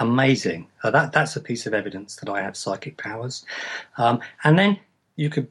Amazing. 0.00 0.68
Uh, 0.82 0.90
that 0.90 1.12
that's 1.12 1.36
a 1.36 1.40
piece 1.40 1.66
of 1.66 1.74
evidence 1.74 2.16
that 2.16 2.28
I 2.28 2.42
have 2.42 2.56
psychic 2.56 2.96
powers. 2.96 3.44
Um, 3.96 4.20
and 4.44 4.58
then 4.58 4.78
you 5.16 5.28
could 5.28 5.48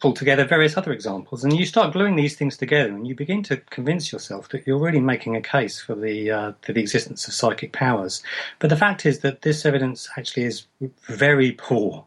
pull 0.00 0.12
together 0.12 0.44
various 0.44 0.76
other 0.76 0.92
examples, 0.92 1.44
and 1.44 1.56
you 1.56 1.64
start 1.64 1.92
gluing 1.92 2.16
these 2.16 2.36
things 2.36 2.56
together, 2.56 2.90
and 2.90 3.06
you 3.06 3.14
begin 3.14 3.42
to 3.44 3.56
convince 3.56 4.12
yourself 4.12 4.48
that 4.50 4.66
you're 4.66 4.78
really 4.78 5.00
making 5.00 5.36
a 5.36 5.40
case 5.40 5.80
for 5.80 5.94
the 5.94 6.30
uh, 6.30 6.52
for 6.62 6.72
the 6.72 6.80
existence 6.80 7.26
of 7.28 7.34
psychic 7.34 7.72
powers. 7.72 8.22
But 8.58 8.70
the 8.70 8.76
fact 8.76 9.06
is 9.06 9.20
that 9.20 9.42
this 9.42 9.64
evidence 9.64 10.08
actually 10.18 10.44
is 10.44 10.66
very 11.08 11.52
poor 11.52 12.04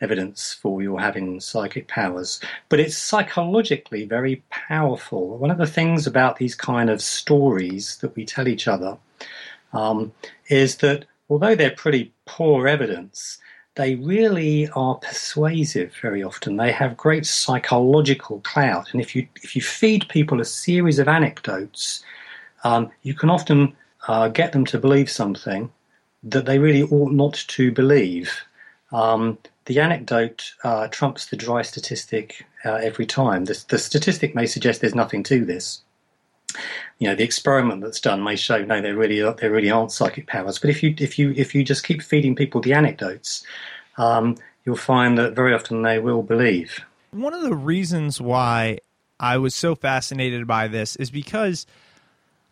evidence 0.00 0.52
for 0.52 0.82
your 0.82 1.00
having 1.00 1.40
psychic 1.40 1.88
powers, 1.88 2.40
but 2.68 2.80
it's 2.80 2.96
psychologically 2.96 4.04
very 4.04 4.42
powerful. 4.50 5.38
One 5.38 5.50
of 5.50 5.58
the 5.58 5.66
things 5.66 6.06
about 6.06 6.36
these 6.36 6.54
kind 6.54 6.90
of 6.90 7.00
stories 7.00 7.98
that 7.98 8.14
we 8.16 8.24
tell 8.24 8.48
each 8.48 8.68
other 8.68 8.98
um, 9.72 10.12
is 10.48 10.76
that 10.78 11.06
although 11.28 11.54
they're 11.54 11.70
pretty 11.70 12.12
poor 12.24 12.66
evidence, 12.68 13.38
they 13.76 13.94
really 13.96 14.68
are 14.70 14.96
persuasive 14.96 15.94
very 16.00 16.22
often. 16.22 16.56
They 16.56 16.72
have 16.72 16.96
great 16.96 17.26
psychological 17.26 18.40
clout, 18.40 18.92
and 18.92 19.00
if 19.00 19.14
you 19.14 19.28
if 19.42 19.54
you 19.54 19.62
feed 19.62 20.08
people 20.08 20.40
a 20.40 20.44
series 20.44 20.98
of 20.98 21.08
anecdotes, 21.08 22.02
um, 22.64 22.90
you 23.02 23.14
can 23.14 23.30
often 23.30 23.76
uh, 24.08 24.28
get 24.28 24.52
them 24.52 24.64
to 24.66 24.78
believe 24.78 25.10
something 25.10 25.70
that 26.22 26.46
they 26.46 26.58
really 26.58 26.82
ought 26.82 27.12
not 27.12 27.34
to 27.48 27.70
believe. 27.70 28.32
Um, 28.92 29.38
the 29.66 29.80
anecdote 29.80 30.54
uh, 30.64 30.88
trumps 30.88 31.26
the 31.26 31.36
dry 31.36 31.62
statistic 31.62 32.46
uh, 32.64 32.74
every 32.74 33.06
time. 33.06 33.44
The, 33.44 33.64
the 33.68 33.78
statistic 33.78 34.34
may 34.34 34.46
suggest 34.46 34.80
there's 34.80 34.94
nothing 34.94 35.22
to 35.24 35.44
this, 35.44 35.82
you 36.98 37.08
know 37.08 37.14
the 37.14 37.24
experiment 37.24 37.82
that's 37.82 38.00
done 38.00 38.22
may 38.22 38.36
show 38.36 38.64
no 38.64 38.80
there 38.80 38.96
really 38.96 39.20
are, 39.22 39.34
there 39.34 39.50
really 39.50 39.70
aren't 39.70 39.92
psychic 39.92 40.26
powers. 40.26 40.58
But 40.58 40.70
if 40.70 40.82
you 40.82 40.94
if 40.98 41.18
you 41.18 41.32
if 41.36 41.54
you 41.54 41.64
just 41.64 41.84
keep 41.84 42.02
feeding 42.02 42.34
people 42.34 42.60
the 42.60 42.72
anecdotes 42.72 43.44
um, 43.98 44.36
you'll 44.64 44.76
find 44.76 45.16
that 45.18 45.34
very 45.34 45.54
often 45.54 45.82
they 45.82 45.98
will 45.98 46.22
believe. 46.22 46.80
One 47.12 47.32
of 47.32 47.42
the 47.42 47.54
reasons 47.54 48.20
why 48.20 48.78
i 49.18 49.38
was 49.38 49.54
so 49.54 49.74
fascinated 49.74 50.46
by 50.46 50.68
this 50.68 50.96
is 50.96 51.10
because 51.10 51.66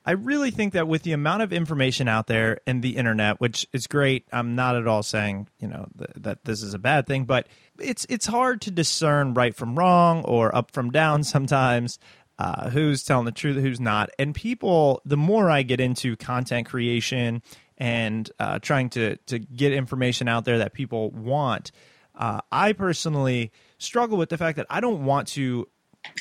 i 0.06 0.12
really 0.12 0.50
think 0.50 0.72
that 0.72 0.88
with 0.88 1.02
the 1.02 1.12
amount 1.12 1.42
of 1.42 1.52
information 1.52 2.08
out 2.08 2.26
there 2.26 2.58
in 2.66 2.80
the 2.80 2.96
internet 2.96 3.40
which 3.40 3.66
is 3.72 3.86
great 3.86 4.26
i'm 4.32 4.54
not 4.54 4.76
at 4.76 4.86
all 4.86 5.02
saying 5.02 5.46
you 5.58 5.68
know 5.68 5.86
th- 5.98 6.10
that 6.16 6.44
this 6.44 6.62
is 6.62 6.74
a 6.74 6.78
bad 6.78 7.06
thing 7.06 7.24
but 7.24 7.46
it's 7.78 8.06
it's 8.08 8.26
hard 8.26 8.60
to 8.60 8.70
discern 8.70 9.34
right 9.34 9.54
from 9.54 9.76
wrong 9.78 10.24
or 10.24 10.54
up 10.54 10.70
from 10.70 10.90
down 10.90 11.22
sometimes 11.24 11.98
uh, 12.38 12.70
who's 12.70 13.02
telling 13.04 13.24
the 13.24 13.32
truth, 13.32 13.56
who's 13.56 13.80
not. 13.80 14.10
And 14.18 14.34
people, 14.34 15.00
the 15.04 15.16
more 15.16 15.50
I 15.50 15.62
get 15.62 15.80
into 15.80 16.16
content 16.16 16.66
creation 16.66 17.42
and 17.78 18.30
uh, 18.38 18.58
trying 18.58 18.90
to 18.90 19.16
to 19.16 19.38
get 19.38 19.72
information 19.72 20.28
out 20.28 20.44
there 20.44 20.58
that 20.58 20.72
people 20.72 21.10
want, 21.10 21.70
uh, 22.14 22.40
I 22.50 22.72
personally 22.72 23.52
struggle 23.78 24.18
with 24.18 24.28
the 24.28 24.38
fact 24.38 24.56
that 24.56 24.66
I 24.70 24.80
don't 24.80 25.04
want 25.04 25.28
to. 25.28 25.68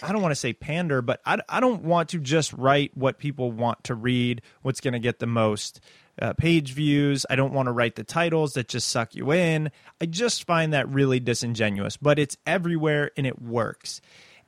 I 0.02 0.14
don't 0.14 0.22
want 0.22 0.32
to 0.32 0.38
say 0.40 0.54
pander, 0.54 1.02
but 1.02 1.20
I, 1.26 1.40
I 1.50 1.60
don't 1.60 1.84
want 1.84 2.08
to 2.10 2.20
just 2.20 2.54
write 2.54 2.96
what 2.96 3.18
people 3.18 3.52
want 3.52 3.84
to 3.84 3.96
read, 3.96 4.42
what's 4.62 4.80
going 4.80 4.94
to 4.94 5.00
get 5.00 5.20
the 5.20 5.28
most 5.28 5.82
uh, 6.22 6.32
page 6.34 6.72
views. 6.74 7.26
I 7.30 7.36
don't 7.36 7.52
want 7.52 7.68
to 7.68 7.74
write 7.74 7.96
the 7.96 8.06
titles 8.06 8.54
that 8.54 8.70
just 8.70 8.88
suck 8.88 9.14
you 9.14 9.34
in. 9.34 9.72
I 10.00 10.06
just 10.06 10.46
find 10.46 10.72
that 10.72 10.88
really 10.88 11.20
disingenuous, 11.20 11.98
but 11.98 12.18
it's 12.18 12.38
everywhere 12.46 13.12
and 13.18 13.28
it 13.28 13.42
works. 13.42 14.00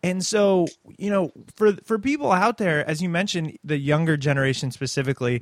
And 0.05 0.23
so, 0.23 0.67
you 0.99 1.09
know, 1.09 1.31
for 1.55 1.73
for 1.83 1.97
people 1.97 2.31
out 2.31 2.59
there, 2.59 2.87
as 2.87 3.01
you 3.01 3.09
mentioned, 3.09 3.57
the 3.63 3.77
younger 3.77 4.17
generation 4.17 4.69
specifically, 4.69 5.41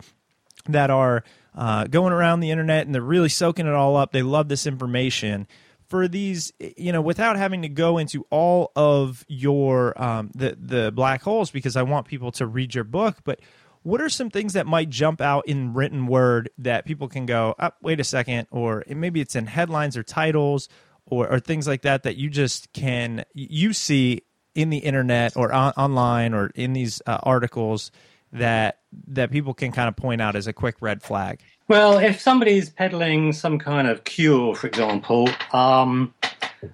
that 0.69 0.89
are 0.89 1.25
uh, 1.53 1.85
going 1.87 2.13
around 2.13 2.39
the 2.39 2.49
internet 2.49 2.85
and 2.85 2.95
they're 2.95 3.01
really 3.01 3.27
soaking 3.27 3.67
it 3.67 3.73
all 3.73 3.97
up. 3.97 4.13
They 4.13 4.21
love 4.21 4.47
this 4.47 4.65
information. 4.65 5.47
For 5.89 6.07
these, 6.07 6.53
you 6.77 6.93
know, 6.93 7.01
without 7.01 7.35
having 7.35 7.61
to 7.63 7.69
go 7.69 7.97
into 7.97 8.25
all 8.29 8.71
of 8.75 9.25
your 9.27 10.01
um, 10.01 10.31
the 10.33 10.57
the 10.57 10.91
black 10.93 11.21
holes, 11.23 11.51
because 11.51 11.75
I 11.75 11.83
want 11.83 12.07
people 12.07 12.31
to 12.33 12.47
read 12.47 12.73
your 12.73 12.85
book, 12.85 13.17
but 13.25 13.41
what 13.83 13.99
are 13.99 14.07
some 14.09 14.29
things 14.29 14.53
that 14.53 14.65
might 14.65 14.89
jump 14.89 15.19
out 15.19 15.45
in 15.45 15.73
written 15.73 16.07
word 16.07 16.49
that 16.57 16.85
people 16.85 17.09
can 17.09 17.25
go, 17.25 17.53
oh, 17.59 17.71
wait 17.81 17.99
a 17.99 18.05
second, 18.05 18.47
or 18.49 18.85
maybe 18.87 19.19
it's 19.19 19.35
in 19.35 19.45
headlines 19.45 19.97
or 19.97 20.03
titles 20.03 20.69
or, 21.05 21.29
or 21.29 21.39
things 21.41 21.67
like 21.67 21.81
that 21.81 22.03
that 22.03 22.15
you 22.15 22.29
just 22.29 22.71
can 22.71 23.25
you 23.33 23.73
see 23.73 24.21
in 24.55 24.69
the 24.69 24.77
internet 24.77 25.35
or 25.35 25.51
on, 25.51 25.73
online 25.73 26.33
or 26.33 26.51
in 26.55 26.73
these 26.73 27.01
uh, 27.05 27.19
articles 27.23 27.91
that 28.31 28.79
that 29.07 29.31
people 29.31 29.53
can 29.53 29.71
kind 29.71 29.87
of 29.87 29.95
point 29.95 30.21
out 30.21 30.35
as 30.35 30.47
a 30.47 30.53
quick 30.53 30.75
red 30.81 31.01
flag? 31.01 31.39
Well, 31.67 31.97
if 31.97 32.19
somebody's 32.19 32.69
peddling 32.69 33.31
some 33.33 33.57
kind 33.57 33.87
of 33.87 34.03
cure, 34.03 34.53
for 34.55 34.67
example, 34.67 35.29
um, 35.53 36.13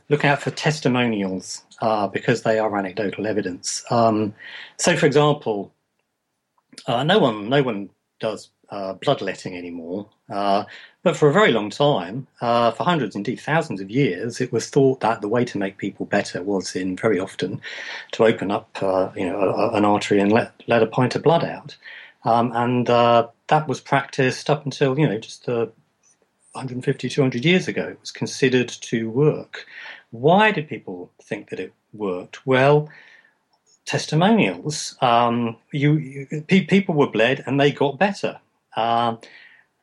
look 0.10 0.26
out 0.26 0.42
for 0.42 0.52
testimonials 0.52 1.64
uh, 1.82 2.08
because 2.08 2.42
they 2.42 2.60
are 2.60 2.76
anecdotal 2.78 3.28
evidence. 3.28 3.84
Um, 3.92 4.34
so, 4.78 4.96
for 4.96 5.06
example, 5.06 5.72
uh, 6.88 7.04
no 7.04 7.20
one 7.20 7.50
no 7.50 7.62
one 7.62 7.90
does 8.20 8.50
uh, 8.72 8.94
bloodletting 8.94 9.58
anymore. 9.58 10.08
Uh, 10.30 10.64
but 11.04 11.16
for 11.18 11.30
a 11.30 11.34
very 11.34 11.52
long 11.52 11.70
time, 11.70 12.28
uh, 12.42 12.72
for 12.72 12.84
hundreds, 12.84 13.16
indeed 13.16 13.40
thousands 13.40 13.82
of 13.82 13.90
years, 13.90 14.42
it 14.42 14.52
was 14.52 14.70
thought 14.70 15.00
that 15.00 15.22
the 15.22 15.28
way 15.28 15.46
to 15.46 15.58
make 15.58 15.78
people 15.78 16.06
better 16.06 16.44
was 16.44 16.76
in 16.76 16.96
very 16.96 17.20
often 17.20 17.62
to 18.12 18.26
open 18.26 18.52
up, 18.52 18.70
uh, 18.82 19.10
you 19.16 19.26
know, 19.26 19.40
a, 19.40 19.72
an 19.72 19.86
artery 19.86 20.20
and 20.20 20.32
let 20.32 20.54
let 20.68 20.84
a 20.84 20.88
pint 20.88 21.16
of 21.16 21.24
blood 21.24 21.44
out, 21.44 21.78
um, 22.26 22.52
and 22.54 22.90
uh, 22.90 23.28
that 23.48 23.68
was 23.68 23.80
practiced 23.82 24.50
up 24.50 24.66
until 24.66 25.00
you 25.00 25.08
know 25.08 25.18
just 25.18 25.48
150, 25.48 27.10
200 27.10 27.46
years 27.46 27.68
ago. 27.68 27.88
It 27.88 28.00
was 28.00 28.12
considered 28.12 28.70
to 28.70 29.10
work. 29.10 29.66
Why 30.12 30.52
did 30.52 30.68
people 30.68 31.12
think 31.22 31.50
that 31.50 31.60
it 31.60 31.74
worked? 31.94 32.46
Well, 32.46 32.90
testimonials. 33.86 34.96
Um, 35.02 35.58
you, 35.72 35.94
you 35.96 36.44
pe- 36.48 36.66
people 36.66 36.96
were 36.96 37.10
bled 37.10 37.44
and 37.46 37.60
they 37.60 37.72
got 37.72 37.98
better. 38.00 38.40
Um, 38.76 39.20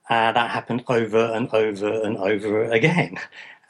uh, 0.08 0.32
that 0.32 0.50
happened 0.50 0.84
over 0.88 1.32
and 1.34 1.48
over 1.52 2.02
and 2.02 2.16
over 2.16 2.64
again. 2.64 3.18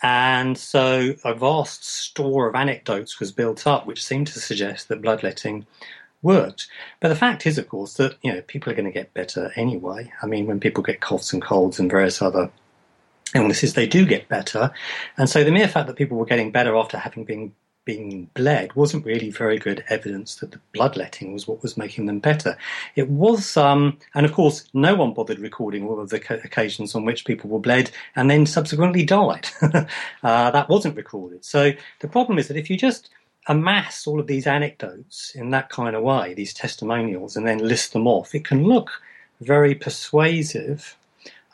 And 0.03 0.59
so 0.59 1.15
a 1.25 1.35
vast 1.35 1.85
store 1.85 2.49
of 2.49 2.55
anecdotes 2.55 3.19
was 3.19 3.33
built 3.33 3.67
up, 3.67 3.87
which 3.87 4.05
seemed 4.05 4.27
to 4.29 4.41
suggest 4.41 4.89
that 4.89 5.01
bloodletting 5.01 5.67
worked. 6.23 6.69
But 7.01 7.09
the 7.09 7.17
fact 7.17 7.47
is, 7.47 7.57
of 7.57 7.69
course, 7.69 7.95
that 7.95 8.17
you 8.23 8.33
know 8.33 8.43
people 8.43 8.71
are 8.71 8.77
going 8.77 8.87
to 8.87 8.93
get 8.93 9.15
better 9.15 9.53
anyway. 9.57 10.13
I 10.23 10.27
mean, 10.27 10.47
when 10.47 10.61
people 10.61 10.83
get 10.83 11.01
coughs 11.01 11.33
and 11.33 11.41
colds 11.41 11.79
and 11.79 11.91
various 11.91 12.21
other 12.21 12.51
illnesses, 13.35 13.75
they 13.75 13.87
do 13.87 14.05
get 14.05 14.29
better. 14.29 14.71
And 15.17 15.31
so 15.31 15.45
the 15.45 15.51
mere 15.51 15.69
fact 15.69 15.87
that 15.87 15.97
people 15.97 16.19
were 16.19 16.27
getting 16.27 16.51
better 16.51 16.77
after 16.77 16.99
having 16.99 17.25
been 17.25 17.53
being 17.87 18.29
bled 18.35 18.75
wasn't 18.75 19.07
really 19.07 19.31
very 19.31 19.59
good 19.59 19.83
evidence 19.89 20.35
that 20.35 20.51
the 20.51 20.61
bloodletting 20.75 21.33
was 21.33 21.47
what 21.49 21.63
was 21.63 21.77
making 21.77 22.05
them 22.05 22.19
better. 22.19 22.59
It 22.97 23.09
was, 23.09 23.57
um, 23.57 23.97
and 24.15 24.27
of 24.27 24.33
course, 24.33 24.69
no 24.75 24.95
one 24.95 25.15
bothered 25.15 25.39
recording 25.39 25.87
all 25.87 26.01
of 26.01 26.11
the 26.11 26.17
occasions 26.45 26.95
on 26.95 27.07
which 27.07 27.25
people 27.25 27.49
were 27.49 27.61
bled 27.61 27.91
and 28.17 28.29
then 28.29 28.45
subsequently 28.45 29.05
died. 29.05 29.49
uh, 29.63 30.51
that 30.51 30.69
wasn't 30.69 30.97
recorded. 30.97 31.45
So 31.45 31.73
the 32.01 32.09
problem 32.09 32.39
is 32.39 32.49
that 32.49 32.57
if 32.59 32.69
you 32.69 32.77
just 32.77 33.09
amass 33.47 34.07
all 34.07 34.19
of 34.19 34.27
these 34.27 34.49
anecdotes 34.49 35.33
in 35.37 35.51
that 35.51 35.71
kind 35.71 35.95
of 35.95 36.03
way, 36.03 36.35
these 36.35 36.53
testimonials, 36.53 37.37
and 37.37 37.47
then 37.47 37.59
list 37.59 37.93
them 37.93 38.09
off, 38.09 38.35
it 38.35 38.45
can 38.45 38.65
look 38.65 38.91
very 39.41 39.77
persuasive. 39.77 40.97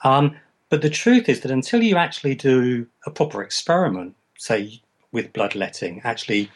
Um, 0.03 0.37
but 0.71 0.81
the 0.81 0.89
truth 0.89 1.29
is 1.29 1.41
that 1.41 1.51
until 1.51 1.83
you 1.83 1.97
actually 1.97 2.35
do 2.35 2.87
a 3.05 3.11
proper 3.11 3.43
experiment, 3.43 4.17
say 4.39 4.81
with 5.13 5.33
bloodletting 5.33 6.01
actually 6.05 6.51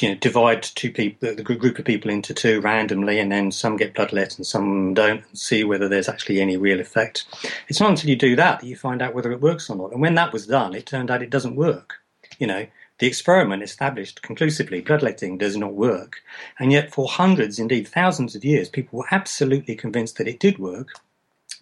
you 0.00 0.08
know, 0.08 0.14
divide 0.14 0.62
two 0.62 0.90
people, 0.90 1.34
the 1.34 1.42
group 1.42 1.78
of 1.78 1.84
people 1.84 2.10
into 2.10 2.32
two 2.32 2.60
randomly, 2.60 3.18
and 3.18 3.30
then 3.30 3.50
some 3.50 3.76
get 3.76 3.94
bloodlet 3.94 4.36
and 4.36 4.46
some 4.46 4.94
don't, 4.94 5.24
and 5.28 5.38
see 5.38 5.64
whether 5.64 5.88
there's 5.88 6.08
actually 6.08 6.40
any 6.40 6.56
real 6.56 6.80
effect. 6.80 7.26
It's 7.68 7.80
not 7.80 7.90
until 7.90 8.10
you 8.10 8.16
do 8.16 8.36
that 8.36 8.60
that 8.60 8.66
you 8.66 8.76
find 8.76 9.02
out 9.02 9.14
whether 9.14 9.32
it 9.32 9.40
works 9.40 9.68
or 9.68 9.76
not. 9.76 9.92
And 9.92 10.00
when 10.00 10.14
that 10.14 10.32
was 10.32 10.46
done, 10.46 10.74
it 10.74 10.86
turned 10.86 11.10
out 11.10 11.22
it 11.22 11.30
doesn't 11.30 11.56
work. 11.56 11.96
You 12.38 12.46
know, 12.46 12.66
the 12.98 13.06
experiment 13.06 13.62
established 13.62 14.22
conclusively 14.22 14.80
bloodletting 14.80 15.38
does 15.38 15.56
not 15.56 15.74
work, 15.74 16.22
and 16.58 16.72
yet 16.72 16.92
for 16.92 17.08
hundreds, 17.08 17.58
indeed 17.58 17.88
thousands 17.88 18.34
of 18.34 18.44
years, 18.44 18.68
people 18.68 19.00
were 19.00 19.08
absolutely 19.10 19.74
convinced 19.74 20.16
that 20.18 20.28
it 20.28 20.40
did 20.40 20.58
work 20.58 20.88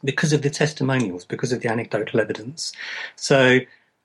because 0.05 0.33
of 0.33 0.43
the 0.43 0.51
testimonials, 0.51 1.25
because 1.25 1.51
of 1.53 1.61
the 1.61 1.69
anecdotal 1.69 2.21
evidence. 2.21 2.73
So 3.17 3.61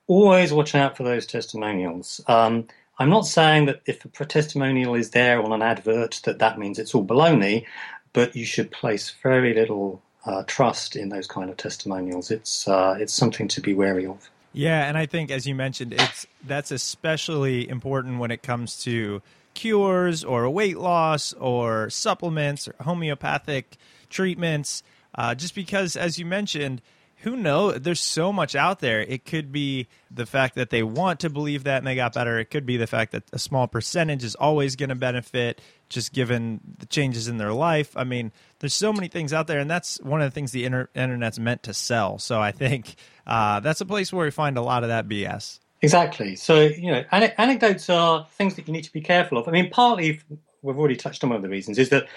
always 0.07 0.51
watch 0.51 0.75
out 0.75 0.97
for 0.97 1.03
those 1.03 1.25
testimonials. 1.25 2.21
Um, 2.27 2.67
I'm 2.99 3.09
not 3.09 3.25
saying 3.25 3.65
that 3.65 3.81
if 3.85 4.05
a 4.19 4.25
testimonial 4.25 4.95
is 4.95 5.11
there 5.11 5.41
on 5.41 5.51
an 5.51 5.61
advert 5.61 6.21
that 6.25 6.39
that 6.39 6.59
means 6.59 6.77
it's 6.77 6.93
all 6.93 7.05
baloney, 7.05 7.65
but 8.13 8.35
you 8.35 8.45
should 8.45 8.71
place 8.71 9.13
very 9.23 9.53
little 9.53 10.01
uh, 10.25 10.43
trust 10.45 10.95
in 10.95 11.09
those 11.09 11.27
kind 11.27 11.49
of 11.49 11.57
testimonials. 11.57 12.31
It's 12.31 12.67
uh, 12.67 12.95
it's 12.99 13.13
something 13.13 13.47
to 13.49 13.61
be 13.61 13.73
wary 13.73 14.05
of. 14.05 14.29
Yeah, 14.53 14.87
and 14.87 14.97
I 14.97 15.07
think 15.07 15.31
as 15.31 15.47
you 15.47 15.55
mentioned, 15.55 15.93
it's 15.93 16.27
that's 16.45 16.71
especially 16.71 17.67
important 17.67 18.19
when 18.19 18.31
it 18.31 18.43
comes 18.43 18.81
to 18.83 19.21
cures 19.55 20.23
or 20.23 20.49
weight 20.49 20.77
loss 20.77 21.33
or 21.33 21.89
supplements 21.89 22.67
or 22.67 22.75
homeopathic 22.81 23.77
treatments. 24.09 24.83
Uh, 25.15 25.35
just 25.35 25.53
because, 25.53 25.95
as 25.95 26.17
you 26.17 26.25
mentioned, 26.25 26.81
who 27.23 27.37
knows? 27.37 27.79
There's 27.79 28.01
so 28.01 28.33
much 28.33 28.53
out 28.53 28.79
there. 28.79 29.01
It 29.01 29.25
could 29.25 29.51
be 29.51 29.87
the 30.11 30.25
fact 30.25 30.55
that 30.55 30.69
they 30.69 30.83
want 30.83 31.21
to 31.21 31.29
believe 31.29 31.63
that 31.63 31.77
and 31.77 31.87
they 31.87 31.95
got 31.95 32.13
better. 32.13 32.37
It 32.37 32.51
could 32.51 32.65
be 32.65 32.75
the 32.75 32.87
fact 32.87 33.13
that 33.13 33.23
a 33.31 33.39
small 33.39 33.67
percentage 33.67 34.23
is 34.23 34.35
always 34.35 34.75
going 34.75 34.89
to 34.89 34.95
benefit, 34.95 35.61
just 35.87 36.11
given 36.11 36.59
the 36.79 36.85
changes 36.85 37.29
in 37.29 37.37
their 37.37 37.53
life. 37.53 37.95
I 37.95 38.03
mean, 38.03 38.33
there's 38.59 38.73
so 38.73 38.91
many 38.91 39.07
things 39.07 39.31
out 39.31 39.47
there, 39.47 39.59
and 39.59 39.71
that's 39.71 40.01
one 40.01 40.21
of 40.21 40.29
the 40.29 40.35
things 40.35 40.51
the 40.51 40.65
inter- 40.65 40.89
internet's 40.93 41.39
meant 41.39 41.63
to 41.63 41.73
sell. 41.73 42.19
So 42.19 42.41
I 42.41 42.51
think 42.51 42.95
uh, 43.25 43.61
that's 43.61 43.79
a 43.79 43.85
place 43.85 44.11
where 44.11 44.25
we 44.25 44.31
find 44.31 44.57
a 44.57 44.61
lot 44.61 44.83
of 44.83 44.89
that 44.89 45.07
BS. 45.07 45.59
Exactly. 45.81 46.35
So 46.35 46.61
you 46.61 46.91
know, 46.91 47.03
anecdotes 47.11 47.89
are 47.89 48.27
things 48.31 48.55
that 48.55 48.67
you 48.67 48.73
need 48.73 48.83
to 48.83 48.93
be 48.93 49.01
careful 49.01 49.37
of. 49.37 49.47
I 49.47 49.51
mean, 49.51 49.69
partly 49.69 50.19
we've 50.63 50.79
already 50.79 50.95
touched 50.95 51.23
on 51.23 51.29
one 51.29 51.35
of 51.37 51.43
the 51.43 51.49
reasons 51.49 51.77
is 51.77 51.89
that 51.89 52.07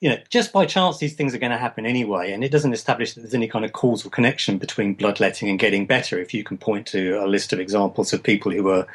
you 0.00 0.08
know, 0.08 0.18
just 0.30 0.52
by 0.52 0.64
chance, 0.64 0.98
these 0.98 1.14
things 1.14 1.34
are 1.34 1.38
going 1.38 1.52
to 1.52 1.58
happen 1.58 1.84
anyway, 1.84 2.32
and 2.32 2.44
it 2.44 2.52
doesn't 2.52 2.72
establish 2.72 3.14
that 3.14 3.20
there's 3.20 3.34
any 3.34 3.48
kind 3.48 3.64
of 3.64 3.72
causal 3.72 4.10
connection 4.10 4.56
between 4.58 4.94
bloodletting 4.94 5.48
and 5.48 5.58
getting 5.58 5.86
better. 5.86 6.18
If 6.18 6.32
you 6.32 6.44
can 6.44 6.56
point 6.56 6.86
to 6.88 7.14
a 7.16 7.26
list 7.26 7.52
of 7.52 7.58
examples 7.58 8.12
of 8.12 8.22
people 8.22 8.52
who 8.52 8.62
were 8.62 8.86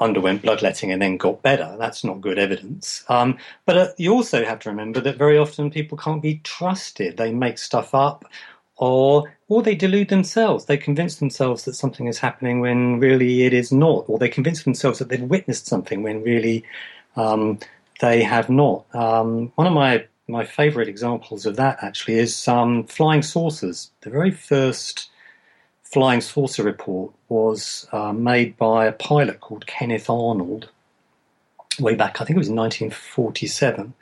underwent 0.00 0.42
bloodletting 0.42 0.90
and 0.90 1.02
then 1.02 1.18
got 1.18 1.42
better, 1.42 1.76
that's 1.78 2.04
not 2.04 2.22
good 2.22 2.38
evidence. 2.38 3.04
Um, 3.08 3.36
but 3.66 3.76
uh, 3.76 3.88
you 3.98 4.14
also 4.14 4.44
have 4.44 4.60
to 4.60 4.70
remember 4.70 5.00
that 5.00 5.18
very 5.18 5.36
often 5.36 5.70
people 5.70 5.98
can't 5.98 6.22
be 6.22 6.40
trusted. 6.42 7.18
They 7.18 7.32
make 7.32 7.58
stuff 7.58 7.94
up, 7.94 8.24
or 8.76 9.36
or 9.48 9.62
they 9.62 9.74
delude 9.74 10.08
themselves. 10.08 10.64
They 10.64 10.78
convince 10.78 11.16
themselves 11.16 11.64
that 11.64 11.74
something 11.74 12.06
is 12.06 12.18
happening 12.18 12.60
when 12.60 12.98
really 12.98 13.42
it 13.42 13.52
is 13.52 13.70
not, 13.70 14.04
or 14.08 14.18
they 14.18 14.30
convince 14.30 14.62
themselves 14.62 15.00
that 15.00 15.10
they've 15.10 15.20
witnessed 15.22 15.66
something 15.66 16.02
when 16.02 16.22
really 16.22 16.64
um, 17.16 17.58
they 18.00 18.22
have 18.22 18.48
not. 18.48 18.86
Um, 18.94 19.52
one 19.56 19.66
of 19.66 19.74
my 19.74 20.06
my 20.28 20.44
favourite 20.44 20.88
examples 20.88 21.46
of 21.46 21.56
that 21.56 21.78
actually 21.82 22.18
is 22.18 22.48
um, 22.48 22.84
flying 22.84 23.22
saucers. 23.22 23.90
The 24.00 24.10
very 24.10 24.30
first 24.30 25.10
flying 25.82 26.20
saucer 26.20 26.62
report 26.62 27.12
was 27.28 27.86
uh, 27.92 28.12
made 28.12 28.56
by 28.56 28.86
a 28.86 28.92
pilot 28.92 29.40
called 29.40 29.66
Kenneth 29.66 30.08
Arnold 30.08 30.68
way 31.78 31.94
back, 31.94 32.20
I 32.20 32.24
think 32.24 32.36
it 32.36 32.38
was 32.38 32.50
1947. 32.50 33.94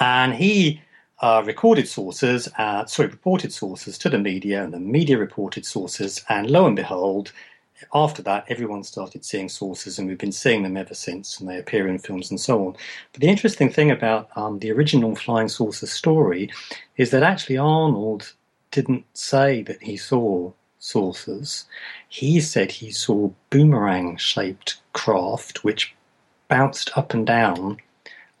And 0.00 0.34
he 0.34 0.80
uh, 1.20 1.42
recorded 1.44 1.88
sources, 1.88 2.48
uh, 2.58 2.84
sorry, 2.86 3.08
reported 3.08 3.52
sources 3.52 3.98
to 3.98 4.08
the 4.08 4.18
media, 4.18 4.64
and 4.64 4.72
the 4.72 4.80
media 4.80 5.18
reported 5.18 5.64
sources. 5.64 6.24
And 6.28 6.50
lo 6.50 6.66
and 6.66 6.76
behold, 6.76 7.32
after 7.94 8.22
that, 8.22 8.44
everyone 8.48 8.84
started 8.84 9.24
seeing 9.24 9.48
sources, 9.48 9.98
and 9.98 10.08
we've 10.08 10.18
been 10.18 10.32
seeing 10.32 10.62
them 10.62 10.76
ever 10.76 10.94
since, 10.94 11.38
and 11.38 11.48
they 11.48 11.58
appear 11.58 11.88
in 11.88 11.98
films 11.98 12.30
and 12.30 12.40
so 12.40 12.66
on. 12.66 12.76
But 13.12 13.20
the 13.20 13.28
interesting 13.28 13.70
thing 13.70 13.90
about 13.90 14.28
um, 14.36 14.58
the 14.58 14.72
original 14.72 15.14
Flying 15.14 15.48
Saucer 15.48 15.86
story 15.86 16.50
is 16.96 17.10
that 17.10 17.22
actually 17.22 17.58
Arnold 17.58 18.32
didn't 18.70 19.04
say 19.14 19.62
that 19.62 19.82
he 19.82 19.96
saw 19.96 20.52
saucers. 20.78 21.66
He 22.08 22.40
said 22.40 22.72
he 22.72 22.90
saw 22.90 23.30
boomerang 23.50 24.16
shaped 24.16 24.78
craft 24.92 25.64
which 25.64 25.94
bounced 26.48 26.90
up 26.96 27.14
and 27.14 27.26
down 27.26 27.78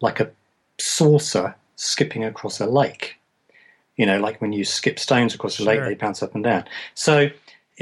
like 0.00 0.20
a 0.20 0.30
saucer 0.78 1.54
skipping 1.76 2.24
across 2.24 2.60
a 2.60 2.66
lake. 2.66 3.18
You 3.96 4.06
know, 4.06 4.18
like 4.18 4.40
when 4.40 4.52
you 4.52 4.64
skip 4.64 4.98
stones 4.98 5.34
across 5.34 5.60
a 5.60 5.64
lake, 5.64 5.80
they 5.80 5.94
bounce 5.94 6.22
up 6.22 6.34
and 6.34 6.42
down. 6.42 6.64
So 6.94 7.28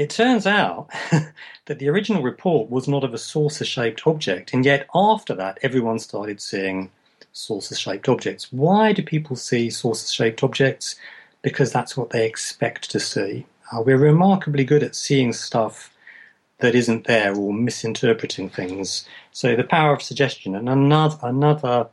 it 0.01 0.09
turns 0.09 0.47
out 0.47 0.89
that 1.65 1.77
the 1.77 1.87
original 1.87 2.23
report 2.23 2.71
was 2.71 2.87
not 2.87 3.03
of 3.03 3.13
a 3.13 3.19
saucer 3.19 3.65
shaped 3.65 4.07
object, 4.07 4.51
and 4.51 4.65
yet 4.65 4.87
after 4.95 5.35
that, 5.35 5.59
everyone 5.61 5.99
started 5.99 6.41
seeing 6.41 6.89
saucer 7.33 7.75
shaped 7.75 8.09
objects. 8.09 8.51
Why 8.51 8.93
do 8.93 9.03
people 9.03 9.35
see 9.35 9.69
saucer 9.69 10.11
shaped 10.11 10.43
objects? 10.43 10.95
Because 11.43 11.71
that's 11.71 11.95
what 11.95 12.09
they 12.09 12.25
expect 12.25 12.89
to 12.91 12.99
see. 12.99 13.45
Uh, 13.71 13.83
we're 13.83 13.97
remarkably 13.97 14.63
good 14.63 14.81
at 14.81 14.95
seeing 14.95 15.33
stuff 15.33 15.93
that 16.57 16.73
isn't 16.73 17.05
there 17.05 17.35
or 17.35 17.53
misinterpreting 17.53 18.49
things. 18.49 19.07
So 19.31 19.55
the 19.55 19.63
power 19.63 19.93
of 19.93 20.01
suggestion, 20.01 20.55
and 20.55 20.67
another 20.67 21.17
another 21.21 21.89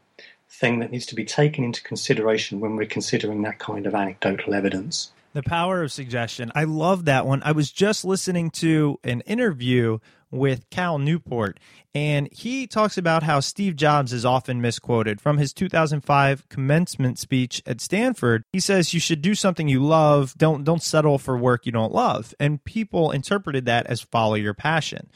thing 0.49 0.79
that 0.81 0.91
needs 0.91 1.07
to 1.07 1.15
be 1.15 1.27
taken 1.27 1.63
into 1.63 1.83
consideration 1.83 2.61
when 2.61 2.75
we're 2.75 2.87
considering 2.87 3.43
that 3.43 3.59
kind 3.59 3.87
of 3.87 3.95
anecdotal 3.95 4.55
evidence. 4.55 5.13
The 5.35 5.43
power 5.43 5.83
of 5.83 5.93
suggestion. 5.93 6.51
I 6.55 6.65
love 6.65 7.05
that 7.05 7.27
one. 7.27 7.43
I 7.45 7.53
was 7.53 7.71
just 7.71 8.05
listening 8.05 8.51
to 8.53 8.99
an 9.05 9.21
interview 9.23 9.99
with 10.31 10.69
Cal 10.71 10.99
Newport, 10.99 11.61
and 11.95 12.29
he 12.33 12.67
talks 12.67 12.99
about 12.99 13.23
how 13.23 13.41
Steve 13.41 13.77
Jobs 13.77 14.13
is 14.13 14.25
often 14.25 14.61
misquoted. 14.61 15.21
From 15.21 15.39
his 15.39 15.53
2005 15.53 16.49
commencement 16.49 17.19
speech 17.19 17.63
at 17.67 17.81
Stanford, 17.81 18.45
he 18.53 18.61
says 18.61 18.95
you 18.95 19.01
should 19.01 19.23
do 19.23 19.35
something 19.35 19.69
you 19.69 19.85
love, 19.85 20.35
don't 20.37 20.65
don't 20.65 20.83
settle 20.83 21.19
for 21.19 21.37
work 21.37 21.67
you 21.67 21.73
don't 21.73 21.95
love. 21.95 22.35
And 22.41 22.63
people 22.65 23.11
interpreted 23.11 23.67
that 23.67 23.87
as 23.87 24.01
follow 24.01 24.35
your 24.35 24.55
passion. 24.55 25.11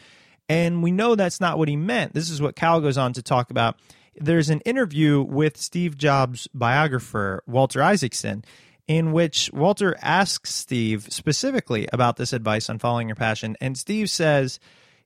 And 0.48 0.82
we 0.82 0.90
know 0.90 1.14
that's 1.14 1.40
not 1.40 1.58
what 1.58 1.68
he 1.68 1.76
meant. 1.76 2.14
This 2.14 2.28
is 2.28 2.42
what 2.42 2.56
Cal 2.56 2.80
goes 2.80 2.98
on 2.98 3.12
to 3.14 3.22
talk 3.22 3.50
about. 3.50 3.76
There's 4.16 4.50
an 4.50 4.60
interview 4.60 5.22
with 5.22 5.56
Steve 5.56 5.96
Jobs' 5.96 6.46
biographer, 6.52 7.42
Walter 7.46 7.82
Isaacson, 7.82 8.44
in 8.98 9.12
which 9.12 9.50
Walter 9.54 9.96
asks 10.02 10.54
Steve 10.54 11.06
specifically 11.10 11.88
about 11.94 12.18
this 12.18 12.34
advice 12.34 12.68
on 12.68 12.78
following 12.78 13.08
your 13.08 13.16
passion. 13.16 13.56
And 13.58 13.78
Steve 13.78 14.10
says, 14.10 14.60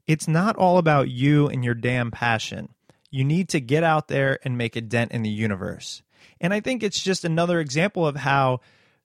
It's 0.09 0.27
not 0.27 0.57
all 0.57 0.79
about 0.79 1.09
you 1.09 1.47
and 1.47 1.65
your 1.65 1.75
damn 1.75 2.11
passion. 2.11 2.75
You 3.13 3.23
need 3.23 3.49
to 3.51 3.61
get 3.61 3.85
out 3.85 4.09
there 4.09 4.41
and 4.43 4.59
make 4.59 4.75
a 4.75 4.81
dent 4.81 5.13
in 5.13 5.23
the 5.23 5.31
universe. 5.31 6.03
And 6.41 6.53
I 6.53 6.59
think 6.59 6.83
it's 6.83 7.01
just 7.01 7.25
another 7.25 7.61
example 7.61 8.05
of 8.05 8.17
how 8.17 8.61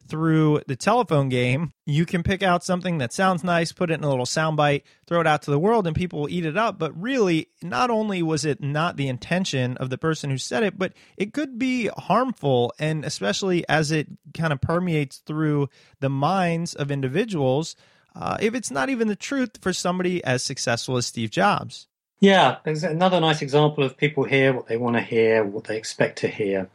through 0.07 0.61
the 0.67 0.75
telephone 0.75 1.29
game, 1.29 1.71
you 1.85 2.05
can 2.05 2.23
pick 2.23 2.43
out 2.43 2.63
something 2.63 2.97
that 2.97 3.13
sounds 3.13 3.43
nice, 3.43 3.71
put 3.71 3.91
it 3.91 3.95
in 3.95 4.03
a 4.03 4.09
little 4.09 4.25
soundbite, 4.25 4.83
throw 5.07 5.21
it 5.21 5.27
out 5.27 5.41
to 5.43 5.51
the 5.51 5.59
world, 5.59 5.87
and 5.87 5.95
people 5.95 6.21
will 6.21 6.29
eat 6.29 6.45
it 6.45 6.57
up. 6.57 6.77
But 6.77 6.99
really, 6.99 7.47
not 7.61 7.89
only 7.89 8.21
was 8.21 8.45
it 8.45 8.61
not 8.61 8.97
the 8.97 9.07
intention 9.07 9.77
of 9.77 9.89
the 9.89 9.97
person 9.97 10.29
who 10.29 10.37
said 10.37 10.63
it, 10.63 10.77
but 10.77 10.93
it 11.17 11.33
could 11.33 11.57
be 11.57 11.87
harmful. 11.87 12.73
And 12.79 13.05
especially 13.05 13.67
as 13.69 13.91
it 13.91 14.07
kind 14.33 14.51
of 14.53 14.61
permeates 14.61 15.17
through 15.19 15.69
the 15.99 16.09
minds 16.09 16.73
of 16.73 16.91
individuals, 16.91 17.75
uh, 18.15 18.37
if 18.41 18.53
it's 18.53 18.71
not 18.71 18.89
even 18.89 19.07
the 19.07 19.15
truth 19.15 19.51
for 19.61 19.71
somebody 19.73 20.23
as 20.23 20.43
successful 20.43 20.97
as 20.97 21.05
Steve 21.05 21.31
Jobs. 21.31 21.87
Yeah, 22.19 22.57
there's 22.63 22.83
another 22.83 23.19
nice 23.19 23.41
example 23.41 23.83
of 23.83 23.97
people 23.97 24.23
hear 24.25 24.53
what 24.53 24.67
they 24.67 24.77
want 24.77 24.95
to 24.95 25.01
hear, 25.01 25.43
what 25.43 25.63
they 25.63 25.77
expect 25.77 26.19
to 26.19 26.27
hear. 26.27 26.69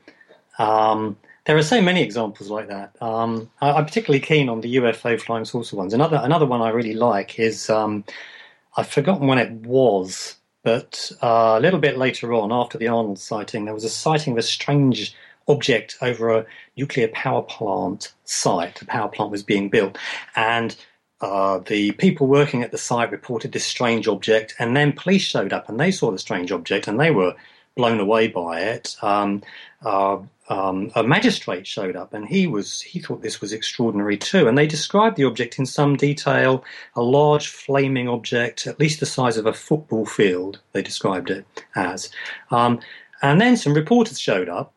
Um, 0.58 1.18
there 1.46 1.56
are 1.56 1.62
so 1.62 1.80
many 1.80 2.02
examples 2.02 2.50
like 2.50 2.68
that. 2.68 3.00
Um, 3.00 3.50
I, 3.60 3.78
am 3.78 3.84
particularly 3.86 4.20
keen 4.20 4.48
on 4.48 4.60
the 4.60 4.76
UFO 4.76 5.18
flying 5.18 5.44
saucer 5.44 5.76
ones. 5.76 5.94
Another 5.94 6.20
another 6.22 6.44
one 6.44 6.60
I 6.60 6.70
really 6.70 6.94
like 6.94 7.38
is 7.38 7.70
um, 7.70 8.04
I've 8.76 8.88
forgotten 8.88 9.28
when 9.28 9.38
it 9.38 9.52
was, 9.52 10.36
but 10.64 11.12
uh, 11.22 11.54
a 11.56 11.60
little 11.60 11.78
bit 11.78 11.96
later 11.96 12.34
on, 12.34 12.52
after 12.52 12.78
the 12.78 12.88
Arnold 12.88 13.20
sighting, 13.20 13.64
there 13.64 13.74
was 13.74 13.84
a 13.84 13.88
sighting 13.88 14.32
of 14.32 14.38
a 14.38 14.42
strange 14.42 15.14
object 15.48 15.96
over 16.02 16.36
a 16.36 16.46
nuclear 16.76 17.08
power 17.08 17.42
plant 17.42 18.12
site. 18.24 18.74
The 18.80 18.86
power 18.86 19.08
plant 19.08 19.30
was 19.30 19.44
being 19.44 19.68
built, 19.68 19.96
and 20.34 20.74
uh, 21.20 21.60
the 21.60 21.92
people 21.92 22.26
working 22.26 22.64
at 22.64 22.72
the 22.72 22.78
site 22.78 23.12
reported 23.12 23.52
this 23.52 23.64
strange 23.64 24.08
object, 24.08 24.56
and 24.58 24.76
then 24.76 24.92
police 24.92 25.22
showed 25.22 25.52
up 25.52 25.68
and 25.68 25.78
they 25.78 25.92
saw 25.92 26.10
the 26.10 26.18
strange 26.18 26.50
object 26.50 26.88
and 26.88 26.98
they 26.98 27.12
were 27.12 27.36
blown 27.76 28.00
away 28.00 28.26
by 28.26 28.62
it. 28.62 28.96
Um, 29.02 29.42
uh, 29.84 30.18
um, 30.48 30.90
a 30.94 31.02
magistrate 31.02 31.66
showed 31.66 31.96
up 31.96 32.14
and 32.14 32.26
he 32.26 32.46
was 32.46 32.80
he 32.80 32.98
thought 33.00 33.22
this 33.22 33.40
was 33.40 33.52
extraordinary 33.52 34.16
too. 34.16 34.48
And 34.48 34.56
they 34.56 34.66
described 34.66 35.16
the 35.16 35.24
object 35.24 35.58
in 35.58 35.66
some 35.66 35.96
detail 35.96 36.64
a 36.94 37.02
large 37.02 37.48
flaming 37.48 38.08
object 38.08 38.66
at 38.66 38.80
least 38.80 39.00
the 39.00 39.06
size 39.06 39.36
of 39.36 39.46
a 39.46 39.52
football 39.52 40.06
field 40.06 40.60
they 40.72 40.82
described 40.82 41.30
it 41.30 41.44
as. 41.74 42.10
Um, 42.50 42.80
and 43.22 43.40
then 43.40 43.56
some 43.56 43.74
reporters 43.74 44.18
showed 44.18 44.48
up 44.48 44.72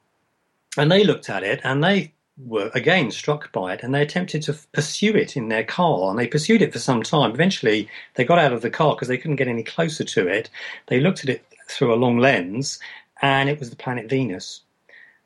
and 0.77 0.91
they 0.91 1.03
looked 1.03 1.29
at 1.29 1.43
it 1.43 1.61
and 1.63 1.83
they 1.83 2.13
were 2.45 2.71
again 2.73 3.11
struck 3.11 3.51
by 3.51 3.73
it 3.73 3.83
and 3.83 3.93
they 3.93 4.01
attempted 4.01 4.41
to 4.41 4.57
pursue 4.71 5.13
it 5.13 5.35
in 5.35 5.49
their 5.49 5.63
car 5.63 6.09
and 6.09 6.17
they 6.17 6.27
pursued 6.27 6.61
it 6.61 6.73
for 6.73 6.79
some 6.79 7.03
time. 7.03 7.31
Eventually 7.31 7.87
they 8.15 8.23
got 8.23 8.39
out 8.39 8.53
of 8.53 8.61
the 8.61 8.69
car 8.69 8.95
because 8.95 9.07
they 9.07 9.17
couldn't 9.17 9.35
get 9.35 9.47
any 9.47 9.63
closer 9.63 10.03
to 10.03 10.27
it. 10.27 10.49
They 10.87 10.99
looked 10.99 11.23
at 11.23 11.29
it 11.29 11.43
through 11.69 11.93
a 11.93 11.95
long 12.03 12.17
lens 12.17 12.79
and 13.21 13.49
it 13.49 13.59
was 13.59 13.69
the 13.69 13.75
planet 13.75 14.09
venus 14.09 14.61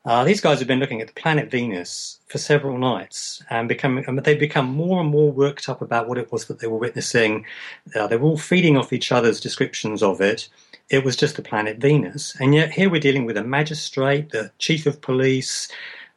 uh, 0.06 0.22
these 0.22 0.40
guys 0.40 0.58
have 0.58 0.68
been 0.68 0.80
looking 0.80 1.00
at 1.00 1.06
the 1.06 1.14
planet 1.14 1.50
Venus 1.50 2.18
for 2.26 2.36
several 2.36 2.76
nights 2.76 3.42
and 3.48 3.68
becoming, 3.68 4.04
they've 4.22 4.38
become 4.38 4.66
more 4.66 5.00
and 5.00 5.08
more 5.08 5.32
worked 5.32 5.66
up 5.66 5.80
about 5.80 6.08
what 6.08 6.18
it 6.18 6.30
was 6.30 6.44
that 6.46 6.58
they 6.58 6.66
were 6.66 6.76
witnessing. 6.76 7.46
Uh, 7.94 8.06
they 8.06 8.18
were 8.18 8.28
all 8.28 8.36
feeding 8.36 8.76
off 8.76 8.92
each 8.92 9.12
other's 9.12 9.40
descriptions 9.40 10.02
of 10.02 10.20
it. 10.20 10.50
It 10.90 11.04
was 11.04 11.16
just 11.16 11.36
the 11.36 11.42
planet 11.42 11.78
Venus. 11.78 12.36
And 12.38 12.54
yet 12.54 12.70
here 12.70 12.90
we're 12.90 13.00
dealing 13.00 13.24
with 13.24 13.38
a 13.38 13.44
magistrate, 13.44 14.28
the 14.30 14.52
chief 14.58 14.84
of 14.84 15.00
police, 15.00 15.68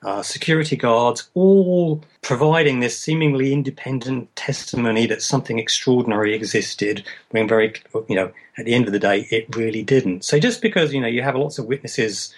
uh, 0.03 0.21
security 0.21 0.75
guards, 0.75 1.29
all 1.33 2.03
providing 2.21 2.79
this 2.79 2.99
seemingly 2.99 3.51
independent 3.51 4.33
testimony 4.35 5.07
that 5.07 5.21
something 5.21 5.59
extraordinary 5.59 6.35
existed, 6.35 7.03
when 7.31 7.47
very, 7.47 7.73
you 8.07 8.15
know, 8.15 8.31
at 8.57 8.65
the 8.65 8.73
end 8.73 8.85
of 8.85 8.93
the 8.93 8.99
day, 8.99 9.27
it 9.31 9.55
really 9.55 9.83
didn't. 9.83 10.23
So 10.23 10.39
just 10.39 10.61
because, 10.61 10.93
you 10.93 11.01
know, 11.01 11.07
you 11.07 11.21
have 11.21 11.35
lots 11.35 11.57
of 11.57 11.65
witnesses 11.65 12.33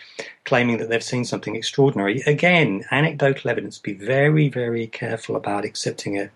claiming 0.45 0.77
that 0.77 0.89
they've 0.89 1.03
seen 1.03 1.25
something 1.25 1.55
extraordinary, 1.55 2.21
again, 2.21 2.85
anecdotal 2.91 3.49
evidence, 3.49 3.77
be 3.77 3.93
very, 3.93 4.49
very 4.49 4.87
careful 4.87 5.35
about 5.35 5.65
accepting 5.65 6.15
it, 6.15 6.31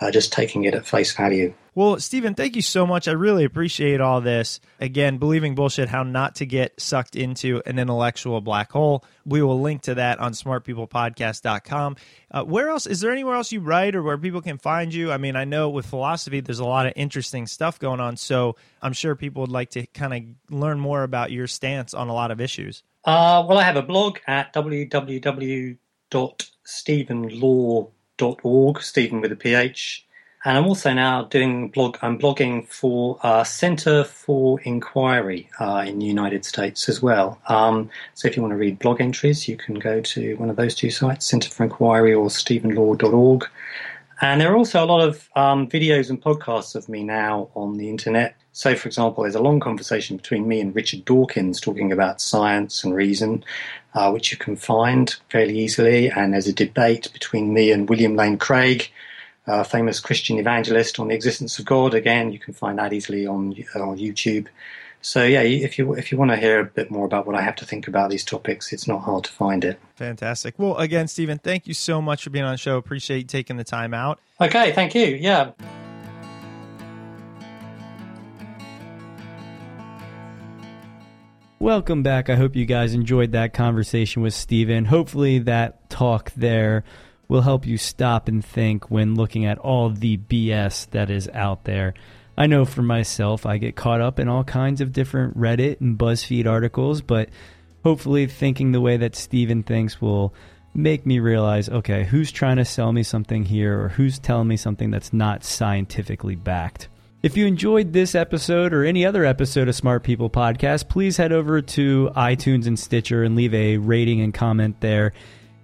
uh, 0.00 0.10
just 0.10 0.32
taking 0.32 0.64
it 0.64 0.74
at 0.74 0.86
face 0.86 1.12
value. 1.12 1.54
Well, 1.74 2.00
Stephen, 2.00 2.34
thank 2.34 2.56
you 2.56 2.62
so 2.62 2.84
much. 2.86 3.06
I 3.06 3.12
really 3.12 3.44
appreciate 3.44 4.00
all 4.00 4.20
this. 4.20 4.60
Again, 4.80 5.18
believing 5.18 5.54
bullshit, 5.54 5.88
how 5.88 6.02
not 6.02 6.34
to 6.36 6.46
get 6.46 6.80
sucked 6.80 7.14
into 7.14 7.62
an 7.64 7.78
intellectual 7.78 8.40
black 8.40 8.72
hole. 8.72 9.04
We 9.24 9.40
will 9.40 9.60
link 9.60 9.82
to 9.82 9.94
that 9.94 10.18
on 10.18 10.32
smartpeoplepodcast.com. 10.32 11.96
Uh, 12.30 12.44
where 12.44 12.70
else? 12.70 12.86
Is 12.86 13.00
there 13.00 13.12
anywhere 13.12 13.36
else 13.36 13.52
you 13.52 13.60
write 13.60 13.94
or 13.94 14.02
where 14.02 14.18
people 14.18 14.42
can 14.42 14.58
find 14.58 14.92
you? 14.92 15.12
I 15.12 15.18
mean, 15.18 15.36
I 15.36 15.44
know 15.44 15.70
with 15.70 15.86
philosophy, 15.86 16.40
there's 16.40 16.58
a 16.58 16.64
lot 16.64 16.86
of 16.86 16.92
interesting 16.96 17.46
stuff 17.46 17.78
going 17.78 18.00
on. 18.00 18.16
So 18.16 18.56
I'm 18.82 18.92
sure 18.92 19.14
people 19.14 19.42
would 19.42 19.52
like 19.52 19.70
to 19.70 19.86
kind 19.86 20.12
of 20.50 20.54
learn 20.54 20.80
more 20.80 21.04
about 21.04 21.30
your 21.30 21.46
stance 21.46 21.94
on 21.94 22.08
a 22.08 22.14
lot 22.14 22.32
of 22.32 22.40
issues. 22.40 22.82
Uh, 23.04 23.44
well, 23.48 23.58
I 23.58 23.62
have 23.62 23.76
a 23.76 23.82
blog 23.82 24.18
at 24.26 24.52
www 24.52 25.76
blog.stephenlaw.org, 28.20 28.82
Stephen 28.82 29.20
with 29.20 29.32
a 29.32 29.36
PH. 29.36 30.04
And 30.44 30.56
I'm 30.56 30.66
also 30.66 30.94
now 30.94 31.24
doing 31.24 31.68
blog. 31.68 31.98
I'm 32.00 32.18
blogging 32.18 32.66
for 32.66 33.18
uh, 33.22 33.44
Center 33.44 34.04
for 34.04 34.58
Inquiry 34.62 35.50
uh, 35.60 35.84
in 35.86 35.98
the 35.98 36.06
United 36.06 36.46
States 36.46 36.88
as 36.88 37.02
well. 37.02 37.38
Um, 37.48 37.90
so 38.14 38.26
if 38.26 38.36
you 38.36 38.42
want 38.42 38.52
to 38.52 38.56
read 38.56 38.78
blog 38.78 39.02
entries, 39.02 39.48
you 39.48 39.58
can 39.58 39.74
go 39.74 40.00
to 40.00 40.36
one 40.36 40.48
of 40.48 40.56
those 40.56 40.74
two 40.74 40.90
sites, 40.90 41.26
Center 41.26 41.50
for 41.50 41.64
Inquiry 41.64 42.14
or 42.14 42.28
StephenLaw.org. 42.28 43.46
And 44.22 44.40
there 44.40 44.50
are 44.52 44.56
also 44.56 44.82
a 44.82 44.86
lot 44.86 45.06
of 45.06 45.28
um, 45.36 45.66
videos 45.66 46.08
and 46.08 46.20
podcasts 46.20 46.74
of 46.74 46.88
me 46.88 47.02
now 47.04 47.50
on 47.54 47.76
the 47.76 47.90
internet. 47.90 48.34
So, 48.52 48.74
for 48.74 48.88
example, 48.88 49.22
there's 49.22 49.34
a 49.34 49.42
long 49.42 49.60
conversation 49.60 50.16
between 50.16 50.48
me 50.48 50.60
and 50.60 50.74
Richard 50.74 51.04
Dawkins 51.04 51.60
talking 51.60 51.92
about 51.92 52.20
science 52.20 52.82
and 52.82 52.94
reason, 52.94 53.44
uh, 53.94 54.10
which 54.10 54.32
you 54.32 54.38
can 54.38 54.56
find 54.56 55.14
fairly 55.28 55.58
easily. 55.58 56.10
And 56.10 56.32
there's 56.32 56.48
a 56.48 56.52
debate 56.52 57.12
between 57.12 57.54
me 57.54 57.70
and 57.70 57.88
William 57.88 58.16
Lane 58.16 58.38
Craig, 58.38 58.90
a 59.46 59.64
famous 59.64 60.00
Christian 60.00 60.38
evangelist 60.38 60.98
on 60.98 61.08
the 61.08 61.14
existence 61.14 61.58
of 61.58 61.64
God. 61.64 61.94
Again, 61.94 62.32
you 62.32 62.38
can 62.38 62.54
find 62.54 62.78
that 62.78 62.92
easily 62.92 63.26
on, 63.26 63.54
on 63.74 63.98
YouTube. 63.98 64.48
So 65.02 65.24
yeah, 65.24 65.40
if 65.40 65.78
you 65.78 65.94
if 65.94 66.12
you 66.12 66.18
want 66.18 66.30
to 66.30 66.36
hear 66.36 66.60
a 66.60 66.64
bit 66.64 66.90
more 66.90 67.06
about 67.06 67.26
what 67.26 67.34
I 67.34 67.40
have 67.40 67.56
to 67.56 67.64
think 67.64 67.88
about 67.88 68.10
these 68.10 68.24
topics, 68.24 68.70
it's 68.72 68.86
not 68.86 69.00
hard 69.00 69.24
to 69.24 69.32
find 69.32 69.64
it. 69.64 69.80
Fantastic. 69.96 70.54
Well, 70.58 70.76
again, 70.76 71.08
Stephen, 71.08 71.38
thank 71.38 71.66
you 71.66 71.72
so 71.72 72.02
much 72.02 72.24
for 72.24 72.30
being 72.30 72.44
on 72.44 72.52
the 72.52 72.58
show. 72.58 72.76
Appreciate 72.76 73.18
you 73.18 73.24
taking 73.24 73.56
the 73.56 73.64
time 73.64 73.94
out. 73.94 74.20
Okay, 74.40 74.72
thank 74.72 74.94
you. 74.94 75.06
Yeah. 75.06 75.52
Welcome 81.62 82.02
back. 82.02 82.30
I 82.30 82.36
hope 82.36 82.56
you 82.56 82.64
guys 82.64 82.94
enjoyed 82.94 83.32
that 83.32 83.52
conversation 83.52 84.22
with 84.22 84.32
Stephen. 84.32 84.86
Hopefully, 84.86 85.40
that 85.40 85.90
talk 85.90 86.32
there 86.34 86.84
will 87.28 87.42
help 87.42 87.66
you 87.66 87.76
stop 87.76 88.28
and 88.28 88.42
think 88.42 88.90
when 88.90 89.14
looking 89.14 89.44
at 89.44 89.58
all 89.58 89.90
the 89.90 90.16
BS 90.16 90.88
that 90.92 91.10
is 91.10 91.28
out 91.34 91.64
there. 91.64 91.92
I 92.34 92.46
know 92.46 92.64
for 92.64 92.80
myself, 92.80 93.44
I 93.44 93.58
get 93.58 93.76
caught 93.76 94.00
up 94.00 94.18
in 94.18 94.26
all 94.26 94.42
kinds 94.42 94.80
of 94.80 94.94
different 94.94 95.36
Reddit 95.36 95.82
and 95.82 95.98
BuzzFeed 95.98 96.46
articles, 96.46 97.02
but 97.02 97.28
hopefully, 97.84 98.26
thinking 98.26 98.72
the 98.72 98.80
way 98.80 98.96
that 98.96 99.14
Stephen 99.14 99.62
thinks 99.62 100.00
will 100.00 100.32
make 100.72 101.04
me 101.04 101.18
realize 101.18 101.68
okay, 101.68 102.04
who's 102.04 102.32
trying 102.32 102.56
to 102.56 102.64
sell 102.64 102.90
me 102.90 103.02
something 103.02 103.44
here 103.44 103.78
or 103.78 103.88
who's 103.90 104.18
telling 104.18 104.48
me 104.48 104.56
something 104.56 104.90
that's 104.90 105.12
not 105.12 105.44
scientifically 105.44 106.36
backed. 106.36 106.88
If 107.22 107.36
you 107.36 107.44
enjoyed 107.44 107.92
this 107.92 108.14
episode 108.14 108.72
or 108.72 108.82
any 108.82 109.04
other 109.04 109.26
episode 109.26 109.68
of 109.68 109.74
Smart 109.74 110.02
People 110.04 110.30
Podcast, 110.30 110.88
please 110.88 111.18
head 111.18 111.32
over 111.32 111.60
to 111.60 112.10
iTunes 112.16 112.66
and 112.66 112.78
Stitcher 112.78 113.22
and 113.24 113.36
leave 113.36 113.52
a 113.52 113.76
rating 113.76 114.22
and 114.22 114.32
comment 114.32 114.80
there. 114.80 115.12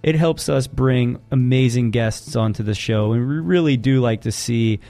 It 0.02 0.16
helps 0.16 0.50
us 0.50 0.66
bring 0.66 1.18
amazing 1.30 1.92
guests 1.92 2.36
onto 2.36 2.62
the 2.62 2.74
show, 2.74 3.12
and 3.12 3.26
we 3.26 3.36
really 3.36 3.78
do 3.78 4.02
like 4.02 4.20
to 4.22 4.32
see 4.32 4.80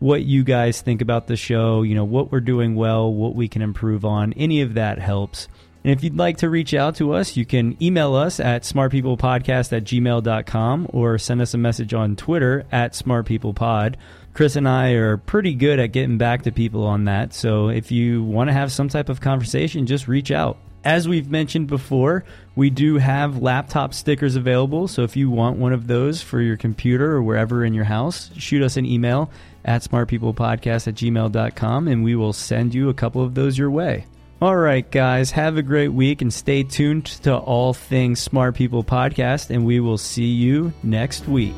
what 0.00 0.24
you 0.24 0.42
guys 0.42 0.80
think 0.80 1.00
about 1.00 1.28
the 1.28 1.36
show, 1.36 1.82
you 1.82 1.94
know, 1.94 2.04
what 2.04 2.32
we're 2.32 2.40
doing 2.40 2.74
well, 2.74 3.14
what 3.14 3.36
we 3.36 3.46
can 3.46 3.62
improve 3.62 4.04
on. 4.04 4.32
Any 4.32 4.62
of 4.62 4.74
that 4.74 4.98
helps. 4.98 5.46
And 5.84 5.92
if 5.92 6.02
you'd 6.02 6.18
like 6.18 6.38
to 6.38 6.50
reach 6.50 6.74
out 6.74 6.96
to 6.96 7.12
us, 7.12 7.36
you 7.36 7.46
can 7.46 7.80
email 7.80 8.16
us 8.16 8.40
at 8.40 8.64
smartpeoplepodcast 8.64 9.72
at 9.72 9.84
gmail.com 9.84 10.90
or 10.92 11.18
send 11.18 11.40
us 11.40 11.54
a 11.54 11.58
message 11.58 11.94
on 11.94 12.16
Twitter 12.16 12.66
at 12.72 12.94
smartpeoplepod. 12.94 13.94
Chris 14.36 14.54
and 14.54 14.68
I 14.68 14.90
are 14.90 15.16
pretty 15.16 15.54
good 15.54 15.78
at 15.78 15.92
getting 15.92 16.18
back 16.18 16.42
to 16.42 16.52
people 16.52 16.84
on 16.84 17.06
that. 17.06 17.32
So 17.32 17.70
if 17.70 17.90
you 17.90 18.22
want 18.22 18.50
to 18.50 18.52
have 18.52 18.70
some 18.70 18.90
type 18.90 19.08
of 19.08 19.18
conversation, 19.18 19.86
just 19.86 20.08
reach 20.08 20.30
out. 20.30 20.58
As 20.84 21.08
we've 21.08 21.30
mentioned 21.30 21.68
before, 21.68 22.22
we 22.54 22.68
do 22.68 22.98
have 22.98 23.40
laptop 23.40 23.94
stickers 23.94 24.36
available. 24.36 24.88
So 24.88 25.04
if 25.04 25.16
you 25.16 25.30
want 25.30 25.56
one 25.56 25.72
of 25.72 25.86
those 25.86 26.20
for 26.20 26.42
your 26.42 26.58
computer 26.58 27.12
or 27.12 27.22
wherever 27.22 27.64
in 27.64 27.72
your 27.72 27.86
house, 27.86 28.30
shoot 28.36 28.62
us 28.62 28.76
an 28.76 28.84
email 28.84 29.30
at 29.64 29.80
smartpeoplepodcast 29.80 30.86
at 30.86 30.94
gmail.com 30.96 31.88
and 31.88 32.04
we 32.04 32.14
will 32.14 32.34
send 32.34 32.74
you 32.74 32.90
a 32.90 32.94
couple 32.94 33.22
of 33.22 33.34
those 33.34 33.56
your 33.56 33.70
way. 33.70 34.04
All 34.42 34.56
right, 34.58 34.88
guys, 34.90 35.30
have 35.30 35.56
a 35.56 35.62
great 35.62 35.94
week 35.94 36.20
and 36.20 36.30
stay 36.30 36.62
tuned 36.62 37.06
to 37.22 37.34
all 37.34 37.72
things 37.72 38.20
Smart 38.20 38.54
People 38.54 38.84
Podcast, 38.84 39.48
and 39.48 39.64
we 39.64 39.80
will 39.80 39.96
see 39.96 40.26
you 40.26 40.74
next 40.82 41.26
week. 41.26 41.56